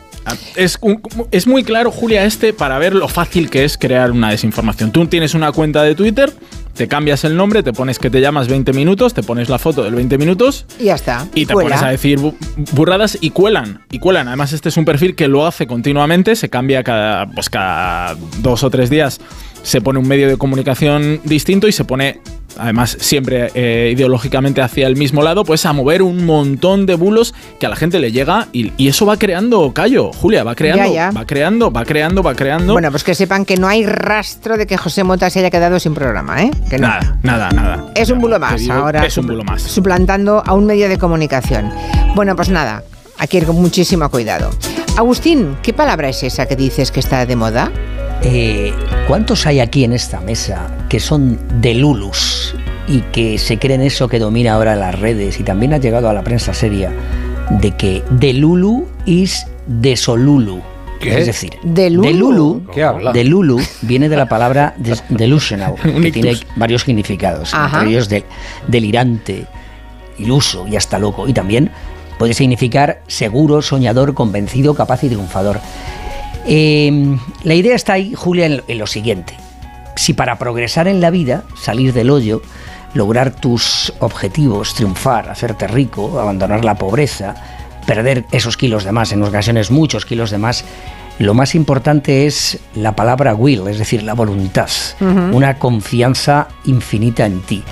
Es, 0.57 0.77
un- 0.81 1.01
es 1.31 1.47
muy 1.47 1.63
claro, 1.63 1.89
Julia, 1.89 2.25
este 2.25 2.51
para 2.51 2.77
ver 2.79 2.93
lo 2.93 3.07
fácil 3.07 3.49
que 3.49 3.63
es 3.63 3.77
crear 3.77 4.11
una 4.11 4.29
desinformación. 4.29 4.91
Tú 4.91 5.05
tienes 5.07 5.33
una 5.33 5.53
cuenta 5.53 5.83
de 5.83 5.95
Twitter, 5.95 6.33
te 6.73 6.89
cambias 6.89 7.23
el 7.23 7.37
nombre, 7.37 7.63
te 7.63 7.71
pones 7.71 7.97
que 7.97 8.09
te 8.09 8.19
llamas 8.19 8.49
20 8.49 8.73
minutos, 8.73 9.13
te 9.13 9.23
pones 9.23 9.47
la 9.47 9.57
foto 9.57 9.83
del 9.85 9.95
20 9.95 10.17
minutos 10.17 10.65
Y 10.81 10.85
ya 10.85 10.95
está. 10.95 11.25
y 11.33 11.45
te 11.45 11.53
Cuela. 11.53 11.69
pones 11.69 11.83
a 11.83 11.89
decir 11.91 12.19
bu- 12.19 12.35
burradas 12.73 13.17
y 13.21 13.29
cuelan. 13.29 13.85
Y 13.89 13.99
cuelan. 13.99 14.27
Además, 14.27 14.51
este 14.51 14.67
es 14.67 14.75
un 14.75 14.83
perfil 14.83 15.15
que 15.15 15.29
lo 15.29 15.47
hace 15.47 15.65
continuamente, 15.65 16.35
se 16.35 16.49
cambia 16.49 16.83
cada, 16.83 17.27
pues 17.27 17.49
cada 17.49 18.17
dos 18.39 18.63
o 18.65 18.69
tres 18.69 18.89
días. 18.89 19.21
Se 19.63 19.81
pone 19.81 19.99
un 19.99 20.07
medio 20.07 20.27
de 20.27 20.37
comunicación 20.37 21.19
distinto 21.23 21.67
y 21.67 21.71
se 21.73 21.83
pone, 21.83 22.21
además, 22.57 22.95
siempre 23.01 23.51
eh, 23.53 23.91
ideológicamente 23.93 24.61
hacia 24.61 24.87
el 24.87 24.95
mismo 24.95 25.21
lado, 25.23 25.43
pues 25.43 25.65
a 25.65 25.73
mover 25.73 26.01
un 26.01 26.25
montón 26.25 26.85
de 26.85 26.95
bulos 26.95 27.33
que 27.59 27.65
a 27.65 27.69
la 27.69 27.75
gente 27.75 27.99
le 27.99 28.11
llega 28.13 28.47
y, 28.53 28.71
y 28.77 28.87
eso 28.87 29.05
va 29.05 29.17
creando 29.17 29.73
callo, 29.73 30.11
Julia, 30.13 30.43
va 30.43 30.55
creando, 30.55 30.85
Ya, 30.85 30.89
ya. 30.89 31.11
va 31.11 31.25
creando, 31.25 31.69
va 31.71 31.83
creando, 31.83 32.23
va 32.23 32.33
creando. 32.33 32.73
Bueno, 32.73 32.91
pues 32.91 33.03
que 33.03 33.13
sepan 33.13 33.43
que 33.43 33.57
no 33.57 33.67
hay 33.67 33.85
rastro 33.85 34.57
de 34.57 34.65
que 34.67 34.77
José 34.77 35.03
Mota 35.03 35.29
se 35.29 35.39
haya 35.39 35.49
quedado 35.49 35.79
sin 35.79 35.93
programa, 35.93 36.43
¿eh? 36.43 36.51
Que 36.69 36.77
no. 36.77 36.87
nada, 36.87 37.17
nada, 37.23 37.49
nada. 37.51 37.91
Es 37.95 38.09
un 38.09 38.19
bulo 38.19 38.39
más 38.39 38.61
digo, 38.61 38.73
ahora. 38.73 39.05
Es 39.05 39.17
un 39.17 39.27
bulo 39.27 39.43
más. 39.43 39.61
Suplantando 39.61 40.41
a 40.45 40.53
un 40.53 40.65
medio 40.65 40.87
de 40.87 40.97
comunicación. 40.97 41.71
Bueno, 42.15 42.35
pues 42.37 42.49
nada, 42.49 42.83
hay 43.17 43.27
que 43.27 43.37
ir 43.37 43.45
con 43.45 43.57
muchísimo 43.57 44.09
cuidado. 44.09 44.49
Agustín, 44.95 45.57
¿qué 45.61 45.73
palabra 45.73 46.07
es 46.09 46.23
esa 46.23 46.45
que 46.47 46.55
dices 46.55 46.89
que 46.91 46.99
está 47.01 47.25
de 47.25 47.35
moda? 47.35 47.69
Eh, 48.23 48.73
¿Cuántos 49.07 49.45
hay 49.45 49.59
aquí 49.59 49.83
en 49.83 49.93
esta 49.93 50.19
mesa 50.19 50.67
que 50.89 50.99
son 50.99 51.39
de 51.61 51.75
Lulus 51.75 52.55
y 52.87 53.01
que 53.01 53.37
se 53.37 53.57
creen 53.59 53.81
eso 53.81 54.07
que 54.09 54.19
domina 54.19 54.53
ahora 54.53 54.75
las 54.75 54.99
redes 54.99 55.39
y 55.39 55.43
también 55.43 55.73
ha 55.73 55.77
llegado 55.77 56.09
a 56.09 56.13
la 56.13 56.23
prensa 56.23 56.53
seria 56.53 56.91
de 57.49 57.71
que 57.71 58.03
de 58.09 58.33
Lulu 58.33 58.87
is 59.05 59.45
de 59.67 59.95
Solulu? 59.95 60.61
¿Qué? 60.99 61.19
Es 61.19 61.27
decir, 61.27 61.53
¿De 61.61 61.89
Lulu? 61.91 62.11
Lulu, 62.11 62.63
¿Qué 62.73 62.83
habla? 62.83 63.11
de 63.13 63.23
Lulu 63.23 63.59
viene 63.83 64.09
de 64.09 64.17
la 64.17 64.27
palabra 64.27 64.73
des- 64.77 65.03
delusional, 65.09 65.75
que 66.01 66.11
tiene 66.11 66.35
varios 66.55 66.81
significados, 66.81 67.53
Ajá. 67.53 67.77
entre 67.77 67.91
ellos 67.91 68.09
de- 68.09 68.25
delirante, 68.67 69.45
iluso 70.17 70.67
y 70.67 70.75
hasta 70.75 70.97
loco. 70.97 71.27
Y 71.27 71.33
también 71.33 71.69
puede 72.17 72.33
significar 72.33 73.01
seguro, 73.07 73.61
soñador, 73.61 74.15
convencido, 74.15 74.73
capaz 74.73 75.03
y 75.03 75.09
triunfador. 75.09 75.59
Eh, 76.47 77.17
la 77.43 77.53
idea 77.53 77.75
está 77.75 77.93
ahí, 77.93 78.13
Julia, 78.15 78.45
en, 78.45 78.63
en 78.67 78.77
lo 78.77 78.87
siguiente. 78.87 79.35
Si 79.95 80.13
para 80.13 80.37
progresar 80.37 80.87
en 80.87 81.01
la 81.01 81.09
vida, 81.09 81.43
salir 81.55 81.93
del 81.93 82.09
hoyo, 82.09 82.41
lograr 82.93 83.31
tus 83.31 83.93
objetivos, 83.99 84.73
triunfar, 84.73 85.29
hacerte 85.29 85.67
rico, 85.67 86.19
abandonar 86.19 86.63
la 86.63 86.75
pobreza, 86.75 87.35
perder 87.85 88.25
esos 88.31 88.57
kilos 88.57 88.83
de 88.83 88.91
más, 88.91 89.11
en 89.11 89.23
ocasiones 89.23 89.71
muchos 89.71 90.05
kilos 90.05 90.31
de 90.31 90.37
más, 90.37 90.65
lo 91.19 91.33
más 91.33 91.55
importante 91.55 92.27
es 92.27 92.59
la 92.75 92.95
palabra 92.95 93.33
will, 93.33 93.67
es 93.67 93.79
decir, 93.79 94.03
la 94.03 94.13
voluntad, 94.13 94.69
una 94.99 95.57
confianza 95.57 96.47
infinita 96.65 97.25
en 97.25 97.41
ti. 97.41 97.63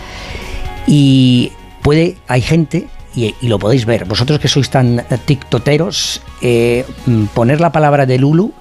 Y 0.87 1.51
puede, 1.83 2.17
hay 2.27 2.41
gente, 2.41 2.87
y, 3.15 3.35
y 3.41 3.47
lo 3.47 3.59
podéis 3.59 3.85
ver, 3.85 4.05
vosotros 4.05 4.39
que 4.39 4.47
sois 4.47 4.69
tan 4.69 5.05
tiktoteros, 5.25 6.21
eh, 6.41 6.85
mm, 7.05 7.25
poner 7.25 7.61
la 7.61 7.71
palabra 7.71 8.07
de 8.07 8.17
Lulu 8.17 8.51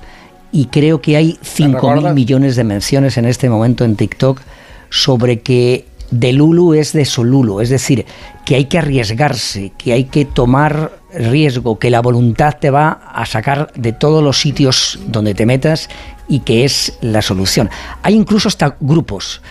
y 0.55 0.67
creo 0.67 1.01
que 1.03 1.17
hay 1.17 1.33
5.000 1.43 1.75
recuerdas? 1.75 2.15
millones 2.15 2.55
de 2.57 2.63
menciones 2.65 3.19
en 3.19 3.25
este 3.27 3.51
momento 3.51 3.85
en 3.85 3.97
TikTok 3.97 4.41
sobre 4.89 5.41
que 5.41 5.85
de 6.13 6.33
Lulu 6.33 6.75
es 6.75 6.93
de 6.93 7.05
Solulu, 7.05 7.61
es 7.61 7.71
decir, 7.71 8.07
que 8.47 8.55
hay 8.55 8.67
que 8.67 8.79
arriesgarse, 8.79 9.73
que 9.77 9.93
hay 9.93 10.05
que 10.05 10.25
tomar 10.25 10.93
riesgo, 11.13 11.79
que 11.81 11.91
la 11.91 12.01
voluntad 12.01 12.55
te 12.61 12.71
va 12.71 12.91
a 13.13 13.27
sacar 13.27 13.73
de 13.75 13.93
todos 13.93 14.23
los 14.23 14.39
sitios 14.41 15.01
donde 15.09 15.35
te 15.35 15.45
metas 15.45 15.89
y 16.29 16.41
que 16.41 16.65
es 16.65 16.97
la 17.01 17.21
solución. 17.21 17.69
Hay 18.03 18.15
incluso 18.15 18.47
hasta 18.47 18.77
grupos 18.79 19.43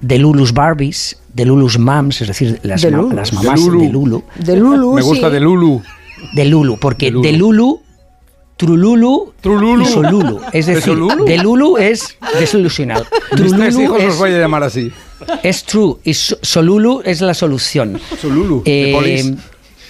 de 0.00 0.18
Lulus 0.18 0.52
Barbies, 0.52 1.18
de 1.34 1.44
Lulus 1.44 1.78
Mams, 1.78 2.20
es 2.20 2.28
decir, 2.28 2.60
las, 2.62 2.82
De 2.82 2.90
ma- 2.92 2.98
Lulu. 2.98 3.16
las 3.16 3.30
De 3.30 3.36
mamás 3.36 3.60
Lulu. 3.60 3.80
de 3.80 3.88
Lulu. 3.88 4.22
De 4.36 4.56
Lulu, 4.56 4.94
Me 4.94 5.02
gusta 5.02 5.26
sí. 5.28 5.32
de 5.32 5.40
Lulu. 5.40 5.82
De 6.34 6.44
Lulu, 6.44 6.78
porque 6.78 7.06
De 7.06 7.12
Lulu. 7.12 7.22
de 7.24 7.32
Lulu, 7.32 7.80
Trululu 8.56 9.32
Trululu. 9.40 9.82
y 9.82 9.86
Solulu. 9.86 10.40
Es 10.52 10.66
¿De 10.66 10.74
decir, 10.76 10.92
Solulu? 10.92 11.24
de 11.24 11.38
Lulu 11.38 11.78
es 11.78 12.16
desilusionado. 12.38 13.04
Mis 13.32 13.50
tres 13.52 13.74
Trululu 13.74 13.82
hijos 13.82 13.98
es, 14.00 14.04
los 14.06 14.18
voy 14.18 14.30
a 14.34 14.38
llamar 14.38 14.62
así. 14.62 14.92
es 15.42 15.64
true 15.64 15.96
y 16.04 16.14
so- 16.14 16.38
Solulu 16.42 17.02
es 17.04 17.20
la 17.20 17.34
solución. 17.34 17.98
Solulu. 18.20 18.62
Eh, 18.64 19.34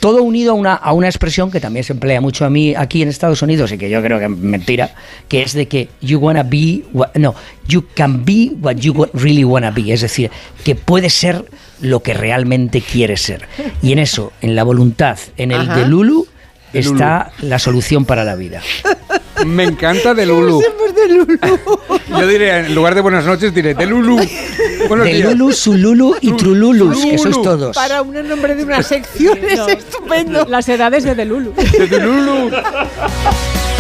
todo 0.01 0.23
unido 0.25 0.51
a 0.53 0.55
una, 0.55 0.75
a 0.75 0.93
una 0.95 1.07
expresión 1.07 1.51
que 1.53 1.61
también 1.61 1.85
se 1.85 1.93
emplea 1.93 2.21
mucho 2.21 2.45
a 2.45 2.51
mí 2.51 2.75
aquí 2.75 3.03
en 3.03 3.09
Estados 3.09 3.41
Unidos 3.43 3.71
y 3.71 3.79
que 3.79 3.89
yo 3.89 4.03
creo 4.03 4.19
que 4.19 4.25
es 4.25 4.31
mentira, 4.31 4.95
que 5.29 5.43
es 5.43 5.53
de 5.53 5.69
que 5.69 5.91
you 6.01 6.19
wanna 6.19 6.43
be, 6.43 6.83
what- 6.93 7.11
no, 7.15 7.35
you 7.69 7.85
can 7.95 8.25
be 8.25 8.51
what 8.61 8.77
you 8.77 9.07
really 9.15 9.45
wanna 9.45 9.71
be, 9.71 9.93
es 9.93 10.01
decir, 10.01 10.31
que 10.65 10.75
puede 10.75 11.09
ser 11.09 11.45
lo 11.81 12.03
que 12.03 12.15
realmente 12.15 12.81
quiere 12.81 13.17
ser. 13.17 13.47
Y 13.81 13.93
en 13.93 14.01
eso, 14.01 14.33
en 14.41 14.57
la 14.57 14.65
voluntad, 14.65 15.19
en 15.37 15.53
el 15.53 15.61
Ajá. 15.61 15.77
De 15.77 15.87
Lulu. 15.87 16.27
Está 16.73 17.33
la 17.41 17.59
solución 17.59 18.05
para 18.05 18.25
la 18.25 18.35
vida. 18.35 18.61
Me 19.47 19.65
encanta 19.65 20.15
de 20.15 20.27
Lulu. 20.27 20.63
Yo 22.09 22.27
diré, 22.27 22.59
en 22.61 22.75
lugar 22.75 22.95
de 22.95 23.01
buenas 23.01 23.25
noches, 23.25 23.53
diré 23.55 23.75
de 23.75 23.87
Lulu. 23.87 24.21
Buenos 24.89 25.07
de 25.07 25.15
días. 25.15 25.33
Lulu, 25.33 25.53
Sululu 25.53 26.17
y 26.21 26.33
Trululus, 26.33 27.05
que 27.05 27.19
sois 27.19 27.41
todos. 27.43 27.75
Para 27.75 28.03
un 28.03 28.29
nombre 28.29 28.55
de 28.55 28.65
una 28.65 28.83
sección 28.83 29.39
es 29.43 29.61
estupendo. 29.69 30.45
Las 30.47 30.69
edades 30.69 31.05
de 31.05 31.15
Delulu. 31.15 31.53
De 31.55 31.99
Lulu. 31.99 32.51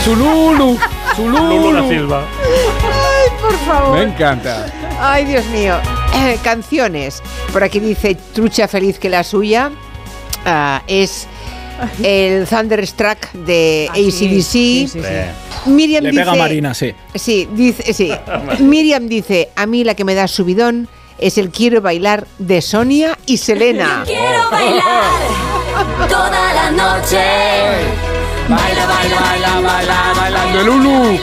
Sululu. 0.04 0.78
Sululu. 1.14 1.48
Lulu 1.48 1.72
da 1.72 1.88
Silva. 1.88 2.24
Ay, 2.82 3.30
por 3.40 3.58
favor. 3.58 3.98
Me 3.98 4.02
encanta. 4.12 4.66
Ay, 5.00 5.24
Dios 5.26 5.46
mío. 5.46 5.76
Eh, 6.14 6.38
canciones. 6.42 7.22
Por 7.52 7.62
aquí 7.62 7.78
dice 7.78 8.16
Trucha 8.34 8.66
feliz 8.68 8.98
que 8.98 9.08
la 9.08 9.22
suya 9.22 9.70
ah, 10.44 10.82
es 10.86 11.28
el 12.02 12.46
Thunderstruck 12.46 13.32
de 13.32 13.88
Ah, 13.90 13.94
ACDC. 13.94 14.12
sí, 14.12 14.42
sí, 14.42 14.88
sí. 14.88 15.00
Miriam 15.70 16.02
Le 16.04 16.10
dice. 16.10 16.20
pega 16.22 16.32
a 16.32 16.36
Marina, 16.36 16.74
sí. 16.74 16.92
Sí, 17.14 17.48
dice, 17.54 17.92
sí. 17.94 18.12
Miriam 18.60 19.08
dice, 19.08 19.50
a 19.56 19.66
mí 19.66 19.84
la 19.84 19.94
que 19.94 20.04
me 20.04 20.14
da 20.14 20.26
subidón 20.28 20.88
es 21.18 21.38
el 21.38 21.50
quiero 21.50 21.80
bailar 21.80 22.26
de 22.38 22.60
Sonia 22.62 23.16
y 23.26 23.36
Selena. 23.36 24.02
Quiero 24.06 24.50
bailar 24.50 26.08
toda 26.08 26.52
la 26.54 26.70
noche. 26.72 27.20
Baila, 28.48 28.86
baila, 28.86 29.20
baila, 29.20 29.60
baila, 29.60 30.12
baila. 30.16 30.46
De 30.58 30.64
Lulu. 30.64 31.18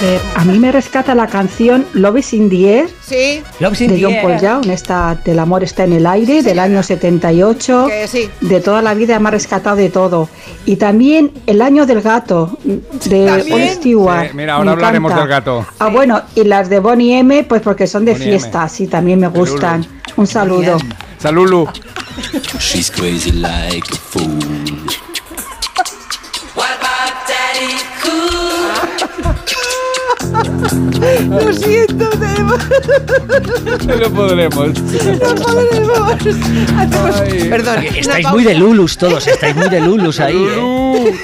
A 0.00 0.02
ver, 0.02 0.20
a 0.34 0.44
mí 0.46 0.58
me 0.58 0.72
rescata 0.72 1.14
la 1.14 1.26
canción 1.26 1.84
Love 1.92 2.18
is 2.20 2.32
in 2.32 2.48
the 2.48 2.78
Air 2.78 2.88
Sí. 3.06 3.42
Love 3.58 3.80
in 3.82 3.88
de 3.88 4.02
John. 4.02 4.14
Paul 4.22 4.40
Young, 4.40 4.70
esta 4.70 5.20
del 5.24 5.38
amor 5.38 5.62
está 5.62 5.84
en 5.84 5.92
el 5.92 6.06
aire, 6.06 6.42
del 6.42 6.58
año 6.58 6.82
78. 6.82 7.86
Que 7.88 8.08
sí. 8.08 8.30
De 8.40 8.60
toda 8.60 8.80
la 8.80 8.94
vida 8.94 9.18
me 9.18 9.28
ha 9.28 9.32
rescatado 9.32 9.76
de 9.76 9.90
todo. 9.90 10.28
Y 10.64 10.76
también 10.76 11.32
El 11.46 11.60
año 11.60 11.84
del 11.84 12.00
gato 12.00 12.58
de. 12.64 13.44
Paul 13.48 13.68
Stewart. 13.68 14.28
Sí, 14.30 14.36
mira, 14.36 14.54
ahora 14.54 14.64
me 14.64 14.70
hablaremos 14.72 15.10
encanta. 15.12 15.20
del 15.22 15.28
gato. 15.28 15.66
Ah, 15.78 15.88
bueno, 15.88 16.22
y 16.34 16.44
las 16.44 16.70
de 16.70 16.78
Bonnie 16.78 17.18
M, 17.18 17.44
pues 17.44 17.60
porque 17.60 17.86
son 17.86 18.04
de 18.06 18.12
Bonnie 18.12 18.26
fiesta, 18.28 18.60
M. 18.60 18.68
sí, 18.70 18.86
también 18.86 19.20
me 19.20 19.28
gustan. 19.28 19.84
Un 20.16 20.26
saludo. 20.26 20.78
Salulu. 21.18 21.68
She's 22.58 22.90
crazy 22.90 23.32
like 23.32 23.86
a 23.92 23.96
fool. 23.96 24.79
Lo 31.28 31.52
siento, 31.52 32.08
tenemos. 32.10 32.58
No 33.86 33.96
lo 33.96 34.10
podremos. 34.10 34.68
No 34.80 35.34
podremos. 35.34 36.12
Hacemos-. 36.76 37.48
Perdón. 37.48 37.84
Estáis 37.84 38.26
una 38.26 38.34
muy 38.34 38.44
de. 38.44 38.54
Lulus 38.54 38.96
todos, 38.98 39.26
estáis 39.26 39.56
muy 39.56 39.68
de 39.68 39.80
Lulus 39.80 40.20
ahí. 40.20 40.36
¿eh? 40.36 41.18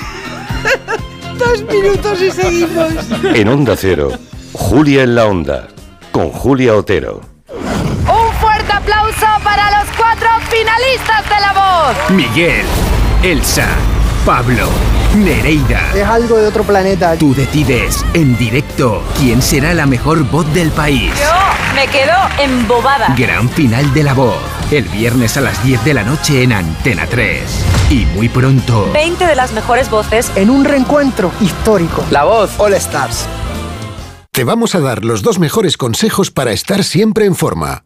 Dos 1.39 1.63
minutos 1.71 2.21
y 2.23 2.31
seguimos. 2.31 2.93
En 3.35 3.49
Onda 3.49 3.77
Cero, 3.77 4.13
Julia 4.53 5.03
en 5.03 5.15
la 5.15 5.27
Onda, 5.27 5.69
con 6.13 6.31
Julia 6.31 6.75
Otero. 6.75 7.21
Un 7.49 8.33
fuerte 8.41 8.73
aplauso 8.73 9.27
para 9.45 9.83
los 9.83 9.97
cuatro 9.97 10.29
finalistas 10.51 11.25
de 11.29 11.41
la 11.41 11.53
voz. 11.53 12.11
Miguel, 12.11 12.65
Elsa, 13.23 13.69
Pablo, 14.25 14.69
Nereida. 15.17 15.93
Es 15.95 16.07
algo 16.07 16.37
de 16.37 16.47
otro 16.47 16.63
planeta. 16.63 17.17
Tú 17.17 17.35
decides 17.35 18.05
en 18.13 18.37
directo 18.37 19.03
quién 19.19 19.41
será 19.41 19.73
la 19.73 19.87
mejor 19.87 20.23
voz 20.31 20.53
del 20.53 20.71
país. 20.71 21.11
Yo 21.19 21.75
me 21.75 21.87
quedo 21.89 22.13
embobada. 22.39 23.15
Gran 23.17 23.49
final 23.49 23.93
de 23.95 24.03
la 24.03 24.13
voz. 24.13 24.37
El 24.71 24.85
viernes 24.85 25.37
a 25.37 25.41
las 25.41 25.63
10 25.65 25.85
de 25.85 25.95
la 25.95 26.03
noche 26.03 26.43
en 26.43 26.53
Antena 26.53 27.07
3. 27.07 27.41
Y 27.91 28.05
muy 28.15 28.29
pronto. 28.29 28.91
20 28.93 29.27
de 29.27 29.35
las 29.35 29.53
mejores 29.53 29.89
voces. 29.89 30.31
En 30.37 30.51
un 30.51 30.65
reencuentro 30.65 31.33
histórico. 31.41 32.05
La 32.11 32.25
voz 32.25 32.51
All 32.59 32.75
Stars. 32.75 33.27
Te 34.33 34.45
vamos 34.45 34.75
a 34.75 34.81
dar 34.81 35.03
los 35.03 35.23
dos 35.23 35.39
mejores 35.39 35.79
consejos 35.79 36.31
para 36.31 36.53
estar 36.53 36.85
siempre 36.85 37.25
en 37.25 37.35
forma. 37.35 37.86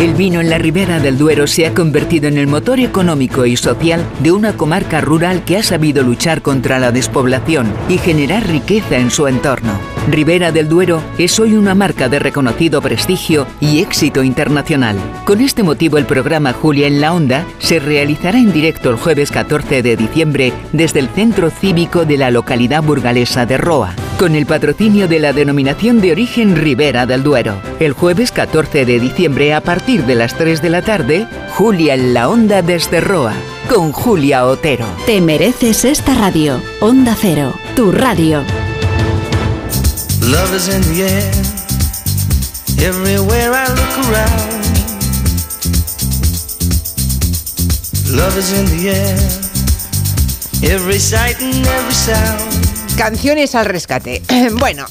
El 0.00 0.14
vino 0.14 0.40
en 0.40 0.50
la 0.50 0.58
Ribera 0.58 0.98
del 0.98 1.16
Duero 1.16 1.46
se 1.46 1.66
ha 1.66 1.72
convertido 1.72 2.26
en 2.26 2.36
el 2.36 2.48
motor 2.48 2.80
económico 2.80 3.46
y 3.46 3.56
social 3.56 4.04
de 4.20 4.32
una 4.32 4.56
comarca 4.56 5.00
rural 5.00 5.44
que 5.44 5.56
ha 5.56 5.62
sabido 5.62 6.02
luchar 6.02 6.42
contra 6.42 6.80
la 6.80 6.90
despoblación 6.90 7.72
y 7.88 7.98
generar 7.98 8.44
riqueza 8.46 8.98
en 8.98 9.12
su 9.12 9.28
entorno. 9.28 9.78
Ribera 10.10 10.50
del 10.50 10.68
Duero 10.68 11.00
es 11.16 11.38
hoy 11.38 11.54
una 11.54 11.76
marca 11.76 12.08
de 12.08 12.18
reconocido 12.18 12.82
prestigio 12.82 13.46
y 13.60 13.78
éxito 13.78 14.24
internacional. 14.24 14.96
Con 15.24 15.40
este 15.40 15.62
motivo 15.62 15.96
el 15.96 16.06
programa 16.06 16.52
Julia 16.52 16.88
en 16.88 17.00
la 17.00 17.14
Onda 17.14 17.46
se 17.58 17.78
realizará 17.78 18.38
en 18.38 18.52
directo 18.52 18.90
el 18.90 18.96
jueves 18.96 19.30
14 19.30 19.82
de 19.82 19.96
diciembre 19.96 20.52
desde 20.72 20.98
el 20.98 21.08
Centro 21.08 21.50
Cívico 21.50 22.04
de 22.04 22.18
la 22.18 22.32
localidad 22.32 22.82
burgalesa 22.82 23.46
de 23.46 23.58
Roa, 23.58 23.94
con 24.18 24.34
el 24.34 24.46
patrocinio 24.46 25.08
de 25.08 25.18
la 25.18 25.32
denominación 25.32 26.00
de 26.00 26.12
origen 26.12 26.56
Ribera 26.56 27.06
del 27.06 27.22
Duero. 27.22 27.60
El 27.80 27.92
jueves 27.92 28.32
14 28.32 28.84
de 28.84 29.00
diciembre 29.00 29.54
a 29.54 29.60
partir 29.60 30.04
de 30.04 30.14
las 30.14 30.36
3 30.36 30.62
de 30.62 30.70
la 30.70 30.82
tarde, 30.82 31.26
Julia 31.50 31.94
en 31.94 32.14
la 32.14 32.28
Onda 32.28 32.62
desde 32.62 33.00
Roa, 33.00 33.34
con 33.68 33.92
Julia 33.92 34.46
Otero. 34.46 34.86
Te 35.06 35.20
mereces 35.20 35.84
esta 35.84 36.14
radio. 36.14 36.60
Onda 36.80 37.16
Cero, 37.20 37.54
tu 37.74 37.92
radio. 37.92 38.42
Love 40.20 40.54
is 40.56 40.68
in 40.68 40.82
the 40.82 41.02
air. 41.02 41.32
Everywhere 42.78 43.52
I 43.52 43.68
look 43.68 43.98
around. 44.08 44.54
Love 48.10 48.38
is 48.38 48.52
in 48.52 48.66
the 48.66 48.90
air. 48.90 49.18
Every 50.62 50.98
sight 50.98 51.40
and 51.42 51.66
every 51.66 51.94
sound. 51.94 52.83
Canciones 52.96 53.54
al 53.54 53.66
rescate. 53.66 54.22
Bueno, 54.58 54.86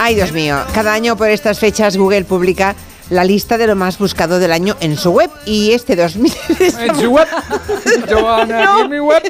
ay 0.00 0.14
Dios 0.16 0.32
mío, 0.32 0.58
cada 0.74 0.92
año 0.92 1.16
por 1.16 1.30
estas 1.30 1.58
fechas 1.58 1.96
Google 1.96 2.24
publica 2.24 2.74
la 3.10 3.22
lista 3.24 3.58
de 3.58 3.66
lo 3.66 3.76
más 3.76 3.98
buscado 3.98 4.38
del 4.38 4.50
año 4.52 4.76
en 4.80 4.96
su 4.96 5.10
web 5.10 5.30
y 5.46 5.72
este 5.72 5.94
2000 5.94 6.32
En 6.80 6.96
su 6.96 7.10
web. 7.10 7.28
Joana, 8.10 8.64
No. 8.64 8.84
en 8.84 8.90
mi 8.90 8.98
web. 8.98 9.22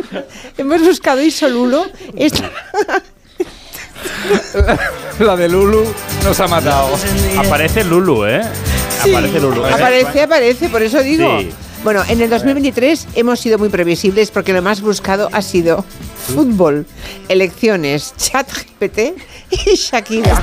hemos 0.58 0.82
buscado 0.82 1.22
Isolulo 1.22 1.86
esta 2.16 2.50
La 5.20 5.36
de 5.36 5.48
Lulu 5.48 5.84
nos 6.24 6.40
ha 6.40 6.48
matado. 6.48 6.90
Aparece 7.38 7.84
Lulu, 7.84 8.26
¿eh? 8.26 8.42
Aparece 9.00 9.40
Lulu. 9.40 9.64
aparece, 9.64 10.22
aparece, 10.22 10.68
por 10.68 10.82
eso 10.82 11.00
digo. 11.02 11.38
Sí. 11.40 11.50
Bueno, 11.84 12.02
en 12.08 12.20
el 12.20 12.30
2023 12.30 13.08
hemos 13.16 13.40
sido 13.40 13.58
muy 13.58 13.68
previsibles 13.68 14.30
porque 14.30 14.52
lo 14.52 14.62
más 14.62 14.80
buscado 14.80 15.28
ha 15.32 15.42
sido 15.42 15.84
fútbol, 16.16 16.86
elecciones, 17.28 18.14
chat 18.16 18.48
GPT 18.48 19.20
y 19.50 19.74
Shakira. 19.74 20.40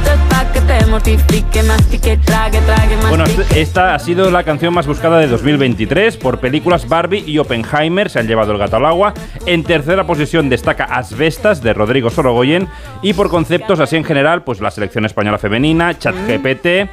Bueno, 3.08 3.24
esta 3.56 3.96
ha 3.96 4.00
sido 4.00 4.30
la 4.30 4.44
canción 4.44 4.74
más 4.74 4.86
buscada 4.86 5.20
de 5.20 5.28
2023 5.28 6.18
por 6.18 6.42
películas 6.42 6.90
Barbie 6.90 7.24
y 7.26 7.38
Oppenheimer, 7.38 8.10
se 8.10 8.20
han 8.20 8.28
llevado 8.28 8.52
el 8.52 8.58
gato 8.58 8.76
al 8.76 8.86
agua. 8.86 9.14
En 9.46 9.64
tercera 9.64 10.06
posición 10.06 10.50
destaca 10.50 10.84
Asbestas 10.84 11.64
de 11.64 11.74
Rodrigo 11.74 12.10
Sorogoyen 12.10 12.68
y 13.02 13.14
por 13.14 13.30
conceptos 13.30 13.80
así 13.80 13.96
en 13.96 14.04
general, 14.04 14.44
pues 14.44 14.60
la 14.60 14.72
selección 14.72 15.06
española 15.06 15.38
femenina, 15.38 15.98
ChatGPT, 15.98 16.90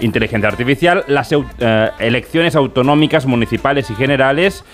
inteligencia 0.00 0.48
artificial, 0.48 1.04
las 1.08 1.32
eh, 1.32 1.90
elecciones 1.98 2.56
autonómicas, 2.56 3.26
municipales 3.26 3.90
y 3.90 3.94
generales. 3.94 4.64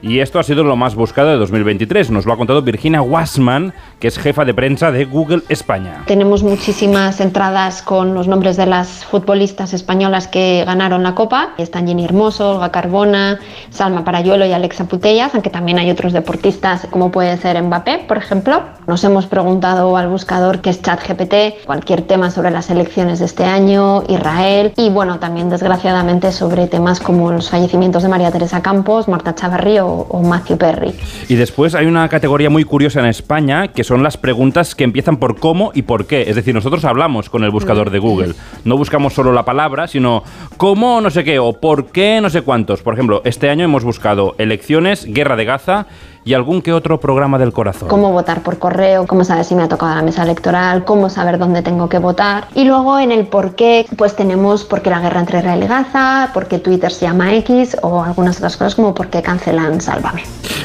Y 0.00 0.20
esto 0.20 0.38
ha 0.38 0.42
sido 0.42 0.62
lo 0.62 0.76
más 0.76 0.94
buscado 0.94 1.28
de 1.30 1.36
2023. 1.36 2.10
Nos 2.10 2.24
lo 2.24 2.32
ha 2.32 2.36
contado 2.36 2.62
Virginia 2.62 3.02
Wassman, 3.02 3.72
que 3.98 4.08
es 4.08 4.18
jefa 4.18 4.44
de 4.44 4.54
prensa 4.54 4.92
de 4.92 5.04
Google 5.04 5.42
España. 5.48 6.02
Tenemos 6.06 6.42
muchísimas 6.42 7.20
entradas 7.20 7.82
con 7.82 8.14
los 8.14 8.28
nombres 8.28 8.56
de 8.56 8.66
las 8.66 9.04
futbolistas 9.04 9.74
españolas 9.74 10.28
que 10.28 10.62
ganaron 10.64 11.02
la 11.02 11.14
Copa. 11.14 11.50
Están 11.58 11.88
Jenny 11.88 12.04
Hermoso, 12.04 12.52
Olga 12.52 12.70
Carbona, 12.70 13.40
Salma 13.70 14.04
Parayuelo 14.04 14.46
y 14.46 14.52
Alexa 14.52 14.84
Putellas, 14.84 15.34
aunque 15.34 15.50
también 15.50 15.78
hay 15.78 15.90
otros 15.90 16.12
deportistas 16.12 16.86
como 16.90 17.10
puede 17.10 17.36
ser 17.38 17.60
Mbappé, 17.60 18.04
por 18.06 18.18
ejemplo. 18.18 18.62
Nos 18.86 19.02
hemos 19.02 19.26
preguntado 19.26 19.96
al 19.96 20.08
buscador 20.08 20.60
qué 20.60 20.70
es 20.70 20.80
ChatGPT, 20.80 21.66
cualquier 21.66 22.02
tema 22.02 22.30
sobre 22.30 22.50
las 22.50 22.70
elecciones 22.70 23.18
de 23.18 23.24
este 23.24 23.44
año, 23.44 24.04
Israel 24.08 24.72
y 24.76 24.90
bueno, 24.90 25.18
también 25.18 25.50
desgraciadamente 25.50 26.30
sobre 26.30 26.68
temas 26.68 27.00
como 27.00 27.32
los 27.32 27.50
fallecimientos 27.50 28.04
de 28.04 28.08
María 28.08 28.30
Teresa 28.30 28.62
Campos, 28.62 29.08
Marta 29.08 29.34
Chavarri 29.34 29.78
o, 29.88 30.22
Matthew 30.22 30.58
Perry. 30.58 30.94
Y 31.28 31.34
después 31.34 31.74
hay 31.74 31.86
una 31.86 32.08
categoría 32.08 32.50
muy 32.50 32.64
curiosa 32.64 33.00
en 33.00 33.06
España 33.06 33.68
que 33.68 33.84
son 33.84 34.02
las 34.02 34.16
preguntas 34.16 34.74
que 34.74 34.84
empiezan 34.84 35.16
por 35.16 35.38
cómo 35.38 35.72
y 35.74 35.82
por 35.82 36.06
qué. 36.06 36.22
Es 36.28 36.36
decir, 36.36 36.54
nosotros 36.54 36.84
hablamos 36.84 37.30
con 37.30 37.44
el 37.44 37.50
buscador 37.50 37.90
de 37.90 37.98
Google. 37.98 38.34
No 38.64 38.76
buscamos 38.76 39.14
solo 39.14 39.32
la 39.32 39.44
palabra, 39.44 39.88
sino 39.88 40.22
cómo 40.56 41.00
no 41.00 41.10
sé 41.10 41.24
qué 41.24 41.38
o 41.38 41.54
por 41.54 41.86
qué 41.86 42.20
no 42.20 42.30
sé 42.30 42.42
cuántos. 42.42 42.82
Por 42.82 42.94
ejemplo, 42.94 43.22
este 43.24 43.50
año 43.50 43.64
hemos 43.64 43.84
buscado 43.84 44.34
elecciones, 44.38 45.06
guerra 45.06 45.36
de 45.36 45.44
Gaza 45.44 45.86
y 46.24 46.34
algún 46.34 46.62
que 46.62 46.72
otro 46.72 47.00
programa 47.00 47.38
del 47.38 47.52
corazón. 47.52 47.88
cómo 47.88 48.12
votar 48.12 48.42
por 48.42 48.58
correo, 48.58 49.06
cómo 49.06 49.24
saber 49.24 49.44
si 49.44 49.54
me 49.54 49.62
ha 49.62 49.68
tocado 49.68 49.94
la 49.94 50.02
mesa 50.02 50.22
electoral, 50.22 50.84
cómo 50.84 51.08
saber 51.10 51.38
dónde 51.38 51.62
tengo 51.62 51.88
que 51.88 51.98
votar. 51.98 52.48
Y 52.54 52.64
luego 52.64 52.98
en 52.98 53.12
el 53.12 53.26
por 53.26 53.54
qué, 53.54 53.86
pues 53.96 54.14
tenemos 54.16 54.64
por 54.64 54.82
qué 54.82 54.90
la 54.90 55.00
guerra 55.00 55.20
entre 55.20 55.38
Israel 55.38 55.62
y 55.62 55.66
Gaza, 55.66 56.30
por 56.34 56.46
qué 56.46 56.58
Twitter 56.58 56.92
se 56.92 57.06
llama 57.06 57.34
X 57.36 57.76
o 57.82 58.02
algunas 58.02 58.36
otras 58.36 58.56
cosas 58.56 58.74
como 58.74 58.94
por 58.94 59.08
qué 59.08 59.22
cancelan 59.22 59.80
Sálvame. 59.80 60.22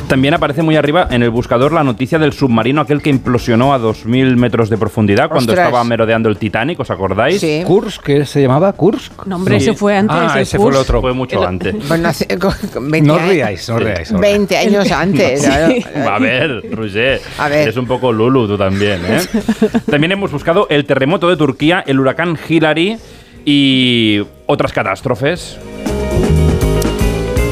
También 0.07 0.33
aparece 0.33 0.61
muy 0.63 0.75
arriba 0.75 1.07
en 1.09 1.23
el 1.23 1.29
buscador 1.29 1.71
la 1.71 1.83
noticia 1.83 2.19
del 2.19 2.33
submarino 2.33 2.81
aquel 2.81 3.01
que 3.01 3.09
implosionó 3.09 3.73
a 3.73 3.79
2.000 3.79 4.35
metros 4.35 4.69
de 4.69 4.77
profundidad 4.77 5.29
cuando 5.29 5.51
Ostras. 5.53 5.67
estaba 5.67 5.83
merodeando 5.83 6.29
el 6.29 6.37
Titanic, 6.37 6.79
¿os 6.79 6.91
acordáis? 6.91 7.43
Kursk, 7.65 8.03
¿qué 8.03 8.25
se 8.25 8.41
llamaba? 8.41 8.73
Kursk. 8.73 9.25
No, 9.25 9.37
hombre, 9.37 9.57
ese 9.57 9.73
fue 9.73 9.95
antes, 9.97 10.15
Ah, 10.19 10.41
ese 10.41 10.57
fue 10.57 10.67
el 10.67 10.73
Kursk. 10.75 10.89
otro. 10.89 11.01
Fue 11.01 11.13
mucho 11.13 11.45
antes. 11.47 11.75
Bueno, 11.87 12.09
hace 12.09 12.27
con- 12.39 12.53
con 12.73 12.91
20 12.91 13.07
No 13.07 13.17
ríais, 13.17 13.69
no 13.69 13.79
ríais. 13.79 14.11
no 14.11 14.19
20 14.19 14.57
años 14.57 14.91
antes. 14.91 15.42
A 16.07 16.19
ver, 16.19 16.61
Roger, 16.71 17.21
A 17.37 17.49
ver. 17.49 17.59
eres 17.63 17.77
un 17.77 17.85
poco 17.87 18.11
Lulu 18.11 18.47
tú 18.47 18.57
también, 18.57 19.01
¿eh? 19.05 19.19
también 19.89 20.11
hemos 20.11 20.31
buscado 20.31 20.67
el 20.69 20.85
terremoto 20.85 21.29
de 21.29 21.37
Turquía, 21.37 21.83
el 21.85 21.99
huracán 21.99 22.37
Hillary 22.47 22.97
y 23.45 24.21
otras 24.45 24.71
catástrofes. 24.73 25.57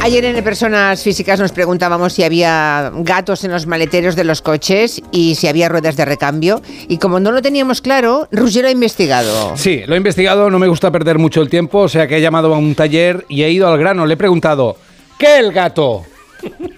Ayer 0.04 0.26
en 0.26 0.36
el 0.36 0.44
Personas 0.44 1.04
Físicas 1.04 1.40
nos 1.40 1.52
preguntábamos 1.52 2.14
si 2.14 2.24
había 2.24 2.92
gatos 2.92 3.44
en 3.44 3.52
los 3.52 3.68
maleteros 3.68 4.16
de 4.16 4.24
los 4.24 4.42
coches 4.42 5.00
y 5.12 5.36
si 5.36 5.48
había 5.48 5.70
ruedas 5.70 5.96
de 5.96 6.06
recambio. 6.06 6.60
Y 6.88 6.98
como 6.98 7.20
no 7.20 7.32
lo 7.32 7.44
teníamos 7.44 7.82
claro, 7.82 8.28
Ruggiero 8.32 8.68
ha 8.68 8.72
investigado. 8.72 9.56
Sí, 9.58 9.84
lo 9.86 9.94
he 9.94 9.98
investigado, 9.98 10.50
no 10.50 10.58
me 10.58 10.68
gusta 10.68 10.90
perder 10.90 11.20
mucho 11.20 11.40
el 11.44 11.50
tiempo, 11.52 11.82
o 11.82 11.88
sea 11.88 12.08
que 12.08 12.18
he 12.18 12.22
llamado 12.22 12.52
a 12.56 12.58
un 12.58 12.74
taller 12.74 13.26
y 13.30 13.44
he 13.44 13.52
ido 13.52 13.68
al 13.68 13.78
grano. 13.78 14.08
Le 14.08 14.16
he 14.16 14.18
preguntado, 14.18 14.76
¿qué 15.20 15.38
el 15.38 15.52
gato? 15.52 16.04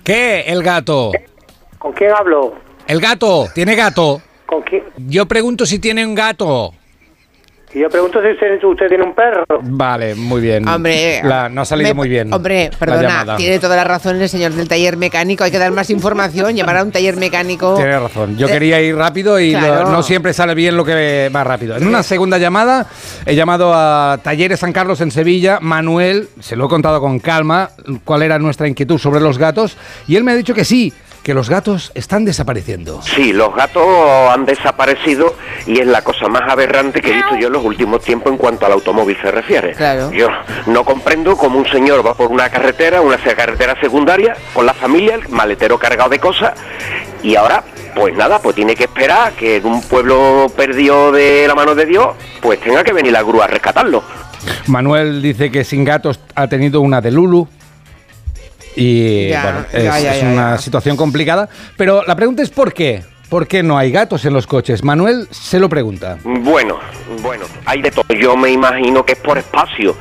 ¿Qué 0.04 0.42
el 0.48 0.64
gato? 0.64 1.12
¿Con 1.78 1.94
quién 1.94 2.12
hablo? 2.12 2.54
El 2.88 3.00
gato, 3.00 3.48
¿tiene 3.54 3.76
gato? 3.76 4.22
¿Con 4.46 4.62
quién? 4.62 4.84
Yo 4.98 5.26
pregunto 5.26 5.66
si 5.66 5.80
tiene 5.80 6.06
un 6.06 6.16
gato. 6.16 6.74
Y 7.76 7.80
yo 7.80 7.90
pregunto 7.90 8.20
si 8.22 8.30
usted, 8.30 8.64
usted 8.64 8.88
tiene 8.88 9.04
un 9.04 9.16
perro. 9.16 9.44
Vale, 9.64 10.14
muy 10.14 10.42
bien. 10.42 10.68
Hombre, 10.68 11.22
La- 11.24 11.50
no 11.50 11.62
ha 11.62 11.66
salido 11.66 11.90
me- 11.90 11.94
muy 11.96 12.08
bien. 12.10 12.32
Hombre, 12.32 12.70
perdona, 12.78 13.36
tiene 13.36 13.58
toda 13.58 13.76
la 13.76 13.84
razón 13.84 14.22
el 14.22 14.30
señor 14.30 14.52
del 14.52 14.68
taller 14.68 14.96
mecánico. 14.96 15.44
Hay 15.44 15.50
que 15.50 15.58
dar 15.58 15.72
más 15.72 15.90
información, 15.90 16.56
llamar 16.56 16.78
a 16.78 16.84
un 16.84 16.92
taller 16.92 17.18
mecánico. 17.18 17.76
Tiene 17.76 18.00
razón. 18.00 18.38
Yo 18.38 18.48
Eh, 18.48 18.52
quería 18.52 18.80
ir 18.80 18.96
rápido 18.96 19.40
y 19.40 19.54
lo- 19.54 19.60
claro. 19.60 19.90
no 19.90 20.04
siempre 20.04 20.34
sale 20.34 20.54
bien 20.54 20.78
lo 20.78 20.86
que 20.86 21.32
va 21.36 21.44
rápido. 21.44 21.76
En 21.76 21.88
una 21.88 22.04
segunda 22.04 22.38
llamada 22.38 22.86
he 23.26 23.34
llamado 23.36 23.72
a 23.74 24.20
Talleres 24.22 24.60
San 24.60 24.72
Carlos 24.72 25.02
en 25.02 25.10
Sevilla. 25.10 25.58
Manuel, 25.60 26.30
se 26.42 26.56
lo 26.56 26.66
he 26.66 26.70
contado 26.70 27.00
con 27.02 27.20
calma 27.20 27.70
cuál 28.04 28.22
era 28.22 28.38
nuestra 28.38 28.68
inquietud 28.68 29.00
sobre 29.00 29.20
los 29.20 29.40
gatos 29.40 29.78
y 30.08 30.16
él 30.16 30.24
me 30.24 30.32
ha 30.32 30.36
dicho 30.36 30.54
que 30.54 30.64
sí, 30.66 30.94
que 31.24 31.34
los 31.34 31.50
gatos 31.50 31.92
están 31.96 32.26
desapareciendo. 32.26 33.02
Sí, 33.02 33.32
los 33.32 33.56
gatos 33.56 33.84
han 34.30 34.46
desaparecido 34.46 35.36
y 35.66 35.80
es 35.80 35.88
la 35.88 36.04
cosa 36.04 36.28
más 36.28 36.44
aberrante 36.50 37.02
que 37.02 37.12
he 37.12 37.14
visto 37.16 37.38
yo 37.38 37.48
en 37.48 37.54
los 37.54 37.64
últimos 37.64 38.04
tiempos 38.04 38.32
en 38.32 38.38
cuanto 38.38 38.66
al 38.66 38.74
automóvil 38.74 39.18
se 39.22 39.32
refiere. 39.32 39.74
Claro. 39.74 40.12
Yo 40.12 40.28
no 40.68 40.84
comprendo 40.84 41.38
cómo 41.38 41.58
un 41.58 41.66
señor 41.68 42.06
va 42.06 42.14
por 42.14 42.30
una 42.30 42.50
carretera, 42.50 43.02
una 43.02 43.18
carretera 43.18 43.80
secundaria, 43.80 44.36
con 44.54 44.66
la 44.66 44.74
familia, 44.74 45.16
el 45.16 45.30
maletero 45.30 45.80
cargado 45.80 46.10
de 46.10 46.20
cosas, 46.20 46.54
y 47.24 47.36
ahora, 47.36 47.64
pues 47.96 48.14
nada, 48.16 48.40
pues 48.40 48.56
tiene 48.56 48.76
que 48.76 48.84
esperar 48.84 49.32
que 49.34 49.58
en 49.58 49.66
un 49.66 49.82
pueblo 49.82 50.52
perdido 50.56 51.14
de 51.14 51.48
la 51.48 51.56
mano 51.56 51.74
de 51.74 51.86
Dios, 51.86 52.10
pues 52.42 52.60
tenga 52.60 52.84
que 52.84 52.92
venir 52.92 53.14
la 53.14 53.24
grúa 53.24 53.46
a 53.46 53.48
rescatarlo. 53.48 54.04
Manuel 54.68 55.22
dice 55.22 55.50
que 55.50 55.64
sin 55.64 55.86
gatos 55.86 56.20
ha 56.36 56.48
tenido 56.48 56.82
una 56.82 57.00
de 57.00 57.12
Lulu. 57.12 57.48
Y 58.76 59.30
Ya, 59.30 59.44
bueno, 59.44 59.66
es, 59.72 59.84
ya, 59.84 60.00
ya, 60.00 60.16
es 60.16 60.22
ya, 60.22 60.28
una 60.28 60.58
situación 60.58 60.98
complicada. 60.98 61.50
Pero 61.78 62.04
la 62.06 62.16
pregunta 62.16 62.42
es 62.44 62.50
¿por 62.50 62.74
qué? 62.74 63.04
¿Por 63.30 63.48
qué 63.48 63.64
no 63.64 63.80
hay 63.80 63.92
gatos 63.92 64.26
en 64.26 64.34
los 64.34 64.46
coches? 64.46 64.84
Manuel 64.84 65.28
se 65.32 65.58
lo 65.60 65.68
pregunta. 65.68 66.20
Bueno, 66.24 66.78
bueno, 67.24 67.46
hay 67.66 67.82
de 67.82 67.90
todo. 67.90 68.06
Yo 68.14 68.38
me 68.38 68.52
imagino 68.52 69.04
que 69.04 69.14
es 69.14 69.18
por 69.18 69.40
espacio, 69.40 69.96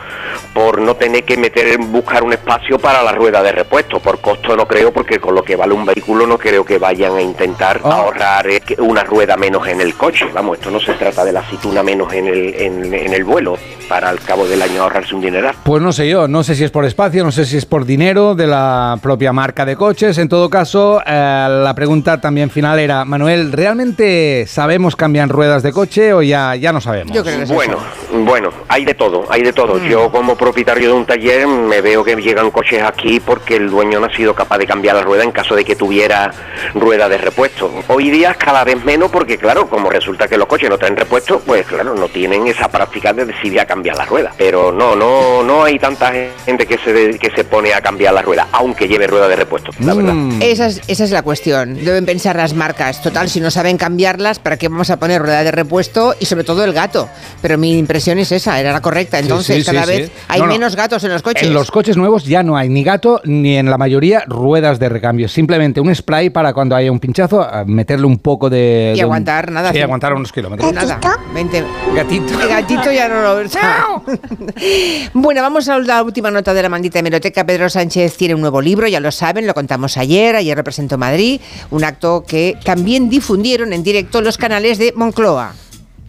por 0.53 0.83
no 0.83 0.97
tener 0.97 1.25
que 1.25 1.39
meter, 1.39 1.79
buscar 1.79 2.25
un 2.25 2.35
espacio 2.35 2.79
para 2.79 3.03
la 3.03 3.13
rueda 3.13 3.43
de 3.43 3.53
repuesto. 3.53 4.01
Por 4.01 4.21
costo 4.21 4.55
no 4.55 4.69
creo, 4.69 4.93
porque 4.93 5.19
con 5.19 5.35
lo 5.35 5.43
que 5.43 5.57
vale 5.57 5.73
un 5.73 5.87
vehículo 5.87 6.27
no 6.27 6.37
creo 6.37 6.63
que 6.63 6.77
vayan 6.77 7.17
a 7.17 7.23
intentar 7.23 7.81
ahorrar 7.83 8.51
eh, 8.51 8.61
una 8.81 9.03
rueda 9.03 9.39
menos 9.39 9.67
en 9.67 9.81
el 9.81 9.95
coche. 9.95 10.27
Vamos, 10.35 10.59
esto 10.59 10.71
no 10.71 10.79
se 10.79 10.93
trata 10.93 11.25
de 11.25 11.33
la 11.33 11.41
aceituna 11.41 11.83
menos 11.83 12.13
en 12.13 12.27
el, 12.27 12.55
en, 12.55 12.93
en 12.93 13.15
el 13.15 13.25
vuelo. 13.25 13.57
Para 13.93 14.09
al 14.09 14.21
cabo 14.21 14.49
del 14.49 14.63
año 14.63 14.81
ahorrarse 14.85 15.15
un 15.15 15.21
dineral. 15.21 15.55
Pues 15.65 15.83
no 15.83 15.93
sé 15.93 16.09
yo, 16.09 16.27
no 16.27 16.43
sé 16.43 16.55
si 16.55 16.65
es 16.65 16.71
por 16.71 16.87
espacio, 16.87 17.25
no 17.25 17.31
sé 17.31 17.45
si 17.45 17.59
es 17.59 17.67
por 17.67 17.85
dinero 17.85 18.35
de 18.35 18.47
la 18.47 18.99
propia 19.03 19.35
marca 19.35 19.67
de 19.67 19.77
coches. 19.77 20.17
En 20.17 20.31
todo 20.31 20.49
caso, 20.49 21.03
eh, 21.05 21.47
la 21.63 21.75
pregunta 21.75 22.19
también 22.19 22.49
final 22.49 22.79
era, 22.79 23.05
Manuel, 23.05 23.53
¿realmente 23.53 24.47
sabemos 24.47 24.97
cambiar 24.97 25.29
ruedas 25.29 25.63
de 25.63 25.73
coche 25.73 26.15
o 26.15 26.23
ya, 26.23 26.57
ya 26.57 26.73
no 26.73 26.81
sabemos? 26.81 27.15
Yo 27.15 27.23
creo 27.23 27.37
que 27.37 27.43
es 27.43 27.53
Bueno, 27.53 27.75
eso. 27.75 28.02
Bueno, 28.13 28.51
hay 28.69 28.85
de 28.85 28.95
todo, 28.95 29.25
hay 29.31 29.43
de 29.43 29.53
todo. 29.53 29.75
Mm. 29.77 29.87
Yo 29.89 30.11
como 30.13 30.37
propietario 30.37 30.89
de 30.89 30.95
un 30.95 31.07
taller 31.07 31.47
me 31.47 31.81
veo 31.81 32.05
que 32.05 32.15
llegan 32.17 32.51
coches 32.51 32.83
aquí 32.83 33.21
porque 33.21 33.57
el 33.57 33.71
dueño 33.71 34.01
no 34.01 34.07
ha 34.07 34.15
sido 34.17 34.35
capaz 34.35 34.59
de 34.59 34.67
cambiar 34.67 34.97
la 34.97 35.03
rueda 35.03 35.25
en 35.25 35.33
caso 35.33 35.55
de 35.55 35.65
que 35.65 35.75
tuviera 35.77 36.31
rueda 36.75 37.09
de 37.09 37.19
repuesto. 37.19 37.71
Hoy 37.89 38.11
día 38.11 38.35
cada 38.35 38.65
vez 38.65 38.85
menos 38.85 39.11
porque 39.11 39.39
claro, 39.39 39.69
como 39.69 39.89
resulta 39.91 40.29
que 40.29 40.37
los 40.37 40.47
coches 40.47 40.69
no 40.69 40.77
traen 40.79 40.97
repuesto, 40.97 41.41
pues 41.41 41.67
claro, 41.67 41.95
no 41.95 42.09
tienen 42.09 42.47
esa 42.47 42.69
práctica 42.69 43.13
de 43.13 43.25
decidir 43.25 43.61
a 43.61 43.67
cambiar 43.67 43.97
la 43.97 44.05
rueda. 44.05 44.33
Pero 44.37 44.71
no, 44.73 44.95
no, 44.95 45.43
no 45.43 45.65
hay 45.65 45.79
tanta 45.79 46.13
gente 46.45 46.67
que 46.67 46.77
se 46.79 46.93
de- 46.93 47.19
que 47.19 47.31
se 47.31 47.45
pone 47.45 47.73
a 47.73 47.81
cambiar 47.81 48.13
la 48.15 48.23
rueda, 48.23 48.49
aunque 48.53 48.89
lleve 48.89 49.07
rueda 49.07 49.29
de 49.29 49.37
repuesto, 49.37 49.71
la 49.81 49.95
verdad. 49.95 50.15
Esa 50.41 50.67
es, 50.67 50.83
esa 50.87 51.05
es 51.05 51.11
la 51.11 51.23
cuestión. 51.23 51.83
Deben 51.85 52.05
pensar 52.05 52.37
las 52.37 52.53
marcas. 52.55 53.01
Total, 53.03 53.29
si 53.31 53.41
no 53.41 53.51
saben 53.51 53.77
cambiarlas, 53.79 54.39
¿para 54.39 54.57
qué 54.59 54.69
vamos 54.69 54.91
a 54.91 54.99
poner 54.99 55.23
rueda 55.23 55.43
de 55.45 55.51
repuesto? 55.51 56.15
Y 56.21 56.27
sobre 56.27 56.45
todo 56.45 56.65
el 56.65 56.73
gato. 56.73 57.09
Pero 57.41 57.57
mi 57.59 57.79
impresión 57.79 58.02
es 58.09 58.33
esa, 58.33 58.59
era 58.61 58.73
la 58.73 58.81
correcta. 58.81 59.19
Entonces, 59.19 59.57
sí, 59.57 59.63
sí, 59.63 59.71
cada 59.73 59.85
sí. 59.87 59.93
vez 59.93 60.13
hay 60.29 60.41
No, 60.41 60.47
no. 60.47 60.53
menos 60.53 60.77
gatos 60.77 61.03
en 61.05 61.11
los 61.13 61.23
coches. 61.23 61.43
En 61.43 61.55
los 61.55 61.71
coches 61.71 61.97
nuevos 61.97 62.25
ya 62.25 62.43
no 62.43 62.57
hay 62.57 62.69
ni 62.69 62.83
gato 62.85 63.21
ni 63.25 63.57
en 63.57 63.69
la 63.71 63.79
mayoría 63.79 64.25
ruedas 64.27 64.79
de 64.79 64.89
recambio. 64.89 65.29
Simplemente 65.29 65.81
un 65.81 65.95
spray 65.95 66.31
para 66.31 66.53
cuando 66.53 66.75
haya 66.77 66.91
un 66.93 67.01
pinchazo, 67.01 67.47
meterle 67.67 68.07
un 68.07 68.19
poco 68.19 68.49
de. 68.51 68.93
Y 68.95 68.99
de 68.99 69.05
un- 69.05 69.11
aguantar, 69.11 69.51
nada. 69.51 69.71
Sí, 69.71 69.77
sí. 69.77 69.83
aguantar 69.83 70.13
unos 70.15 70.33
kilómetros. 70.33 70.73
Nada. 70.73 70.99
Vente. 71.35 71.63
Gatito. 71.95 72.41
El 72.41 72.49
gatito 72.49 72.91
ya 72.93 73.09
no 73.09 73.23
lo. 73.23 73.43
bueno, 75.15 75.43
vamos 75.43 75.69
a 75.69 75.79
la 75.79 76.03
última 76.03 76.31
nota 76.31 76.55
de 76.55 76.63
la 76.63 76.69
maldita 76.69 76.99
hemeroteca. 76.99 77.45
Pedro 77.45 77.69
Sánchez 77.69 78.17
tiene 78.17 78.35
un 78.35 78.41
nuevo 78.41 78.61
libro, 78.61 78.87
ya 78.87 79.01
lo 79.01 79.11
saben, 79.11 79.47
lo 79.47 79.55
contamos 79.55 79.97
ayer. 79.97 80.37
Ayer 80.37 80.57
representó 80.57 80.99
Madrid, 80.99 81.41
un 81.71 81.85
acto 81.85 82.25
que 82.27 82.57
también 82.65 83.09
difundieron 83.09 83.73
en 83.73 83.83
directo 83.83 84.21
los 84.21 84.39
canales 84.39 84.79
de 84.79 84.93
Moncloa. 84.95 85.55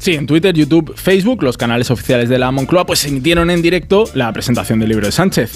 Sí, 0.04 0.16
en 0.16 0.28
Twitter, 0.28 0.54
YouTube, 0.54 0.98
Facebook, 0.98 1.44
los 1.44 1.56
canales 1.56 1.90
oficiales 1.90 2.28
de 2.28 2.38
la 2.38 2.52
Moncloa, 2.52 2.86
pues 2.86 3.06
emitieron 3.06 3.50
en 3.50 3.62
directo 3.62 4.04
la 4.14 4.34
presentación 4.34 4.78
del 4.80 4.90
libro 4.90 5.06
de 5.06 5.14
Sánchez, 5.14 5.54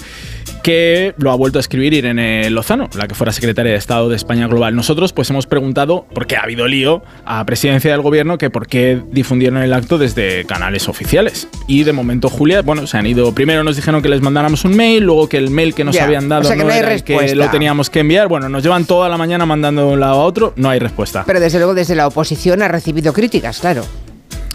que 0.64 1.14
lo 1.18 1.32
ha 1.32 1.36
vuelto 1.36 1.60
a 1.60 1.62
escribir 1.62 1.93
Irene 1.93 2.50
Lozano, 2.50 2.89
la 2.95 3.10
que 3.10 3.14
fuera 3.14 3.34
secretaria 3.34 3.74
de 3.74 3.78
Estado 3.78 4.08
de 4.08 4.16
España 4.16 4.48
Global. 4.48 4.74
Nosotros, 4.74 5.12
pues 5.12 5.30
hemos 5.32 5.48
preguntado, 5.48 6.06
porque 6.14 6.38
ha 6.38 6.43
habido 6.43 6.66
lío, 6.66 7.04
a 7.26 7.45
presidencia 7.45 7.91
del 7.91 8.00
gobierno, 8.00 8.38
que 8.38 8.50
por 8.50 8.68
qué 8.68 9.02
difundieron 9.12 9.62
el 9.62 9.74
acto 9.74 9.98
desde 9.98 10.45
canales 10.45 10.88
oficiales. 10.88 11.50
Y 11.68 11.84
de 11.84 11.91
momento, 11.91 12.30
Julia, 12.30 12.62
bueno, 12.62 12.88
se 12.88 12.98
han 12.98 13.06
ido. 13.06 13.36
Primero 13.36 13.66
nos 13.66 13.76
dijeron 13.76 14.02
que 14.02 14.08
les 14.08 14.22
mandáramos 14.22 14.64
un 14.64 14.78
mail, 14.78 15.04
luego 15.04 15.28
que 15.28 15.36
el 15.36 15.50
mail 15.50 15.76
que 15.76 15.84
nos 15.84 16.00
habían 16.00 16.30
dado 16.30 16.43
o 16.43 16.45
sea 16.45 16.56
que 16.56 16.64
no, 16.64 16.72
era 16.72 16.93
el 16.93 17.04
que 17.04 17.36
lo 17.36 17.50
teníamos 17.50 17.89
que 17.89 18.00
enviar. 18.00 18.30
Bueno, 18.30 18.48
nos 18.48 18.64
llevan 18.64 18.86
toda 18.86 19.10
la 19.10 19.18
mañana 19.18 19.45
mandando 19.45 19.88
de 19.88 19.93
un 19.95 20.00
lado 20.00 20.22
a 20.22 20.24
otro, 20.24 20.54
no 20.56 20.70
hay 20.70 20.80
respuesta. 20.80 21.26
Pero 21.28 21.41
desde 21.41 21.58
luego, 21.58 21.74
desde 21.74 21.95
la 21.95 22.08
oposición 22.08 22.62
ha 22.62 22.70
recibido 22.70 23.12
críticas, 23.12 23.60
claro. 23.60 23.84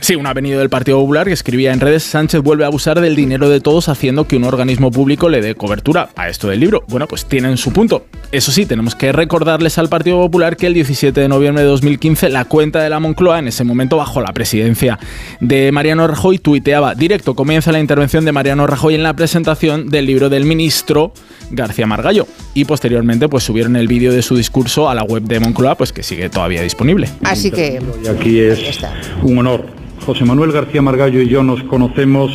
Sí, 0.03 0.16
un 0.16 0.26
avenido 0.26 0.59
del 0.59 0.68
Partido 0.68 0.98
Popular 0.98 1.28
que 1.28 1.32
escribía 1.32 1.72
en 1.72 1.78
redes 1.78 2.03
Sánchez 2.03 2.42
vuelve 2.42 2.64
a 2.64 2.66
abusar 2.66 3.00
del 3.00 3.14
dinero 3.14 3.48
de 3.48 3.61
todos 3.61 3.88
haciendo 3.88 4.26
que 4.26 4.34
un 4.34 4.42
organismo 4.42 4.90
público 4.90 5.28
le 5.28 5.40
dé 5.40 5.55
cobertura 5.55 6.11
a 6.16 6.28
esto 6.28 6.48
del 6.48 6.59
libro. 6.59 6.82
Bueno, 6.88 7.07
pues 7.07 7.24
tienen 7.24 7.57
su 7.57 7.72
punto. 7.72 8.07
Eso 8.32 8.50
sí, 8.50 8.66
tenemos 8.66 8.96
que 8.96 9.12
recordarles 9.12 9.78
al 9.78 9.88
Partido 9.88 10.20
Popular 10.20 10.57
que 10.57 10.66
el 10.66 10.74
17 10.74 11.20
de 11.20 11.28
noviembre 11.28 11.62
de 11.62 11.68
2015 11.68 12.30
la 12.30 12.46
cuenta 12.46 12.82
de 12.82 12.90
la 12.90 12.98
Moncloa, 12.98 13.38
en 13.38 13.46
ese 13.46 13.62
momento 13.62 13.96
bajo 13.96 14.20
la 14.20 14.32
presidencia 14.32 14.98
de 15.38 15.70
Mariano 15.70 16.09
Rajoy, 16.09 16.40
tuiteaba 16.40 16.96
directo 16.96 17.36
comienza 17.36 17.70
la 17.70 17.78
intervención 17.78 18.24
de 18.24 18.32
Mariano 18.32 18.66
Rajoy 18.66 18.96
en 18.96 19.05
la 19.05 19.14
presentación 19.14 19.88
del 19.88 20.07
libro 20.07 20.28
del 20.28 20.46
ministro 20.46 21.12
García 21.53 21.86
Margallo. 21.86 22.26
Y 22.55 22.64
posteriormente 22.64 23.28
pues 23.28 23.44
subieron 23.44 23.76
el 23.76 23.86
vídeo 23.86 24.12
de 24.12 24.22
su 24.22 24.34
discurso 24.34 24.90
a 24.90 24.96
la 24.96 25.05
web 25.05 25.22
de 25.22 25.38
Moncloa, 25.38 25.76
pues 25.76 25.92
que 25.92 26.03
sigue 26.03 26.28
todavía 26.28 26.61
disponible. 26.61 27.09
Así 27.22 27.53
que. 27.53 27.80
Y 28.03 28.09
aquí 28.09 28.40
es 28.40 28.80
un 29.22 29.38
honor. 29.38 29.82
José 30.05 30.24
Manuel 30.24 30.53
García 30.53 30.82
Margallo 30.82 31.20
y 31.20 31.28
yo 31.28 31.42
nos 31.42 31.62
conocemos 31.64 32.30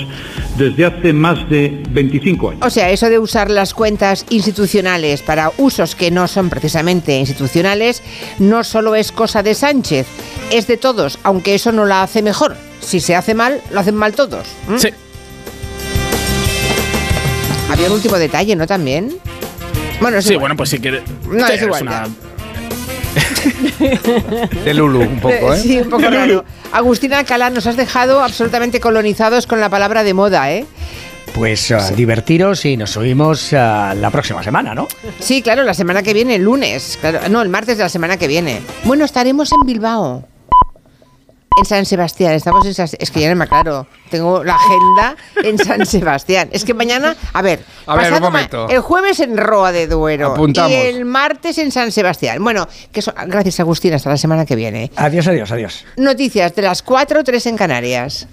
desde 0.57 0.85
hace 0.85 1.13
más 1.13 1.49
de 1.49 1.83
25 1.91 2.49
años. 2.51 2.61
O 2.65 2.69
sea, 2.69 2.89
eso 2.89 3.09
de 3.09 3.19
usar 3.19 3.51
las 3.51 3.73
cuentas 3.73 4.25
institucionales 4.29 5.21
para 5.21 5.51
usos 5.57 5.95
que 5.95 6.09
no 6.11 6.27
son 6.27 6.49
precisamente 6.49 7.17
institucionales, 7.17 8.01
no 8.39 8.63
solo 8.63 8.95
es 8.95 9.11
cosa 9.11 9.43
de 9.43 9.53
Sánchez, 9.53 10.07
es 10.51 10.67
de 10.67 10.77
todos, 10.77 11.19
aunque 11.23 11.55
eso 11.55 11.71
no 11.71 11.85
la 11.85 12.03
hace 12.03 12.21
mejor. 12.21 12.55
Si 12.79 12.99
se 12.99 13.15
hace 13.15 13.33
mal, 13.33 13.61
lo 13.71 13.79
hacen 13.81 13.95
mal 13.95 14.13
todos. 14.13 14.47
¿m? 14.69 14.79
Sí. 14.79 14.89
Había 17.69 17.87
un 17.87 17.93
último 17.93 18.17
detalle, 18.17 18.55
¿no? 18.55 18.65
También. 18.65 19.13
Bueno, 19.99 20.17
es 20.17 20.25
Sí, 20.25 20.31
igual. 20.33 20.41
bueno, 20.43 20.55
pues 20.57 20.69
si 20.69 20.79
quieres... 20.79 21.01
No, 21.29 21.45
Sí, 21.47 21.53
es 21.53 21.61
igual, 21.61 21.81
una- 21.83 22.07
De 24.63 24.73
Lulu, 24.73 25.01
un 25.01 25.19
poco, 25.19 25.53
¿eh? 25.53 25.59
Sí, 25.59 25.77
un 25.79 25.89
poco 25.89 26.09
raro. 26.09 26.45
Agustina 26.71 27.19
Alcalá, 27.19 27.49
nos 27.49 27.67
has 27.67 27.77
dejado 27.77 28.21
absolutamente 28.21 28.79
colonizados 28.79 29.47
con 29.47 29.59
la 29.59 29.69
palabra 29.69 30.03
de 30.03 30.13
moda, 30.13 30.51
¿eh? 30.51 30.65
Pues 31.33 31.71
ah, 31.71 31.91
divertiros 31.91 32.65
y 32.65 32.77
nos 32.77 32.97
oímos 32.97 33.53
ah, 33.53 33.93
la 33.95 34.09
próxima 34.09 34.41
semana, 34.41 34.73
¿no? 34.73 34.87
Sí, 35.19 35.41
claro, 35.41 35.63
la 35.63 35.73
semana 35.73 36.01
que 36.01 36.13
viene, 36.13 36.35
el 36.35 36.43
lunes. 36.43 36.97
Claro, 36.99 37.19
no, 37.29 37.41
el 37.41 37.49
martes 37.49 37.77
de 37.77 37.83
la 37.83 37.89
semana 37.89 38.17
que 38.17 38.27
viene. 38.27 38.61
Bueno, 38.85 39.05
estaremos 39.05 39.51
en 39.51 39.59
Bilbao. 39.65 40.23
En 41.55 41.65
San 41.65 41.85
Sebastián, 41.85 42.33
estamos 42.33 42.65
en 42.67 42.73
San 42.75 42.87
Es 42.99 43.09
que 43.09 43.19
ya 43.21 43.29
no 43.29 43.35
me 43.35 43.45
aclaro. 43.45 43.87
Tengo 44.11 44.43
la 44.43 44.55
agenda 44.55 45.15
en 45.43 45.57
San 45.57 45.85
Sebastián. 45.87 46.49
Es 46.51 46.63
que 46.63 46.73
mañana, 46.75 47.15
a 47.33 47.41
ver, 47.41 47.61
A 47.87 47.95
ver, 47.95 48.13
un 48.13 48.21
momento. 48.21 48.69
el 48.69 48.79
jueves 48.81 49.19
en 49.21 49.35
Roa 49.37 49.71
de 49.71 49.87
Duero 49.87 50.33
Apuntamos. 50.33 50.71
y 50.71 50.75
el 50.75 51.05
martes 51.05 51.57
en 51.57 51.71
San 51.71 51.91
Sebastián. 51.91 52.43
Bueno, 52.43 52.67
que 52.91 52.99
eso, 52.99 53.11
gracias 53.25 53.59
Agustín, 53.59 53.93
hasta 53.93 54.09
la 54.09 54.17
semana 54.17 54.45
que 54.45 54.55
viene. 54.55 54.91
Adiós, 54.97 55.27
adiós, 55.27 55.51
adiós. 55.51 55.85
Noticias 55.97 56.53
de 56.53 56.61
las 56.61 56.83
4, 56.83 57.23
3 57.23 57.45
en 57.47 57.57
Canarias. 57.57 58.27